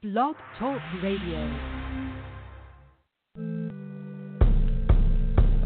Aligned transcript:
Blog 0.00 0.36
Talk 0.60 0.80
Radio. 1.02 1.40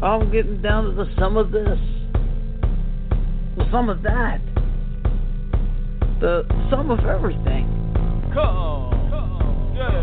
I'm 0.01 0.31
getting 0.31 0.59
down 0.59 0.85
to 0.85 0.91
the 0.95 1.05
sum 1.19 1.37
of 1.37 1.51
this, 1.51 1.77
the 3.57 3.69
sum 3.71 3.89
of 3.89 4.01
that, 4.01 4.41
the 6.19 6.47
sum 6.71 6.89
of 6.89 7.05
everything. 7.05 7.69
Come, 8.33 8.89
come, 9.11 9.73
yeah. 9.75 9.99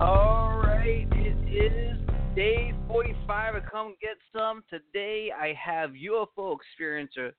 All 0.00 0.56
right, 0.62 1.08
it 1.10 1.36
is 1.52 1.98
day 2.36 2.72
45 2.86 3.56
of 3.56 3.64
Come 3.68 3.96
Get 4.00 4.18
Sum. 4.32 4.62
Today 4.70 5.32
I 5.36 5.52
have 5.60 5.90
UFO 5.90 6.56
experiencer 6.56 7.32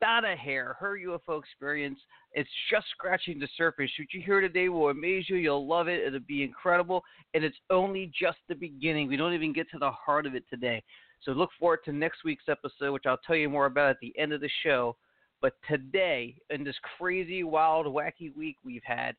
Donna 0.00 0.36
Hare. 0.36 0.76
her 0.78 0.98
UFO 0.98 1.38
experience. 1.38 1.98
It's 2.32 2.50
just 2.70 2.86
scratching 2.90 3.38
the 3.38 3.48
surface. 3.56 3.90
What 3.98 4.12
you 4.12 4.20
hear 4.20 4.40
today 4.40 4.68
will 4.68 4.90
amaze 4.90 5.28
you. 5.28 5.36
You'll 5.36 5.66
love 5.66 5.88
it. 5.88 6.06
It'll 6.06 6.20
be 6.20 6.42
incredible. 6.42 7.02
And 7.34 7.44
it's 7.44 7.56
only 7.70 8.12
just 8.18 8.38
the 8.48 8.54
beginning. 8.54 9.08
We 9.08 9.16
don't 9.16 9.32
even 9.32 9.52
get 9.52 9.70
to 9.70 9.78
the 9.78 9.90
heart 9.90 10.26
of 10.26 10.34
it 10.34 10.44
today. 10.50 10.82
So 11.22 11.32
look 11.32 11.50
forward 11.58 11.80
to 11.86 11.92
next 11.92 12.24
week's 12.24 12.44
episode, 12.48 12.92
which 12.92 13.06
I'll 13.06 13.18
tell 13.26 13.36
you 13.36 13.48
more 13.48 13.66
about 13.66 13.90
at 13.90 13.96
the 14.00 14.16
end 14.18 14.32
of 14.32 14.40
the 14.40 14.50
show. 14.62 14.96
But 15.40 15.54
today, 15.68 16.36
in 16.50 16.64
this 16.64 16.76
crazy, 16.98 17.42
wild, 17.42 17.86
wacky 17.86 18.34
week 18.36 18.56
we've 18.64 18.84
had, 18.84 19.14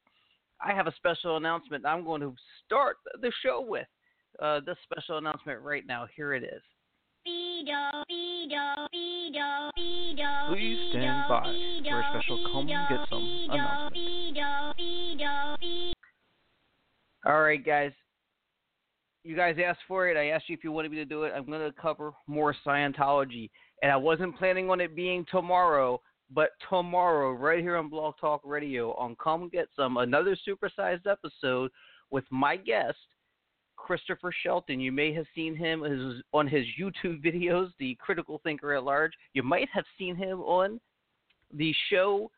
I 0.61 0.73
have 0.73 0.87
a 0.87 0.95
special 0.95 1.37
announcement 1.37 1.85
I'm 1.85 2.03
going 2.03 2.21
to 2.21 2.33
start 2.65 2.97
the 3.21 3.31
show 3.43 3.61
with. 3.67 3.87
Uh, 4.41 4.59
this 4.65 4.77
special 4.83 5.17
announcement 5.17 5.59
right 5.61 5.87
now. 5.87 6.05
Here 6.15 6.33
it 6.35 6.43
is. 6.43 6.61
Please 10.49 10.77
stand 10.91 11.27
by 11.27 11.43
for 11.89 11.99
a 11.99 12.09
special 12.11 12.37
Come 12.51 12.67
Get 12.67 12.99
Sum 13.09 13.47
announcement. 13.49 14.37
All 17.25 17.41
right, 17.41 17.65
guys. 17.65 17.91
You 19.23 19.35
guys 19.35 19.57
asked 19.65 19.79
for 19.87 20.07
it. 20.07 20.15
I 20.15 20.27
asked 20.27 20.47
you 20.47 20.55
if 20.55 20.63
you 20.63 20.71
wanted 20.71 20.91
me 20.91 20.97
to 20.97 21.05
do 21.05 21.23
it. 21.23 21.33
I'm 21.35 21.45
going 21.45 21.59
to 21.59 21.73
cover 21.81 22.13
more 22.27 22.55
Scientology. 22.65 23.49
And 23.81 23.91
I 23.91 23.97
wasn't 23.97 24.37
planning 24.37 24.69
on 24.69 24.79
it 24.79 24.95
being 24.95 25.25
tomorrow, 25.29 25.99
but 26.31 26.51
tomorrow, 26.69 27.31
right 27.31 27.59
here 27.59 27.75
on 27.77 27.89
Blog 27.89 28.15
Talk 28.19 28.41
Radio, 28.45 28.93
on 28.93 29.15
Come 29.21 29.49
Get 29.49 29.67
Sum, 29.75 29.97
another 29.97 30.37
supersized 30.47 31.07
episode 31.07 31.71
with 32.09 32.23
my 32.31 32.55
guest, 32.55 32.97
Christopher 33.87 34.33
Shelton. 34.43 34.81
You 34.81 34.91
may 34.91 35.13
have 35.13 35.25
seen 35.33 35.55
him 35.55 35.81
his, 35.81 36.21
on 36.33 36.45
his 36.45 36.65
YouTube 36.77 37.23
videos, 37.23 37.69
The 37.79 37.95
Critical 38.01 38.41
Thinker 38.43 38.73
at 38.73 38.83
Large. 38.83 39.13
You 39.33 39.43
might 39.43 39.69
have 39.73 39.85
seen 39.97 40.13
him 40.13 40.41
on 40.41 40.81
the 41.53 41.73
show 41.89 42.29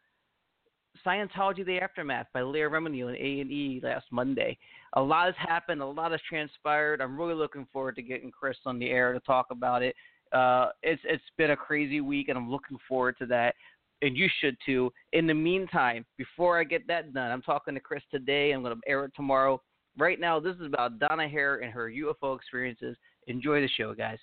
Scientology: 1.03 1.66
The 1.66 1.80
Aftermath 1.80 2.27
by 2.33 2.44
Leah 2.44 2.70
Remini 2.70 3.03
on 3.03 3.16
A 3.16 3.42
and 3.42 3.52
E 3.52 3.80
last 3.83 4.05
Monday. 4.11 4.59
A 4.94 5.02
lot 5.02 5.25
has 5.25 5.36
happened. 5.38 5.81
A 5.81 5.86
lot 5.86 6.11
has 6.11 6.22
transpired. 6.30 7.02
I'm 7.02 7.17
really 7.17 7.33
looking 7.33 7.66
forward 7.73 7.95
to 7.95 8.03
getting 8.03 8.31
Chris 8.31 8.58
on 8.67 8.77
the 8.77 8.89
air 8.92 9.14
to 9.14 9.20
talk 9.22 9.47
about 9.50 9.81
it. 9.81 9.95
Uh, 10.31 10.67
it's 10.83 11.02
it's 11.05 11.23
been 11.36 11.52
a 11.52 11.58
crazy 11.58 12.00
week, 12.00 12.30
and 12.30 12.38
I'm 12.38 12.52
looking 12.52 12.77
forward 12.88 13.17
to 13.20 13.25
that. 13.27 13.55
And 14.03 14.16
you 14.16 14.30
should 14.39 14.55
too. 14.66 14.92
In 15.14 15.25
the 15.25 15.33
meantime, 15.33 16.05
before 16.16 16.59
I 16.59 16.64
get 16.64 16.86
that 16.88 17.11
done, 17.11 17.31
I'm 17.31 17.42
talking 17.42 17.73
to 17.73 17.80
Chris 17.80 18.03
today. 18.11 18.52
I'm 18.52 18.61
going 18.61 18.75
to 18.75 18.81
air 18.88 19.05
it 19.05 19.14
tomorrow. 19.16 19.59
Right 20.00 20.19
now, 20.19 20.39
this 20.39 20.55
is 20.55 20.66
about 20.66 20.97
Donna 20.97 21.28
Hare 21.28 21.58
and 21.58 21.73
her 21.73 21.92
UFO 21.92 22.36
experiences. 22.36 22.95
Enjoy 23.28 23.59
the 23.59 23.67
show, 23.78 23.94
guys. 23.94 24.17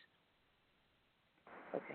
Okay. 1.75 1.95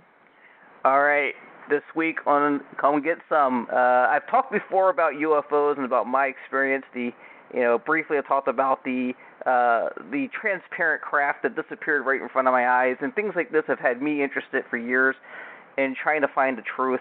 All 0.86 1.02
right. 1.02 1.34
This 1.68 1.82
week 1.96 2.18
on 2.28 2.62
Come 2.80 3.02
Get 3.02 3.18
Sum, 3.28 3.68
uh, 3.72 3.76
I've 3.76 4.30
talked 4.30 4.52
before 4.52 4.92
about 4.92 5.14
UFOs 5.14 5.78
and 5.78 5.86
about 5.86 6.06
my 6.06 6.28
experience. 6.28 6.86
The, 6.94 7.10
you 7.54 7.62
know, 7.62 7.80
briefly 7.80 8.18
I 8.18 8.22
talked 8.22 8.48
about 8.48 8.84
the 8.84 9.14
uh, 9.46 9.90
the 10.12 10.28
transparent 10.40 11.02
craft 11.02 11.42
that 11.42 11.56
disappeared 11.56 12.06
right 12.06 12.22
in 12.22 12.30
front 12.30 12.48
of 12.48 12.52
my 12.52 12.68
eyes, 12.68 12.98
and 13.02 13.14
things 13.16 13.34
like 13.36 13.52
this 13.52 13.64
have 13.68 13.80
had 13.80 14.00
me 14.02 14.24
interested 14.24 14.64
for 14.70 14.78
years 14.78 15.16
in 15.80 15.96
trying 16.02 16.22
to 16.22 16.28
find 16.28 16.58
the 16.58 16.64
truth. 16.76 17.00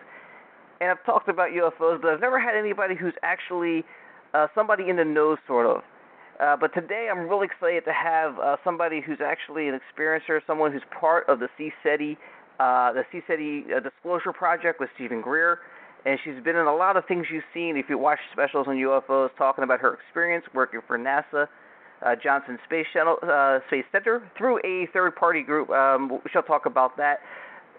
And 0.80 0.90
I've 0.90 1.04
talked 1.04 1.28
about 1.28 1.50
UFOs, 1.50 2.00
but 2.00 2.10
I've 2.10 2.20
never 2.20 2.40
had 2.40 2.56
anybody 2.56 2.94
who's 2.94 3.12
actually 3.22 3.84
uh, 4.32 4.46
somebody 4.54 4.88
in 4.88 4.96
the 4.96 5.04
know, 5.04 5.36
sort 5.46 5.66
of. 5.66 5.82
Uh, 6.40 6.56
but 6.56 6.72
today 6.72 7.08
I'm 7.10 7.28
really 7.28 7.46
excited 7.46 7.84
to 7.84 7.92
have 7.92 8.38
uh, 8.38 8.56
somebody 8.64 9.02
who's 9.02 9.18
actually 9.22 9.68
an 9.68 9.78
experiencer, 9.78 10.40
someone 10.46 10.72
who's 10.72 10.82
part 10.98 11.28
of 11.28 11.38
the 11.38 11.48
CSETI, 11.58 12.16
uh, 12.58 12.92
the 12.94 13.04
CSETI 13.12 13.76
uh, 13.76 13.80
Disclosure 13.80 14.32
Project 14.32 14.80
with 14.80 14.88
Stephen 14.94 15.20
Greer. 15.20 15.58
And 16.06 16.18
she's 16.24 16.42
been 16.42 16.56
in 16.56 16.66
a 16.66 16.74
lot 16.74 16.96
of 16.96 17.04
things 17.04 17.26
you've 17.30 17.44
seen 17.52 17.76
if 17.76 17.90
you 17.90 17.98
watch 17.98 18.18
specials 18.32 18.66
on 18.68 18.76
UFOs, 18.76 19.28
talking 19.36 19.64
about 19.64 19.80
her 19.80 19.92
experience 19.92 20.46
working 20.54 20.80
for 20.86 20.98
NASA, 20.98 21.46
uh, 22.06 22.16
Johnson 22.22 22.58
Space 22.64 22.86
uh, 22.96 23.58
Space 23.66 23.84
Center, 23.92 24.22
through 24.38 24.60
a 24.64 24.88
third-party 24.94 25.42
group. 25.42 25.68
Um, 25.68 26.20
she'll 26.32 26.42
talk 26.42 26.64
about 26.64 26.96
that. 26.96 27.18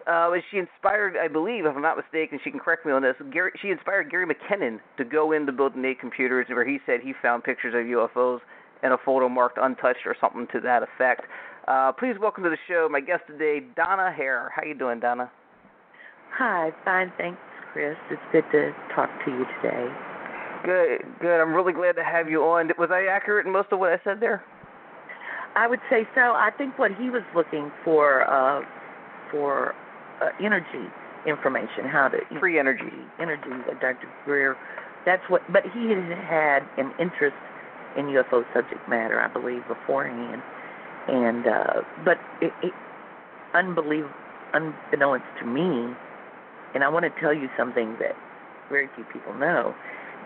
Uh, 0.07 0.31
she 0.49 0.57
inspired, 0.57 1.15
I 1.17 1.27
believe, 1.27 1.65
if 1.65 1.75
I'm 1.75 1.81
not 1.81 1.97
mistaken, 1.97 2.39
she 2.43 2.51
can 2.51 2.59
correct 2.59 2.85
me 2.85 2.91
on 2.91 3.01
this. 3.01 3.15
Gary, 3.31 3.51
she 3.61 3.69
inspired 3.69 4.09
Gary 4.09 4.25
McKinnon 4.25 4.79
to 4.97 5.03
go 5.03 5.31
into 5.31 5.51
building 5.51 5.83
eight 5.85 5.99
computers, 5.99 6.47
where 6.49 6.65
he 6.65 6.79
said 6.85 7.01
he 7.01 7.13
found 7.21 7.43
pictures 7.43 7.73
of 7.75 7.81
UFOs 7.81 8.39
in 8.83 8.91
a 8.91 8.97
photo 9.05 9.29
marked 9.29 9.57
untouched 9.61 10.05
or 10.05 10.15
something 10.19 10.47
to 10.53 10.59
that 10.61 10.83
effect. 10.83 11.21
Uh, 11.67 11.91
please 11.91 12.15
welcome 12.19 12.43
to 12.43 12.49
the 12.49 12.57
show 12.67 12.87
my 12.89 12.99
guest 12.99 13.21
today, 13.27 13.65
Donna 13.75 14.11
Hare. 14.11 14.51
How 14.55 14.63
you 14.63 14.73
doing, 14.73 14.99
Donna? 14.99 15.31
Hi, 16.37 16.71
fine, 16.83 17.11
thanks, 17.17 17.39
Chris. 17.71 17.95
It's 18.09 18.21
good 18.31 18.45
to 18.51 18.71
talk 18.95 19.09
to 19.25 19.31
you 19.31 19.45
today. 19.61 19.87
Good, 20.63 21.01
good. 21.19 21.41
I'm 21.41 21.53
really 21.53 21.73
glad 21.73 21.93
to 21.93 22.03
have 22.03 22.29
you 22.29 22.43
on. 22.43 22.71
Was 22.77 22.89
I 22.91 23.05
accurate 23.05 23.45
in 23.45 23.51
most 23.51 23.69
of 23.71 23.79
what 23.79 23.91
I 23.91 23.99
said 24.03 24.19
there? 24.19 24.43
I 25.55 25.67
would 25.67 25.81
say 25.89 26.07
so. 26.15 26.21
I 26.21 26.49
think 26.57 26.77
what 26.79 26.91
he 26.95 27.09
was 27.09 27.23
looking 27.35 27.71
for 27.83 28.23
uh, 28.29 28.61
for 29.31 29.75
uh, 30.21 30.29
energy 30.39 30.89
information, 31.27 31.85
how 31.85 32.07
to 32.07 32.17
free 32.39 32.59
energy, 32.59 32.93
energy. 33.19 33.49
Dr. 33.79 34.09
Greer, 34.25 34.57
that's 35.05 35.23
what. 35.29 35.41
But 35.51 35.63
he 35.73 35.89
had 35.89 36.03
had 36.17 36.63
an 36.77 36.93
interest 36.99 37.37
in 37.97 38.05
UFO 38.05 38.43
subject 38.53 38.87
matter, 38.87 39.19
I 39.19 39.27
believe, 39.27 39.67
beforehand, 39.67 40.41
and 41.07 41.47
uh, 41.47 41.81
but 42.05 42.17
it, 42.41 42.53
it 42.63 42.73
unbelievable, 43.53 44.13
unbeknownst 44.53 45.25
to 45.39 45.45
me, 45.45 45.93
and 46.73 46.83
I 46.83 46.89
want 46.89 47.05
to 47.05 47.21
tell 47.21 47.33
you 47.33 47.49
something 47.57 47.97
that 47.99 48.15
very 48.69 48.89
few 48.95 49.03
people 49.05 49.33
know. 49.33 49.75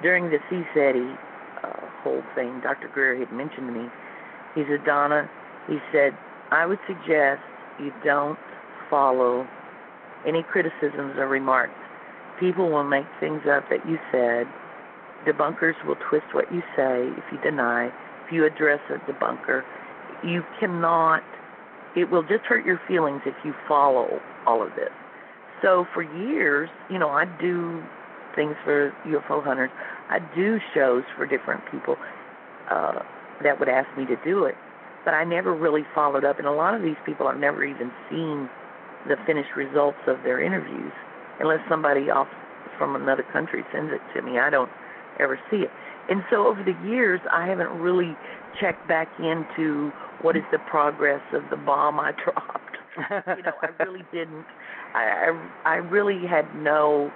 During 0.01 0.29
the 0.29 0.37
CSETI 0.51 1.17
uh, 1.63 1.87
whole 2.03 2.21
thing, 2.35 2.61
Dr. 2.61 2.89
Greer 2.93 3.17
had 3.17 3.31
mentioned 3.31 3.67
to 3.67 3.73
me. 3.73 3.89
He 4.53 4.63
said, 4.69 4.85
Donna, 4.85 5.29
he 5.67 5.77
said, 5.91 6.15
I 6.51 6.65
would 6.65 6.79
suggest 6.87 7.41
you 7.79 7.91
don't 8.03 8.37
follow 8.89 9.47
any 10.25 10.43
criticisms 10.43 11.15
or 11.17 11.27
remarks. 11.27 11.73
People 12.39 12.69
will 12.69 12.83
make 12.83 13.05
things 13.19 13.41
up 13.49 13.63
that 13.69 13.87
you 13.87 13.97
said. 14.11 14.47
Debunkers 15.25 15.73
will 15.85 15.97
twist 16.09 16.25
what 16.33 16.51
you 16.53 16.61
say 16.75 17.07
if 17.17 17.23
you 17.31 17.39
deny, 17.41 17.87
if 18.25 18.31
you 18.31 18.45
address 18.45 18.79
a 18.89 18.97
debunker. 19.09 19.63
You 20.23 20.43
cannot, 20.59 21.23
it 21.95 22.09
will 22.11 22.23
just 22.23 22.43
hurt 22.45 22.65
your 22.65 22.79
feelings 22.87 23.21
if 23.25 23.35
you 23.43 23.53
follow 23.67 24.19
all 24.45 24.61
of 24.61 24.69
this. 24.75 24.91
So 25.61 25.87
for 25.93 26.03
years, 26.03 26.69
you 26.89 26.99
know, 26.99 27.09
I 27.09 27.25
do 27.39 27.81
things 28.35 28.55
for 28.63 28.93
UFO 29.07 29.43
hunters. 29.43 29.71
I 30.09 30.19
do 30.35 30.59
shows 30.73 31.03
for 31.15 31.25
different 31.25 31.61
people 31.71 31.95
uh, 32.69 32.99
that 33.43 33.59
would 33.59 33.69
ask 33.69 33.87
me 33.97 34.05
to 34.05 34.15
do 34.23 34.43
it, 34.45 34.55
but 35.03 35.13
I 35.13 35.23
never 35.23 35.55
really 35.55 35.83
followed 35.95 36.25
up. 36.25 36.37
And 36.37 36.47
a 36.47 36.51
lot 36.51 36.75
of 36.75 36.81
these 36.81 36.97
people 37.05 37.27
I've 37.27 37.39
never 37.39 37.63
even 37.63 37.91
seen 38.09 38.49
the 39.07 39.15
finished 39.25 39.55
results 39.55 39.99
of 40.07 40.17
their 40.23 40.41
interviews 40.41 40.91
unless 41.39 41.59
somebody 41.69 42.09
off 42.09 42.27
from 42.77 42.95
another 42.95 43.23
country 43.31 43.63
sends 43.71 43.91
it 43.93 44.01
to 44.13 44.21
me. 44.21 44.39
I 44.39 44.49
don't 44.49 44.69
ever 45.19 45.39
see 45.49 45.57
it. 45.57 45.71
And 46.09 46.23
so 46.29 46.47
over 46.47 46.63
the 46.63 46.75
years, 46.87 47.19
I 47.31 47.47
haven't 47.47 47.69
really 47.79 48.15
checked 48.59 48.87
back 48.87 49.07
into 49.19 49.91
what 50.21 50.35
is 50.37 50.43
the 50.51 50.59
progress 50.59 51.21
of 51.33 51.43
the 51.49 51.57
bomb 51.57 51.99
I 51.99 52.11
dropped. 52.23 52.77
you 53.37 53.43
know, 53.43 53.53
I 53.61 53.83
really 53.83 54.03
didn't. 54.13 54.45
I, 54.93 55.31
I 55.65 55.73
I 55.73 55.75
really 55.75 56.25
had 56.25 56.45
no 56.55 57.11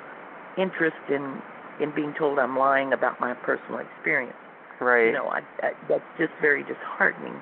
interest 0.57 0.97
in 1.09 1.42
in 1.80 1.94
being 1.95 2.13
told 2.18 2.39
I'm 2.39 2.57
lying 2.57 2.92
about 2.92 3.19
my 3.19 3.33
personal 3.33 3.80
experience. 3.80 4.35
Right. 4.81 5.07
You 5.07 5.13
know, 5.13 5.27
I, 5.27 5.42
I 5.62 5.71
that's 5.88 6.03
just 6.18 6.31
very 6.42 6.63
disheartening. 6.63 7.42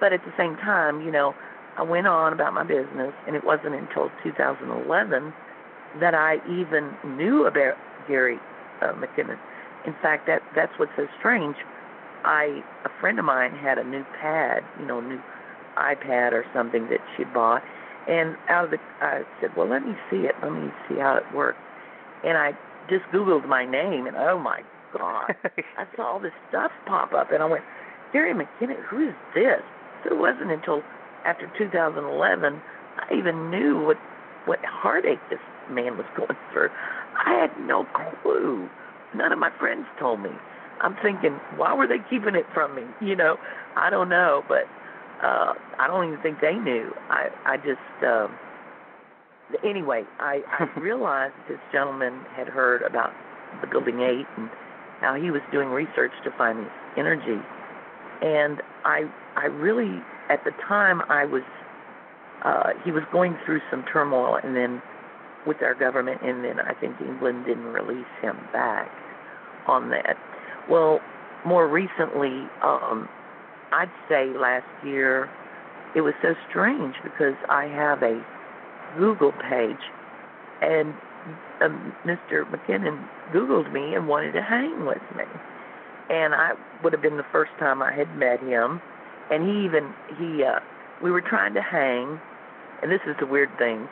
But 0.00 0.12
at 0.12 0.20
the 0.24 0.32
same 0.36 0.56
time, 0.56 1.00
you 1.02 1.10
know, 1.10 1.34
I 1.78 1.82
went 1.82 2.08
on 2.08 2.32
about 2.32 2.54
my 2.54 2.64
business, 2.64 3.14
and 3.26 3.36
it 3.36 3.44
wasn't 3.44 3.74
until 3.74 4.10
2011 4.24 5.32
that 6.00 6.14
I 6.14 6.36
even 6.50 6.92
knew 7.16 7.46
about 7.46 7.74
Gary 8.08 8.38
uh, 8.82 8.92
McKinnon. 8.94 9.38
In 9.86 9.94
fact, 10.02 10.26
that 10.26 10.42
that's 10.56 10.72
what's 10.78 10.92
so 10.96 11.06
strange. 11.18 11.56
I 12.24 12.62
a 12.84 12.90
friend 13.00 13.18
of 13.18 13.24
mine 13.24 13.54
had 13.54 13.78
a 13.78 13.84
new 13.84 14.04
pad, 14.20 14.64
you 14.80 14.86
know, 14.86 15.00
new 15.00 15.20
iPad 15.78 16.32
or 16.32 16.44
something 16.52 16.88
that 16.90 16.98
she 17.16 17.24
bought, 17.24 17.62
and 18.08 18.36
out 18.48 18.64
of 18.64 18.70
the 18.72 18.78
I 19.00 19.22
said, 19.40 19.50
well, 19.56 19.68
let 19.68 19.86
me 19.86 19.94
see 20.10 20.26
it, 20.26 20.34
let 20.42 20.52
me 20.52 20.70
see 20.88 20.96
how 20.96 21.16
it 21.16 21.34
works. 21.34 21.58
and 22.24 22.36
I 22.36 22.52
just 22.90 23.04
Googled 23.14 23.46
my 23.46 23.64
name, 23.64 24.06
and 24.06 24.16
oh 24.16 24.38
my 24.38 24.62
God, 24.92 25.34
I 25.78 25.86
saw 25.94 26.14
all 26.14 26.20
this 26.20 26.32
stuff 26.48 26.72
pop 26.86 27.12
up, 27.12 27.30
and 27.30 27.42
I 27.42 27.46
went, 27.46 27.62
Gary 28.12 28.34
McKinnon, 28.34 28.82
who 28.90 29.08
is 29.08 29.14
this? 29.34 29.62
So 30.02 30.14
it 30.14 30.18
wasn't 30.18 30.50
until 30.50 30.82
after 31.24 31.50
2011 31.58 32.60
I 32.98 33.14
even 33.14 33.50
knew 33.50 33.84
what 33.84 33.96
what 34.46 34.58
heartache 34.64 35.20
this 35.30 35.40
man 35.70 35.96
was 35.96 36.06
going 36.16 36.36
through. 36.52 36.70
I 37.24 37.34
had 37.34 37.50
no 37.66 37.86
clue. 38.22 38.68
None 39.14 39.32
of 39.32 39.38
my 39.38 39.50
friends 39.58 39.86
told 39.98 40.20
me. 40.20 40.30
I'm 40.80 40.96
thinking, 41.02 41.32
why 41.56 41.74
were 41.74 41.86
they 41.86 41.98
keeping 42.08 42.34
it 42.34 42.46
from 42.54 42.74
me? 42.74 42.82
You 43.00 43.16
know, 43.16 43.36
I 43.76 43.90
don't 43.90 44.08
know, 44.08 44.44
but 44.48 44.64
uh 45.22 45.54
I 45.78 45.86
don't 45.86 46.08
even 46.08 46.22
think 46.22 46.40
they 46.40 46.54
knew. 46.54 46.92
I 47.10 47.28
I 47.44 47.56
just 47.56 48.04
um 48.04 48.34
anyway, 49.64 50.04
I, 50.18 50.42
I 50.58 50.78
realized 50.80 51.34
this 51.48 51.58
gentleman 51.72 52.20
had 52.36 52.48
heard 52.48 52.82
about 52.82 53.12
the 53.60 53.66
building 53.66 54.00
eight 54.00 54.26
and 54.36 54.50
how 55.00 55.14
he 55.14 55.30
was 55.30 55.42
doing 55.52 55.68
research 55.68 56.12
to 56.24 56.30
find 56.36 56.58
this 56.58 56.72
energy. 56.96 57.40
And 58.22 58.60
I 58.84 59.04
I 59.36 59.46
really 59.46 60.02
at 60.28 60.44
the 60.44 60.52
time 60.66 61.02
I 61.08 61.24
was 61.24 61.42
uh 62.44 62.70
he 62.84 62.90
was 62.92 63.02
going 63.12 63.36
through 63.44 63.60
some 63.70 63.84
turmoil 63.92 64.36
and 64.42 64.56
then 64.56 64.82
with 65.46 65.62
our 65.62 65.74
government 65.74 66.20
and 66.22 66.44
then 66.44 66.60
I 66.60 66.74
think 66.74 66.96
England 67.00 67.46
didn't 67.46 67.72
release 67.72 68.06
him 68.20 68.36
back 68.52 68.90
on 69.66 69.90
that. 69.90 70.16
Well, 70.70 71.00
more 71.46 71.68
recently, 71.68 72.46
um 72.62 73.08
I'd 73.72 73.90
say 74.08 74.26
last 74.38 74.66
year 74.84 75.28
it 75.94 76.00
was 76.02 76.14
so 76.22 76.34
strange 76.48 76.94
because 77.02 77.34
I 77.48 77.64
have 77.64 78.02
a 78.02 78.24
Google 78.98 79.32
page 79.32 79.76
and 80.62 80.94
um, 81.60 81.92
Mr. 82.04 82.44
McKinnon 82.50 83.06
Googled 83.32 83.72
me 83.72 83.94
and 83.94 84.08
wanted 84.08 84.32
to 84.32 84.42
hang 84.42 84.86
with 84.86 85.02
me. 85.16 85.24
And 86.10 86.34
I 86.34 86.52
would 86.82 86.92
have 86.92 87.02
been 87.02 87.16
the 87.16 87.26
first 87.32 87.52
time 87.58 87.82
I 87.82 87.92
had 87.92 88.16
met 88.16 88.40
him. 88.40 88.80
And 89.30 89.48
he 89.48 89.64
even, 89.64 89.92
he, 90.18 90.44
uh, 90.44 90.60
we 91.02 91.10
were 91.10 91.20
trying 91.20 91.54
to 91.54 91.62
hang, 91.62 92.20
and 92.82 92.90
this 92.90 93.00
is 93.06 93.16
the 93.20 93.26
weird 93.26 93.50
thing. 93.58 93.88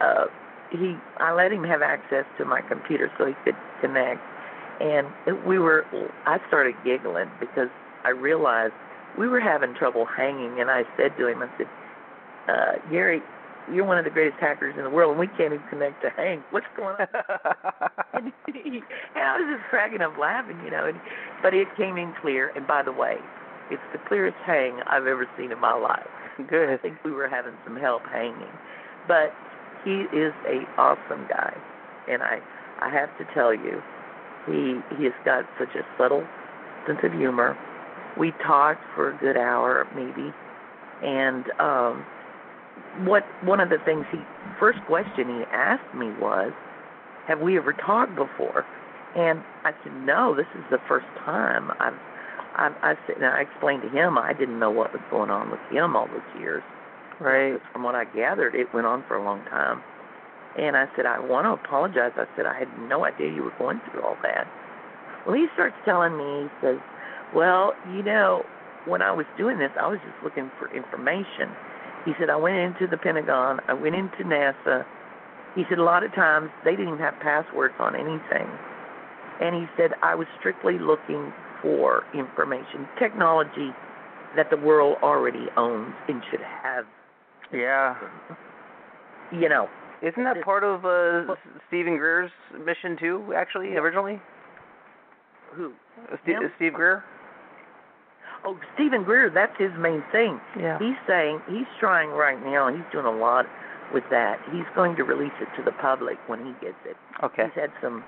Uh, 0.00 0.26
he, 0.70 0.96
I 1.18 1.32
let 1.32 1.52
him 1.52 1.64
have 1.64 1.82
access 1.82 2.24
to 2.38 2.44
my 2.44 2.60
computer 2.62 3.10
so 3.18 3.26
he 3.26 3.34
could 3.44 3.56
connect. 3.80 4.20
And 4.80 5.06
we 5.46 5.58
were, 5.58 5.84
I 6.26 6.38
started 6.48 6.74
giggling 6.84 7.30
because 7.38 7.68
I 8.04 8.10
realized 8.10 8.72
we 9.18 9.28
were 9.28 9.40
having 9.40 9.74
trouble 9.74 10.06
hanging. 10.06 10.60
And 10.60 10.70
I 10.70 10.84
said 10.96 11.16
to 11.18 11.26
him, 11.26 11.42
I 11.42 11.50
said, 11.58 11.68
uh, 12.48 12.90
Gary, 12.90 13.20
you're 13.72 13.84
one 13.84 13.98
of 13.98 14.04
the 14.04 14.10
greatest 14.10 14.40
hackers 14.40 14.74
in 14.76 14.84
the 14.84 14.90
world, 14.90 15.10
and 15.12 15.20
we 15.20 15.26
can't 15.28 15.52
even 15.52 15.66
connect 15.68 16.02
to 16.02 16.10
Hank. 16.10 16.42
What's 16.50 16.66
going 16.76 16.96
on? 16.98 17.06
and, 18.14 18.32
he, 18.46 18.82
and 19.14 19.24
I 19.24 19.38
was 19.38 19.58
just 19.58 19.68
cracking 19.68 20.00
up 20.00 20.16
laughing, 20.18 20.58
you 20.64 20.70
know. 20.70 20.86
And, 20.86 21.00
but 21.42 21.54
it 21.54 21.68
came 21.76 21.96
in 21.96 22.14
clear. 22.20 22.52
And 22.56 22.66
by 22.66 22.82
the 22.82 22.92
way, 22.92 23.18
it's 23.70 23.82
the 23.92 23.98
clearest 24.08 24.36
hang 24.44 24.80
I've 24.86 25.06
ever 25.06 25.26
seen 25.38 25.52
in 25.52 25.60
my 25.60 25.74
life. 25.74 26.06
Good. 26.48 26.70
I 26.70 26.76
think 26.76 26.98
we 27.04 27.12
were 27.12 27.28
having 27.28 27.54
some 27.64 27.76
help 27.76 28.02
hanging, 28.06 28.52
but 29.06 29.32
he 29.84 30.04
is 30.16 30.32
a 30.46 30.64
awesome 30.78 31.26
guy, 31.28 31.54
and 32.08 32.22
I 32.22 32.40
I 32.80 32.90
have 32.90 33.10
to 33.18 33.24
tell 33.34 33.52
you, 33.52 33.82
he 34.46 34.80
he 34.96 35.04
has 35.04 35.12
got 35.24 35.44
such 35.58 35.74
a 35.74 35.84
subtle 35.98 36.26
sense 36.86 36.98
of 37.02 37.12
humor. 37.12 37.56
We 38.18 38.32
talked 38.46 38.82
for 38.94 39.10
a 39.10 39.16
good 39.18 39.36
hour, 39.36 39.86
maybe, 39.94 40.32
and 41.02 41.44
um 41.60 42.04
what 43.06 43.24
one 43.44 43.60
of 43.60 43.68
the 43.68 43.78
things 43.84 44.04
he 44.10 44.18
first 44.58 44.78
question 44.86 45.28
he 45.28 45.44
asked 45.52 45.94
me 45.94 46.10
was, 46.20 46.52
"Have 47.26 47.40
we 47.40 47.56
ever 47.58 47.72
talked 47.72 48.14
before?" 48.16 48.64
And 49.16 49.42
I 49.64 49.72
said, 49.82 49.92
"No, 50.04 50.34
this 50.34 50.46
is 50.54 50.64
the 50.70 50.78
first 50.88 51.06
time 51.24 51.70
I've." 51.80 51.94
I, 52.56 52.70
I 52.82 52.94
said, 53.06 53.16
and 53.16 53.26
I 53.26 53.40
explained 53.42 53.82
to 53.82 53.88
him 53.88 54.18
I 54.18 54.32
didn't 54.32 54.58
know 54.58 54.70
what 54.70 54.92
was 54.92 55.02
going 55.10 55.30
on 55.30 55.50
with 55.50 55.60
him 55.70 55.96
all 55.96 56.06
those 56.06 56.40
years. 56.40 56.62
Right. 57.20 57.60
From 57.72 57.82
what 57.82 57.94
I 57.94 58.04
gathered, 58.04 58.54
it 58.54 58.72
went 58.72 58.86
on 58.86 59.04
for 59.06 59.16
a 59.16 59.24
long 59.24 59.44
time. 59.50 59.82
And 60.58 60.76
I 60.76 60.86
said, 60.96 61.06
I 61.06 61.20
want 61.20 61.44
to 61.46 61.52
apologize. 61.52 62.12
I 62.16 62.24
said, 62.36 62.46
I 62.46 62.58
had 62.58 62.68
no 62.88 63.04
idea 63.04 63.32
you 63.32 63.44
were 63.44 63.54
going 63.58 63.80
through 63.90 64.02
all 64.02 64.16
that. 64.22 64.48
Well, 65.26 65.36
he 65.36 65.46
starts 65.54 65.76
telling 65.84 66.16
me, 66.16 66.48
he 66.48 66.66
says, 66.66 66.78
Well, 67.34 67.74
you 67.92 68.02
know, 68.02 68.44
when 68.86 69.02
I 69.02 69.12
was 69.12 69.26
doing 69.36 69.58
this, 69.58 69.70
I 69.78 69.86
was 69.86 69.98
just 70.00 70.16
looking 70.24 70.50
for 70.58 70.74
information. 70.74 71.52
He 72.04 72.12
said, 72.18 72.30
I 72.30 72.36
went 72.36 72.56
into 72.56 72.86
the 72.86 72.96
Pentagon, 72.96 73.60
I 73.68 73.74
went 73.74 73.94
into 73.94 74.24
NASA. 74.24 74.86
He 75.54 75.64
said, 75.68 75.78
a 75.78 75.84
lot 75.84 76.04
of 76.04 76.14
times 76.14 76.50
they 76.64 76.72
didn't 76.72 76.94
even 76.94 77.00
have 77.00 77.14
passwords 77.20 77.74
on 77.78 77.94
anything. 77.94 78.48
And 79.40 79.54
he 79.54 79.66
said, 79.76 79.92
I 80.02 80.14
was 80.14 80.26
strictly 80.38 80.78
looking 80.78 81.32
for 81.62 82.04
information, 82.14 82.88
technology 82.98 83.70
that 84.36 84.50
the 84.50 84.56
world 84.56 84.96
already 85.02 85.46
owns 85.56 85.94
and 86.08 86.22
should 86.30 86.40
have. 86.40 86.84
Yeah. 87.52 87.96
You 89.32 89.48
know. 89.48 89.68
Isn't 90.02 90.24
that 90.24 90.42
part 90.42 90.64
of 90.64 90.86
uh, 90.86 91.34
Stephen 91.68 91.98
Greer's 91.98 92.30
mission 92.64 92.96
too? 92.98 93.34
Actually, 93.36 93.76
originally. 93.76 94.20
Who? 95.52 95.72
Steve, 96.22 96.36
Steve 96.56 96.72
Greer. 96.72 97.04
Oh, 98.44 98.56
Stephen 98.74 99.04
Greer, 99.04 99.28
that's 99.28 99.52
his 99.58 99.70
main 99.78 100.02
thing. 100.10 100.40
Yeah. 100.58 100.78
He's 100.78 100.96
saying 101.06 101.42
he's 101.50 101.66
trying 101.78 102.08
right 102.10 102.42
now. 102.42 102.72
He's 102.72 102.86
doing 102.90 103.04
a 103.04 103.10
lot 103.10 103.44
with 103.92 104.04
that. 104.10 104.40
He's 104.50 104.64
going 104.74 104.96
to 104.96 105.04
release 105.04 105.36
it 105.40 105.48
to 105.58 105.62
the 105.62 105.72
public 105.72 106.16
when 106.28 106.46
he 106.46 106.52
gets 106.64 106.78
it. 106.86 106.96
Okay. 107.22 107.44
He's 107.52 107.60
had 107.60 107.72
some, 107.82 108.02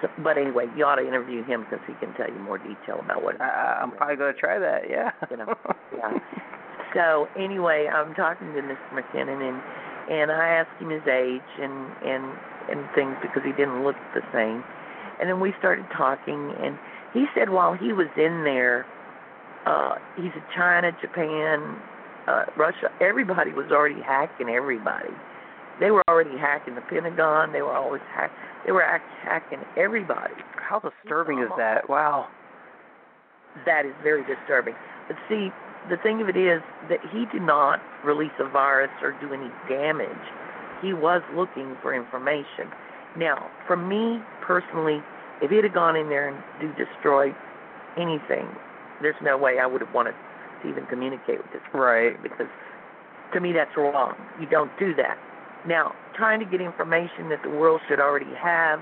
some 0.00 0.10
but 0.24 0.38
anyway, 0.38 0.66
you 0.76 0.84
ought 0.84 0.96
to 0.96 1.06
interview 1.06 1.44
him 1.44 1.64
because 1.64 1.84
he 1.86 1.94
can 1.94 2.14
tell 2.14 2.28
you 2.28 2.38
more 2.40 2.58
detail 2.58 3.00
about 3.00 3.22
what. 3.22 3.40
I, 3.40 3.80
I'm 3.82 3.90
probably 3.92 4.16
going 4.16 4.34
to 4.34 4.40
try 4.40 4.58
that. 4.58 4.88
Yeah. 4.88 5.12
You 5.30 5.36
know. 5.38 5.54
yeah. 5.96 6.18
So 6.94 7.28
anyway, 7.36 7.88
I'm 7.92 8.14
talking 8.14 8.52
to 8.54 8.60
Mr. 8.62 8.90
McKinnon 8.92 9.42
and 9.42 9.60
and 10.10 10.32
I 10.32 10.48
asked 10.48 10.80
him 10.80 10.90
his 10.90 11.06
age 11.06 11.50
and 11.60 11.92
and 12.04 12.24
and 12.70 12.88
things 12.94 13.16
because 13.22 13.42
he 13.44 13.52
didn't 13.52 13.84
look 13.84 13.96
the 14.14 14.22
same. 14.32 14.64
And 15.20 15.28
then 15.28 15.40
we 15.40 15.52
started 15.58 15.84
talking 15.96 16.54
and 16.62 16.78
he 17.12 17.26
said 17.34 17.50
while 17.50 17.74
he 17.74 17.92
was 17.92 18.08
in 18.16 18.44
there 18.44 18.86
uh, 19.66 19.96
he 20.16 20.30
said 20.32 20.42
China, 20.54 20.92
Japan, 21.00 21.76
uh, 22.26 22.44
Russia, 22.56 22.90
everybody 23.00 23.52
was 23.52 23.70
already 23.70 24.00
hacking 24.00 24.48
everybody. 24.48 25.12
They 25.80 25.90
were 25.90 26.02
already 26.08 26.36
hacking 26.36 26.74
the 26.74 26.80
Pentagon. 26.82 27.52
They 27.52 27.62
were 27.62 27.74
always 27.74 28.02
hack. 28.14 28.30
They 28.66 28.72
were 28.72 28.82
act- 28.82 29.08
hacking 29.22 29.60
everybody. 29.76 30.34
How 30.56 30.80
disturbing 30.80 31.38
is 31.40 31.48
that? 31.56 31.88
Wow. 31.88 32.26
That 33.64 33.86
is 33.86 33.94
very 34.02 34.24
disturbing. 34.24 34.74
But 35.06 35.16
see, 35.28 35.50
the 35.88 35.96
thing 35.96 36.20
of 36.20 36.28
it 36.28 36.36
is 36.36 36.60
that 36.90 36.98
he 37.12 37.24
did 37.32 37.42
not 37.42 37.80
release 38.04 38.34
a 38.38 38.48
virus 38.48 38.90
or 39.02 39.12
do 39.20 39.32
any 39.32 39.50
damage. 39.68 40.08
He 40.82 40.92
was 40.92 41.22
looking 41.34 41.76
for 41.82 41.94
information. 41.94 42.70
Now, 43.16 43.50
for 43.66 43.76
me 43.76 44.20
personally, 44.42 45.02
if 45.40 45.50
he'd 45.50 45.64
have 45.64 45.74
gone 45.74 45.96
in 45.96 46.08
there 46.08 46.28
and 46.28 46.36
do 46.60 46.72
destroy 46.84 47.34
anything, 47.96 48.46
there's 49.00 49.16
no 49.22 49.36
way 49.38 49.58
I 49.58 49.66
would 49.66 49.80
have 49.80 49.94
wanted 49.94 50.14
to 50.62 50.68
even 50.68 50.86
communicate 50.86 51.38
with 51.38 51.50
this 51.52 51.62
Right. 51.72 52.20
because 52.22 52.46
to 53.32 53.40
me 53.40 53.52
that's 53.52 53.76
wrong. 53.76 54.14
You 54.40 54.46
don't 54.46 54.70
do 54.78 54.94
that. 54.94 55.16
Now, 55.66 55.94
trying 56.14 56.40
to 56.40 56.46
get 56.46 56.60
information 56.60 57.28
that 57.30 57.42
the 57.42 57.50
world 57.50 57.80
should 57.88 58.00
already 58.00 58.32
have, 58.40 58.80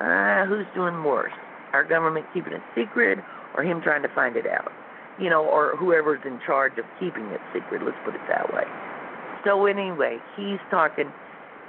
uh, 0.00 0.46
who's 0.46 0.66
doing 0.74 1.02
worse? 1.02 1.32
Our 1.72 1.84
government 1.84 2.26
keeping 2.32 2.52
it 2.52 2.62
secret 2.74 3.18
or 3.56 3.62
him 3.62 3.80
trying 3.82 4.02
to 4.02 4.08
find 4.14 4.36
it 4.36 4.46
out? 4.46 4.72
You 5.18 5.30
know, 5.30 5.44
or 5.44 5.76
whoever's 5.76 6.20
in 6.24 6.40
charge 6.44 6.78
of 6.78 6.84
keeping 7.00 7.26
it 7.26 7.40
secret, 7.52 7.82
let's 7.82 7.96
put 8.04 8.14
it 8.14 8.20
that 8.28 8.52
way. 8.52 8.64
So 9.44 9.66
anyway, 9.66 10.18
he's 10.36 10.60
talking 10.70 11.10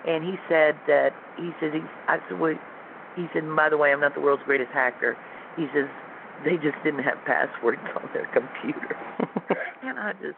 and 0.05 0.23
he 0.23 0.35
said 0.49 0.75
that 0.87 1.11
he 1.37 1.51
said 1.59 1.73
he 1.73 1.81
I 2.07 2.19
said 2.27 2.39
well, 2.39 2.55
he 3.15 3.27
said 3.33 3.43
by 3.55 3.69
the 3.69 3.77
way 3.77 3.91
I'm 3.91 3.99
not 3.99 4.15
the 4.15 4.21
world's 4.21 4.43
greatest 4.43 4.71
hacker. 4.71 5.17
He 5.55 5.67
says 5.73 5.85
they 6.45 6.55
just 6.57 6.81
didn't 6.83 7.03
have 7.03 7.17
passwords 7.25 7.81
on 7.95 8.09
their 8.13 8.27
computer. 8.33 8.97
I 9.95 10.13
just, 10.13 10.37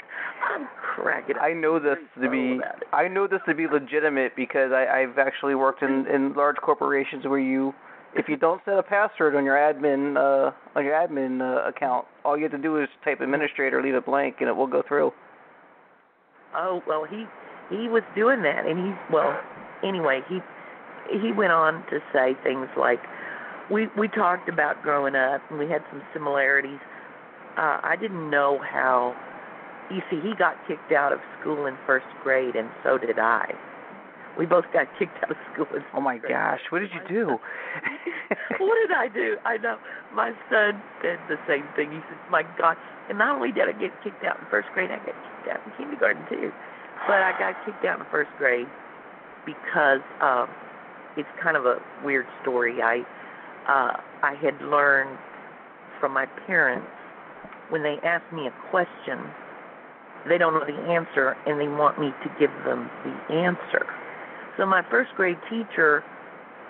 I'm 0.53 0.68
cracking. 0.96 1.36
I 1.41 1.53
know 1.53 1.79
this 1.79 1.98
to 2.22 2.29
be 2.29 2.60
I 2.91 3.08
know 3.08 3.27
this 3.27 3.39
to 3.48 3.56
be 3.56 3.68
legitimate 3.68 4.34
because 4.36 4.72
I, 4.72 4.86
I've 5.01 5.18
actually 5.18 5.56
worked 5.56 5.82
in 5.82 6.06
in 6.08 6.34
large 6.34 6.58
corporations 6.58 7.25
where 7.25 7.39
you 7.39 7.74
if 8.15 8.27
you 8.27 8.38
don't 8.38 8.62
set 8.65 8.77
a 8.77 8.84
password 8.84 9.36
on 9.36 9.46
your 9.46 9.56
admin 9.56 10.18
uh 10.18 10.51
on 10.75 10.84
your 10.84 10.94
admin 10.94 11.41
uh, 11.41 11.68
account, 11.68 12.06
all 12.25 12.38
you 12.38 12.44
have 12.44 12.51
to 12.51 12.58
do 12.58 12.82
is 12.82 12.89
type 13.03 13.22
administrator, 13.22 13.82
leave 13.82 13.96
it 13.96 14.06
blank, 14.06 14.36
and 14.39 14.50
it 14.50 14.56
will 14.56 14.68
go 14.68 14.84
through. 14.88 15.12
Oh 16.56 16.82
well, 16.88 17.06
he 17.10 17.25
he 17.70 17.88
was 17.88 18.03
doing 18.15 18.41
that, 18.44 18.65
and 18.65 18.88
he's 18.88 18.98
well. 19.13 19.39
Anyway, 19.84 20.22
he 20.27 20.39
he 21.12 21.32
went 21.32 21.51
on 21.51 21.84
to 21.89 22.00
say 22.13 22.36
things 22.44 22.68
like, 22.77 23.00
we 23.72 23.88
we 23.98 24.08
talked 24.08 24.50
about 24.50 24.82
growing 24.82 25.15
up, 25.15 25.41
and 25.50 25.60
we 25.60 25.70
had 25.70 25.82
some 25.91 26.01
similarities. 26.13 26.79
Uh, 27.58 27.79
I 27.84 27.96
didn't 28.00 28.29
know 28.29 28.60
how. 28.60 29.15
You 29.89 30.01
see, 30.10 30.19
he 30.22 30.36
got 30.38 30.55
kicked 30.67 30.91
out 30.91 31.12
of 31.13 31.19
school 31.39 31.65
in 31.65 31.75
first 31.88 32.05
grade, 32.24 32.55
and 32.55 32.69
so 32.84 32.98
did 32.98 33.17
I. 33.17 33.53
We 34.38 34.46
both 34.46 34.65
got 34.72 34.88
kicked 35.00 35.17
out 35.24 35.31
of 35.31 35.38
school. 35.53 35.67
in 35.75 35.84
Oh 35.93 36.01
my 36.01 36.17
grade. 36.17 36.31
gosh, 36.34 36.62
what 36.69 36.79
did 36.79 36.91
you 36.93 37.01
do? 37.10 37.25
what 38.60 38.75
did 38.88 38.96
I 38.96 39.08
do? 39.12 39.38
I 39.46 39.58
know 39.58 39.77
my 40.13 40.31
son 40.50 40.81
said 41.01 41.17
the 41.27 41.38
same 41.48 41.65
thing. 41.75 41.91
He 41.91 42.00
said, 42.08 42.17
"My 42.29 42.43
God!" 42.58 42.77
And 43.10 43.17
not 43.17 43.36
only 43.36 43.51
did 43.51 43.67
I 43.67 43.74
get 43.74 43.91
kicked 44.03 44.24
out 44.24 44.38
in 44.39 44.46
first 44.50 44.69
grade, 44.74 44.91
I 44.91 44.98
got 44.98 45.15
kicked 45.17 45.50
out 45.50 45.60
in 45.65 45.72
kindergarten 45.77 46.22
too. 46.29 46.51
But 47.08 47.24
I 47.24 47.34
got 47.39 47.55
kicked 47.65 47.84
out 47.86 48.00
in 48.00 48.05
first 48.12 48.29
grade 48.38 48.67
because 49.46 50.01
um, 50.22 50.48
it's 51.17 51.29
kind 51.41 51.58
of 51.58 51.65
a 51.65 51.77
weird 52.05 52.27
story. 52.41 52.81
I 52.81 53.01
uh, 53.67 53.98
I 54.22 54.36
had 54.36 54.62
learned 54.62 55.17
from 56.00 56.13
my 56.13 56.25
parents 56.46 56.88
when 57.69 57.84
they 57.84 57.98
asked 58.03 58.31
me 58.34 58.48
a 58.48 58.53
question, 58.69 59.19
they 60.28 60.38
don't 60.38 60.54
know 60.54 60.66
the 60.66 60.92
answer, 60.92 61.38
and 61.46 61.60
they 61.60 61.68
want 61.68 62.00
me 62.00 62.12
to 62.24 62.30
give 62.40 62.52
them 62.66 62.90
the 63.04 63.34
answer. 63.34 63.86
So 64.58 64.66
my 64.66 64.84
first 64.90 65.12
grade 65.16 65.38
teacher 65.50 66.04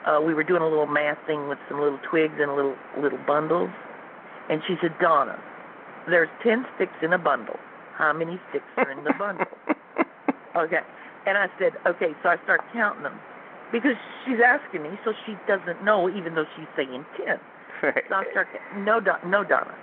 uh, 0.06 0.20
we 0.22 0.34
were 0.34 0.44
doing 0.44 0.62
a 0.62 0.68
little 0.68 0.88
math 0.88 1.18
thing 1.28 1.48
with 1.48 1.58
some 1.68 1.80
little 1.82 2.00
twigs 2.10 2.34
and 2.40 2.56
little 2.56 2.76
little 3.02 3.20
bundles, 3.28 3.70
and 4.50 4.62
she 4.68 4.76
said, 4.82 4.96
Donna, 5.02 5.38
there's 6.08 6.30
ten 6.44 6.66
sticks 6.76 6.96
in 7.02 7.14
a 7.14 7.18
bundle. 7.18 7.58
How 7.96 8.14
many 8.14 8.40
sticks 8.50 8.66
are 8.78 8.92
in 8.92 9.04
the 9.04 9.14
bundle? 9.20 9.46
okay, 10.56 10.82
and 11.28 11.38
I 11.38 11.48
said, 11.60 11.74
okay, 11.86 12.16
so 12.24 12.30
I 12.30 12.38
start 12.44 12.62
counting 12.72 13.04
them 13.04 13.20
because 13.72 13.98
she's 14.26 14.40
asking 14.44 14.84
me, 14.84 14.90
so 15.04 15.14
she 15.26 15.36
doesn't 15.48 15.84
know, 15.84 16.10
even 16.10 16.36
though 16.36 16.48
she's 16.56 16.70
saying 16.76 17.06
ten. 17.18 17.40
Right. 17.84 18.04
So 18.10 18.16
I 18.16 18.24
start, 18.32 18.48
no, 18.78 19.00
Don, 19.00 19.20
no, 19.30 19.44
Donna, 19.44 19.76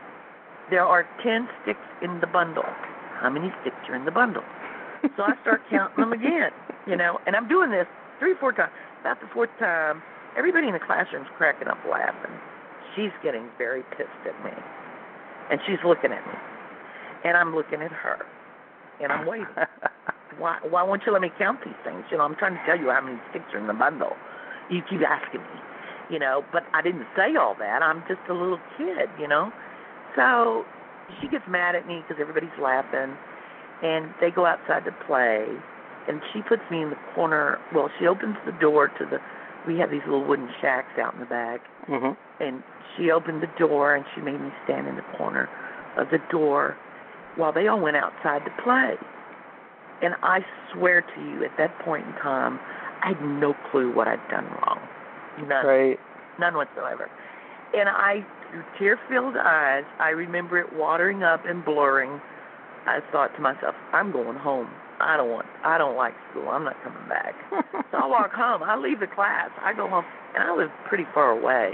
there 0.71 0.85
are 0.85 1.07
ten 1.23 1.49
sticks 1.63 1.87
in 2.03 2.21
the 2.21 2.27
bundle. 2.27 2.65
How 3.21 3.31
many 3.31 3.53
sticks 3.61 3.77
are 3.89 3.95
in 3.97 4.05
the 4.05 4.11
bundle? 4.11 4.45
So 5.17 5.23
I 5.23 5.35
start 5.43 5.63
counting 5.71 6.01
them 6.01 6.13
again, 6.13 6.51
you 6.87 6.97
know, 6.97 7.19
and 7.27 7.37
I'm 7.37 7.49
doing 7.49 7.71
this 7.71 7.87
three, 8.19 8.35
four 8.39 8.53
times. 8.53 8.73
About 9.01 9.21
the 9.21 9.29
fourth 9.33 9.51
time, 9.59 10.03
everybody 10.37 10.67
in 10.67 10.75
the 10.75 10.83
classroom's 10.83 11.29
cracking 11.37 11.69
up 11.69 11.79
laughing. 11.89 12.33
She's 12.95 13.15
getting 13.23 13.49
very 13.59 13.83
pissed 13.97 14.25
at 14.27 14.37
me. 14.45 14.51
And 15.51 15.61
she's 15.67 15.79
looking 15.85 16.11
at 16.13 16.27
me. 16.27 16.39
And 17.25 17.37
I'm 17.37 17.55
looking 17.55 17.83
at 17.83 17.93
her. 17.93 18.25
And 19.01 19.13
I'm 19.13 19.27
waiting. 19.27 19.47
Why 20.39 20.59
why 20.69 20.83
won't 20.83 21.03
you 21.07 21.13
let 21.13 21.23
me 21.23 21.31
count 21.39 21.61
these 21.65 21.79
things? 21.83 22.05
You 22.11 22.19
know, 22.19 22.25
I'm 22.25 22.37
trying 22.37 22.53
to 22.53 22.61
tell 22.67 22.77
you 22.79 22.91
how 22.91 23.01
many 23.01 23.17
sticks 23.31 23.47
are 23.55 23.59
in 23.59 23.67
the 23.67 23.73
bundle. 23.73 24.13
You 24.69 24.83
keep 24.85 25.01
asking 25.01 25.41
me. 25.41 25.59
You 26.11 26.19
know, 26.19 26.45
but 26.53 26.63
I 26.75 26.83
didn't 26.83 27.07
say 27.17 27.37
all 27.41 27.57
that. 27.59 27.83
I'm 27.83 28.05
just 28.07 28.21
a 28.29 28.35
little 28.35 28.61
kid, 28.77 29.09
you 29.19 29.27
know. 29.27 29.51
So 30.15 30.67
she 31.21 31.29
gets 31.29 31.45
mad 31.49 31.75
at 31.75 31.87
me 31.87 32.03
because 32.07 32.21
everybody's 32.21 32.57
laughing. 32.61 33.17
And 33.83 34.09
they 34.21 34.31
go 34.31 34.47
outside 34.47 34.85
to 34.87 34.93
play 35.07 35.45
and 36.09 36.21
she 36.33 36.41
puts 36.43 36.63
me 36.71 36.83
in 36.83 36.91
the 36.91 36.99
corner. 37.15 37.59
Well, 37.75 37.91
she 37.99 38.07
opens 38.07 38.37
the 38.47 38.53
door 38.53 38.89
to 38.89 39.05
the. 39.05 39.19
We 39.67 39.79
have 39.79 39.91
these 39.91 40.03
little 40.07 40.25
wooden 40.25 40.49
shacks 40.61 40.97
out 40.99 41.15
in 41.15 41.21
the 41.21 41.27
back, 41.27 41.61
mhm. 41.89 42.17
and 42.39 42.63
she 42.97 43.11
opened 43.11 43.43
the 43.43 43.51
door 43.59 43.97
and 43.97 44.05
she 44.15 44.21
made 44.21 44.41
me 44.41 44.51
stand 44.65 44.87
in 44.87 44.95
the 44.95 45.03
corner 45.19 45.49
of 45.97 46.09
the 46.11 46.19
door 46.31 46.77
while 47.35 47.53
they 47.53 47.67
all 47.67 47.81
went 47.81 47.97
outside 47.97 48.45
to 48.45 48.53
play. 48.63 48.95
And 50.03 50.15
I 50.23 50.45
swear 50.73 51.03
to 51.03 51.21
you, 51.21 51.45
at 51.45 51.51
that 51.59 51.77
point 51.81 52.07
in 52.07 52.13
time, 52.23 52.61
I 53.03 53.09
had 53.09 53.23
no 53.23 53.55
clue 53.71 53.93
what 53.93 54.07
I'd 54.07 54.21
done 54.31 54.47
wrong. 54.47 54.79
None 55.45 55.67
Right. 55.67 56.01
none 56.39 56.55
whatsoever. 56.55 57.11
And 57.75 57.89
I, 57.89 58.25
through 58.57 58.79
tear-filled 58.79 59.37
eyes, 59.37 59.85
I 60.01 60.11
remember 60.11 60.59
it 60.59 60.73
watering 60.75 61.23
up 61.23 61.45
and 61.47 61.65
blurring. 61.65 62.21
I 62.87 63.01
thought 63.13 63.35
to 63.37 63.43
myself, 63.43 63.75
I'm 63.93 64.13
going 64.13 64.37
home. 64.39 64.69
I 65.01 65.17
don't 65.17 65.29
want, 65.31 65.47
I 65.65 65.77
don't 65.77 65.97
like 65.97 66.15
school. 66.31 66.49
I'm 66.49 66.65
not 66.65 66.77
coming 66.83 67.07
back. 67.09 67.35
so 67.93 67.99
I 67.99 68.07
walk 68.07 68.33
home. 68.33 68.63
I 68.63 68.77
leave 68.77 69.01
the 69.01 69.07
class. 69.07 69.51
I 69.61 69.75
go 69.75 69.89
home, 69.89 70.05
and 70.35 70.43
I 70.45 70.55
live 70.55 70.71
pretty 70.89 71.05
far 71.13 71.31
away. 71.33 71.73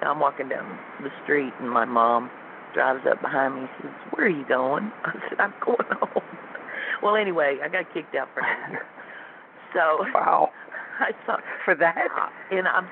And 0.00 0.08
I'm 0.08 0.20
walking 0.20 0.48
down 0.48 0.78
the 1.02 1.10
street, 1.24 1.52
and 1.60 1.68
my 1.68 1.84
mom 1.84 2.30
drives 2.72 3.04
up 3.10 3.20
behind 3.20 3.56
me. 3.56 3.68
Says, 3.82 3.90
"Where 4.12 4.26
are 4.26 4.30
you 4.30 4.46
going?" 4.48 4.90
I 5.04 5.12
said, 5.28 5.40
"I'm 5.40 5.52
going 5.64 5.84
home." 6.00 6.22
well, 7.02 7.16
anyway, 7.16 7.58
I 7.62 7.68
got 7.68 7.92
kicked 7.92 8.14
out 8.14 8.28
for 8.32 8.40
year. 8.42 8.80
So 9.74 10.06
Wow. 10.14 10.50
I 11.00 11.12
thought, 11.26 11.42
For 11.64 11.74
that? 11.74 12.08
and 12.50 12.66
I'm 12.66 12.88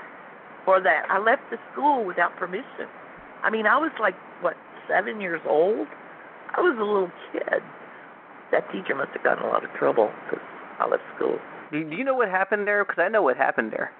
for 0.66 0.80
that. 0.82 1.06
I 1.08 1.18
left 1.18 1.42
the 1.50 1.58
school 1.72 2.04
without 2.04 2.36
permission. 2.36 2.90
I 3.46 3.50
mean, 3.50 3.66
I 3.66 3.78
was 3.78 3.92
like 4.00 4.16
what 4.42 4.54
seven 4.88 5.20
years 5.20 5.40
old. 5.48 5.86
I 6.56 6.60
was 6.60 6.76
a 6.78 6.82
little 6.82 7.10
kid. 7.32 7.62
That 8.50 8.66
teacher 8.72 8.94
must 8.96 9.10
have 9.14 9.22
gotten 9.22 9.44
a 9.44 9.48
lot 9.48 9.62
of 9.62 9.70
trouble 9.78 10.10
because 10.24 10.44
I 10.80 10.88
left 10.88 11.04
school. 11.14 11.38
Do, 11.70 11.88
do 11.88 11.94
you 11.96 12.02
know 12.02 12.14
what 12.14 12.28
happened 12.28 12.66
there? 12.66 12.84
Because 12.84 12.98
I 12.98 13.08
know 13.08 13.22
what 13.22 13.36
happened 13.36 13.72
there. 13.72 13.92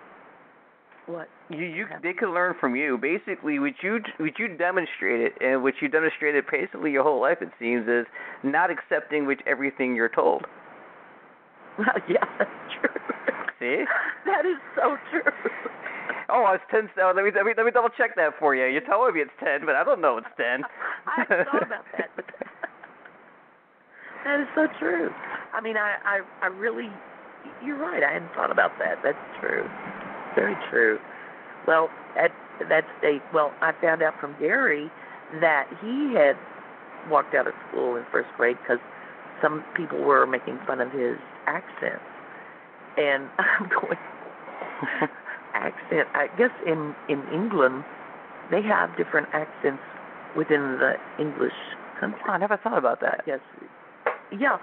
What? 1.06 1.28
You, 1.48 1.64
you, 1.64 1.86
they 2.02 2.12
could 2.12 2.32
learn 2.32 2.54
from 2.60 2.74
you. 2.74 2.98
Basically, 2.98 3.60
what 3.60 3.74
you, 3.82 4.00
what 4.18 4.36
you 4.38 4.48
demonstrated, 4.48 5.32
and 5.40 5.62
what 5.62 5.74
you 5.80 5.88
demonstrated 5.88 6.44
basically 6.50 6.90
your 6.90 7.04
whole 7.04 7.20
life, 7.20 7.38
it 7.40 7.50
seems, 7.60 7.86
is 7.86 8.06
not 8.42 8.70
accepting 8.70 9.26
which 9.26 9.40
everything 9.46 9.94
you're 9.94 10.08
told. 10.08 10.44
Well, 11.78 11.88
yeah. 12.08 12.24
See? 13.58 13.84
That 14.26 14.44
is 14.44 14.58
so 14.74 14.96
true. 15.10 15.22
Oh, 16.28 16.44
it's 16.52 16.64
ten. 16.72 16.90
Oh, 16.98 17.12
let 17.14 17.24
me 17.24 17.30
let 17.30 17.46
me 17.46 17.52
let 17.56 17.64
me 17.64 17.70
double 17.70 17.88
check 17.96 18.16
that 18.16 18.34
for 18.40 18.54
you. 18.56 18.66
You're 18.66 18.82
telling 18.82 19.14
me 19.14 19.20
it's 19.20 19.30
ten, 19.38 19.64
but 19.64 19.76
I 19.76 19.84
don't 19.84 20.00
know 20.00 20.18
it's 20.18 20.26
ten. 20.36 20.64
I 21.06 21.22
thought 21.24 21.62
about 21.62 21.84
that, 21.96 22.10
but 22.16 22.24
that 24.24 24.40
is 24.40 24.48
so 24.56 24.66
true. 24.80 25.10
I 25.54 25.60
mean, 25.60 25.76
I, 25.76 25.94
I, 26.04 26.20
I 26.42 26.46
really, 26.48 26.90
you're 27.64 27.78
right. 27.78 28.02
I 28.02 28.12
hadn't 28.12 28.34
thought 28.34 28.50
about 28.50 28.72
that. 28.80 28.98
That's 29.04 29.22
true. 29.40 29.62
Very 30.34 30.56
true. 30.68 30.98
Well, 31.66 31.90
at 32.18 32.32
that 32.68 32.84
state, 32.98 33.22
well, 33.32 33.54
I 33.62 33.70
found 33.80 34.02
out 34.02 34.18
from 34.20 34.34
Gary 34.40 34.90
that 35.40 35.68
he 35.80 36.14
had 36.14 36.34
walked 37.08 37.34
out 37.36 37.46
of 37.46 37.54
school 37.70 37.94
in 37.94 38.04
first 38.10 38.28
grade 38.36 38.56
because 38.62 38.82
some 39.40 39.62
people 39.76 40.02
were 40.02 40.26
making 40.26 40.58
fun 40.66 40.80
of 40.80 40.90
his 40.90 41.16
accent, 41.46 42.02
and 42.96 43.28
I'm 43.38 43.68
going 43.68 43.98
accent. 45.54 46.08
I 46.14 46.28
guess 46.38 46.50
in 46.66 46.94
in 47.08 47.22
England, 47.32 47.84
they 48.50 48.62
have 48.62 48.96
different 48.96 49.28
accents 49.32 49.82
within 50.36 50.78
the 50.78 50.94
English 51.18 51.56
country. 52.00 52.20
Oh, 52.28 52.32
I 52.32 52.38
never 52.38 52.56
thought 52.56 52.78
about 52.78 53.00
that. 53.00 53.22
Yes. 53.26 53.40
Yeah, 54.36 54.58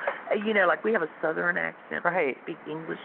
you 0.46 0.54
know, 0.54 0.68
like 0.68 0.84
we 0.84 0.92
have 0.94 1.02
a 1.02 1.10
southern 1.22 1.58
accent. 1.58 2.04
Right. 2.04 2.38
Speak 2.44 2.58
English, 2.70 3.00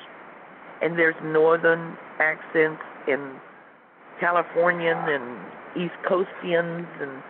and 0.82 0.98
there's 0.98 1.14
northern 1.22 1.96
accents 2.18 2.82
and 3.06 3.40
Californian 4.20 4.98
and 5.08 5.38
East 5.76 5.94
Coastians, 6.06 6.88
and 7.00 7.22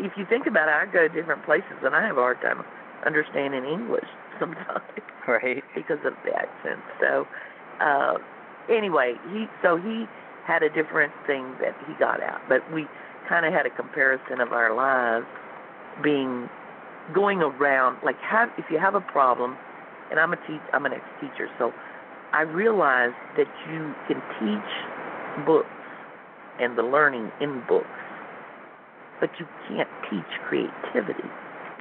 if 0.00 0.12
you 0.16 0.26
think 0.28 0.46
about 0.46 0.68
it, 0.68 0.74
I 0.74 0.92
go 0.92 1.06
to 1.06 1.08
different 1.08 1.44
places 1.44 1.78
and 1.82 1.94
I 1.94 2.04
have 2.06 2.16
a 2.16 2.20
hard 2.20 2.40
time 2.40 2.64
understanding 3.06 3.64
English 3.64 4.08
sometimes 4.40 4.82
Right. 5.26 5.62
because 5.74 5.98
of 6.04 6.14
the 6.24 6.32
accent. 6.34 6.80
So, 7.00 7.26
uh, 7.80 8.18
anyway, 8.68 9.14
he 9.32 9.46
so 9.62 9.76
he 9.76 10.06
had 10.44 10.62
a 10.62 10.68
different 10.68 11.12
thing 11.26 11.54
that 11.60 11.76
he 11.86 11.94
got 11.94 12.20
out, 12.22 12.40
but 12.48 12.60
we 12.72 12.86
kind 13.28 13.46
of 13.46 13.52
had 13.52 13.66
a 13.66 13.70
comparison 13.70 14.40
of 14.40 14.52
our 14.52 14.74
lives 14.74 15.26
being 16.02 16.48
going 17.14 17.38
around 17.38 17.98
like 18.04 18.18
have 18.18 18.50
if 18.58 18.64
you 18.70 18.78
have 18.78 18.94
a 18.94 19.00
problem, 19.00 19.56
and 20.10 20.18
I'm 20.18 20.32
a 20.32 20.36
teach 20.36 20.60
I'm 20.72 20.86
an 20.86 20.92
ex 20.92 21.04
teacher, 21.20 21.48
so 21.58 21.72
I 22.32 22.42
realized 22.42 23.14
that 23.36 23.46
you 23.70 23.94
can 24.08 24.20
teach 24.40 25.46
books 25.46 25.68
and 26.58 26.76
the 26.76 26.82
learning 26.82 27.30
in 27.40 27.62
books, 27.68 27.86
but 29.20 29.30
you 29.38 29.46
can't 29.68 29.88
teach 30.10 30.40
creativity. 30.48 31.28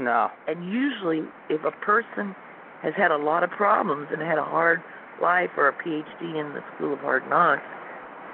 No. 0.01 0.31
And 0.47 0.65
usually, 0.65 1.21
if 1.49 1.63
a 1.63 1.71
person 1.85 2.35
has 2.81 2.93
had 2.97 3.11
a 3.11 3.17
lot 3.17 3.43
of 3.43 3.51
problems 3.51 4.07
and 4.11 4.19
had 4.21 4.39
a 4.39 4.43
hard 4.43 4.81
life 5.21 5.51
or 5.55 5.67
a 5.67 5.73
PhD 5.73 6.39
in 6.39 6.53
the 6.53 6.63
School 6.75 6.93
of 6.93 6.99
Hard 6.99 7.29
Knocks, 7.29 7.61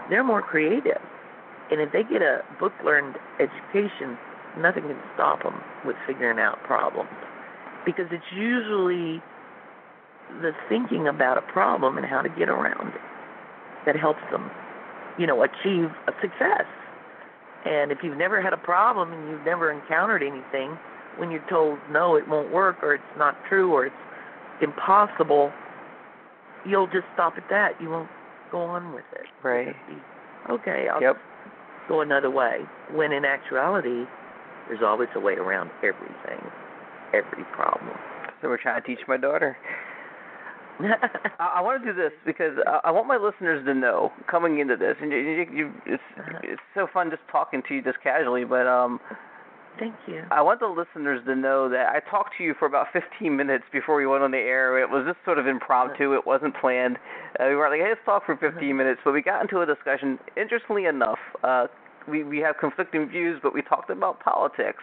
they're 0.09 0.23
more 0.23 0.41
creative. 0.41 1.01
And 1.69 1.81
if 1.81 1.91
they 1.91 2.03
get 2.03 2.21
a 2.21 2.43
book 2.57 2.71
learned 2.85 3.17
education, 3.39 4.17
nothing 4.57 4.83
can 4.83 4.97
stop 5.13 5.43
them 5.43 5.61
with 5.85 5.97
figuring 6.07 6.39
out 6.39 6.63
problems. 6.63 7.11
Because 7.85 8.07
it's 8.11 8.31
usually 8.33 9.21
the 10.41 10.51
thinking 10.69 11.07
about 11.07 11.37
a 11.37 11.41
problem 11.41 11.97
and 11.97 12.05
how 12.05 12.21
to 12.21 12.29
get 12.29 12.47
around 12.47 12.95
it 12.95 13.01
that 13.85 13.97
helps 13.97 14.23
them, 14.31 14.49
you 15.19 15.27
know, 15.27 15.43
achieve 15.43 15.91
a 16.07 16.13
success. 16.21 16.67
And 17.65 17.91
if 17.91 17.99
you've 18.03 18.17
never 18.17 18.41
had 18.41 18.53
a 18.53 18.57
problem 18.57 19.11
and 19.11 19.29
you've 19.29 19.45
never 19.45 19.69
encountered 19.71 20.23
anything, 20.23 20.79
when 21.17 21.31
you're 21.31 21.45
told 21.49 21.79
no, 21.91 22.15
it 22.15 22.27
won't 22.27 22.51
work, 22.51 22.77
or 22.81 22.93
it's 22.95 23.03
not 23.17 23.35
true, 23.49 23.71
or 23.73 23.85
it's 23.85 23.95
impossible, 24.61 25.51
you'll 26.65 26.87
just 26.87 27.05
stop 27.13 27.33
at 27.37 27.43
that. 27.49 27.79
You 27.81 27.89
won't 27.89 28.09
go 28.51 28.61
on 28.61 28.93
with 28.93 29.05
it. 29.13 29.25
Right. 29.43 29.75
Be, 29.87 29.95
Okay, 30.49 30.87
I'll 30.93 31.01
Yep. 31.01 31.17
go 31.89 32.01
another 32.01 32.29
way. 32.29 32.61
When 32.93 33.11
in 33.11 33.25
actuality, 33.25 34.05
there's 34.67 34.81
always 34.83 35.09
a 35.15 35.19
way 35.19 35.33
around 35.33 35.71
everything, 35.83 36.39
every 37.13 37.43
problem. 37.53 37.97
So 38.41 38.47
we're 38.47 38.57
trying 38.57 38.81
to 38.81 38.87
teach 38.87 39.05
my 39.07 39.17
daughter. 39.17 39.57
I, 41.39 41.53
I 41.55 41.61
want 41.61 41.83
to 41.83 41.93
do 41.93 41.99
this 41.99 42.11
because 42.25 42.53
I, 42.67 42.81
I 42.85 42.91
want 42.91 43.07
my 43.07 43.17
listeners 43.17 43.65
to 43.65 43.73
know 43.73 44.11
coming 44.29 44.59
into 44.59 44.77
this, 44.77 44.95
and 45.01 45.11
you, 45.11 45.17
you, 45.17 45.45
you 45.51 45.73
it's 45.85 46.03
Uh-huh. 46.17 46.39
it's 46.43 46.61
so 46.75 46.87
fun 46.93 47.09
just 47.09 47.23
talking 47.31 47.63
to 47.67 47.75
you 47.75 47.81
just 47.81 47.99
casually, 48.01 48.45
but 48.45 48.67
um, 48.67 48.99
Thank 49.79 49.95
you. 50.07 50.23
I 50.31 50.41
want 50.41 50.59
the 50.59 50.67
listeners 50.67 51.21
to 51.25 51.35
know 51.35 51.69
that 51.69 51.87
I 51.89 51.99
talked 52.09 52.37
to 52.37 52.43
you 52.43 52.55
for 52.57 52.65
about 52.65 52.87
15 52.93 53.35
minutes 53.35 53.63
before 53.71 53.95
we 53.95 54.07
went 54.07 54.23
on 54.23 54.31
the 54.31 54.37
air. 54.37 54.81
It 54.81 54.89
was 54.89 55.05
just 55.05 55.23
sort 55.23 55.37
of 55.37 55.47
impromptu. 55.47 56.13
It 56.13 56.25
wasn't 56.25 56.55
planned. 56.59 56.97
Uh, 57.39 57.45
we 57.49 57.55
weren't 57.55 57.71
like, 57.71 57.81
hey, 57.81 57.89
let's 57.89 58.05
talk 58.05 58.25
for 58.25 58.35
15 58.37 58.75
minutes, 58.75 59.01
but 59.03 59.13
we 59.13 59.21
got 59.21 59.41
into 59.41 59.61
a 59.61 59.65
discussion. 59.65 60.17
Interestingly 60.35 60.85
enough, 60.85 61.19
uh, 61.43 61.67
we 62.07 62.23
we 62.23 62.39
have 62.39 62.55
conflicting 62.59 63.07
views, 63.09 63.39
but 63.43 63.53
we 63.53 63.61
talked 63.61 63.89
about 63.89 64.19
politics, 64.19 64.81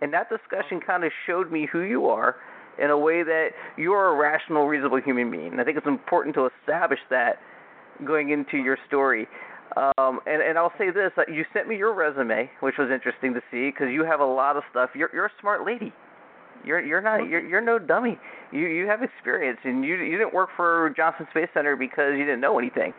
and 0.00 0.12
that 0.12 0.28
discussion 0.28 0.80
kind 0.80 1.04
of 1.04 1.12
showed 1.26 1.50
me 1.50 1.66
who 1.70 1.80
you 1.80 2.06
are 2.06 2.36
in 2.78 2.90
a 2.90 2.98
way 2.98 3.22
that 3.22 3.48
you're 3.76 4.12
a 4.12 4.16
rational, 4.16 4.66
reasonable 4.66 5.00
human 5.00 5.30
being. 5.30 5.58
I 5.58 5.64
think 5.64 5.76
it's 5.76 5.86
important 5.86 6.34
to 6.36 6.48
establish 6.60 7.00
that 7.10 7.38
going 8.06 8.30
into 8.30 8.56
your 8.56 8.78
story. 8.86 9.26
Um, 9.76 10.20
and 10.26 10.42
and 10.42 10.58
I'll 10.58 10.72
say 10.78 10.90
this: 10.90 11.12
uh, 11.16 11.22
you 11.32 11.44
sent 11.52 11.68
me 11.68 11.76
your 11.76 11.94
resume, 11.94 12.50
which 12.60 12.74
was 12.78 12.90
interesting 12.92 13.34
to 13.34 13.40
see 13.50 13.70
because 13.70 13.88
you 13.92 14.04
have 14.04 14.20
a 14.20 14.24
lot 14.24 14.56
of 14.56 14.62
stuff. 14.70 14.90
You're 14.94 15.10
you're 15.12 15.26
a 15.26 15.32
smart 15.40 15.64
lady. 15.64 15.92
You're 16.64 16.80
you're 16.80 17.00
not 17.00 17.28
you're 17.28 17.46
you're 17.46 17.60
no 17.60 17.78
dummy. 17.78 18.18
You 18.52 18.66
you 18.66 18.86
have 18.86 19.02
experience, 19.02 19.58
and 19.64 19.84
you 19.84 19.94
you 19.96 20.18
didn't 20.18 20.34
work 20.34 20.50
for 20.56 20.92
Johnson 20.96 21.26
Space 21.30 21.48
Center 21.54 21.76
because 21.76 22.14
you 22.16 22.24
didn't 22.24 22.40
know 22.40 22.58
anything. 22.58 22.92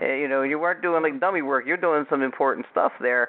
Uh, 0.00 0.06
you 0.06 0.28
know, 0.28 0.42
you 0.42 0.58
weren't 0.58 0.82
doing 0.82 1.02
like 1.02 1.20
dummy 1.20 1.42
work. 1.42 1.66
You're 1.66 1.76
doing 1.76 2.04
some 2.08 2.22
important 2.22 2.66
stuff 2.70 2.92
there, 3.00 3.28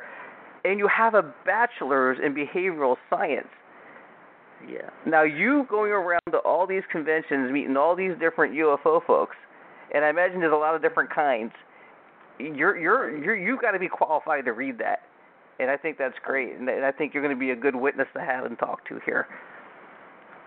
and 0.63 0.79
you 0.79 0.87
have 0.87 1.13
a 1.13 1.33
bachelor's 1.45 2.17
in 2.23 2.33
behavioral 2.33 2.95
science. 3.09 3.47
Yeah. 4.67 4.89
Now 5.05 5.23
you 5.23 5.65
going 5.69 5.91
around 5.91 6.21
to 6.31 6.37
all 6.37 6.67
these 6.67 6.83
conventions, 6.91 7.51
meeting 7.51 7.75
all 7.77 7.95
these 7.95 8.13
different 8.19 8.53
UFO 8.53 9.05
folks, 9.05 9.35
and 9.93 10.05
I 10.05 10.09
imagine 10.09 10.39
there's 10.39 10.53
a 10.53 10.55
lot 10.55 10.75
of 10.75 10.81
different 10.81 11.13
kinds. 11.13 11.51
You're 12.41 12.77
you're 12.77 13.17
you're 13.17 13.35
you 13.35 13.57
got 13.61 13.71
to 13.71 13.79
be 13.79 13.87
qualified 13.87 14.45
to 14.45 14.53
read 14.53 14.77
that, 14.79 15.01
and 15.59 15.69
I 15.69 15.77
think 15.77 15.97
that's 15.97 16.17
great, 16.23 16.55
and 16.55 16.67
and 16.69 16.85
I 16.85 16.91
think 16.91 17.13
you're 17.13 17.23
going 17.23 17.35
to 17.35 17.39
be 17.39 17.51
a 17.51 17.55
good 17.55 17.75
witness 17.75 18.07
to 18.13 18.21
have 18.21 18.45
and 18.45 18.57
talk 18.57 18.87
to 18.89 18.99
here. 19.05 19.27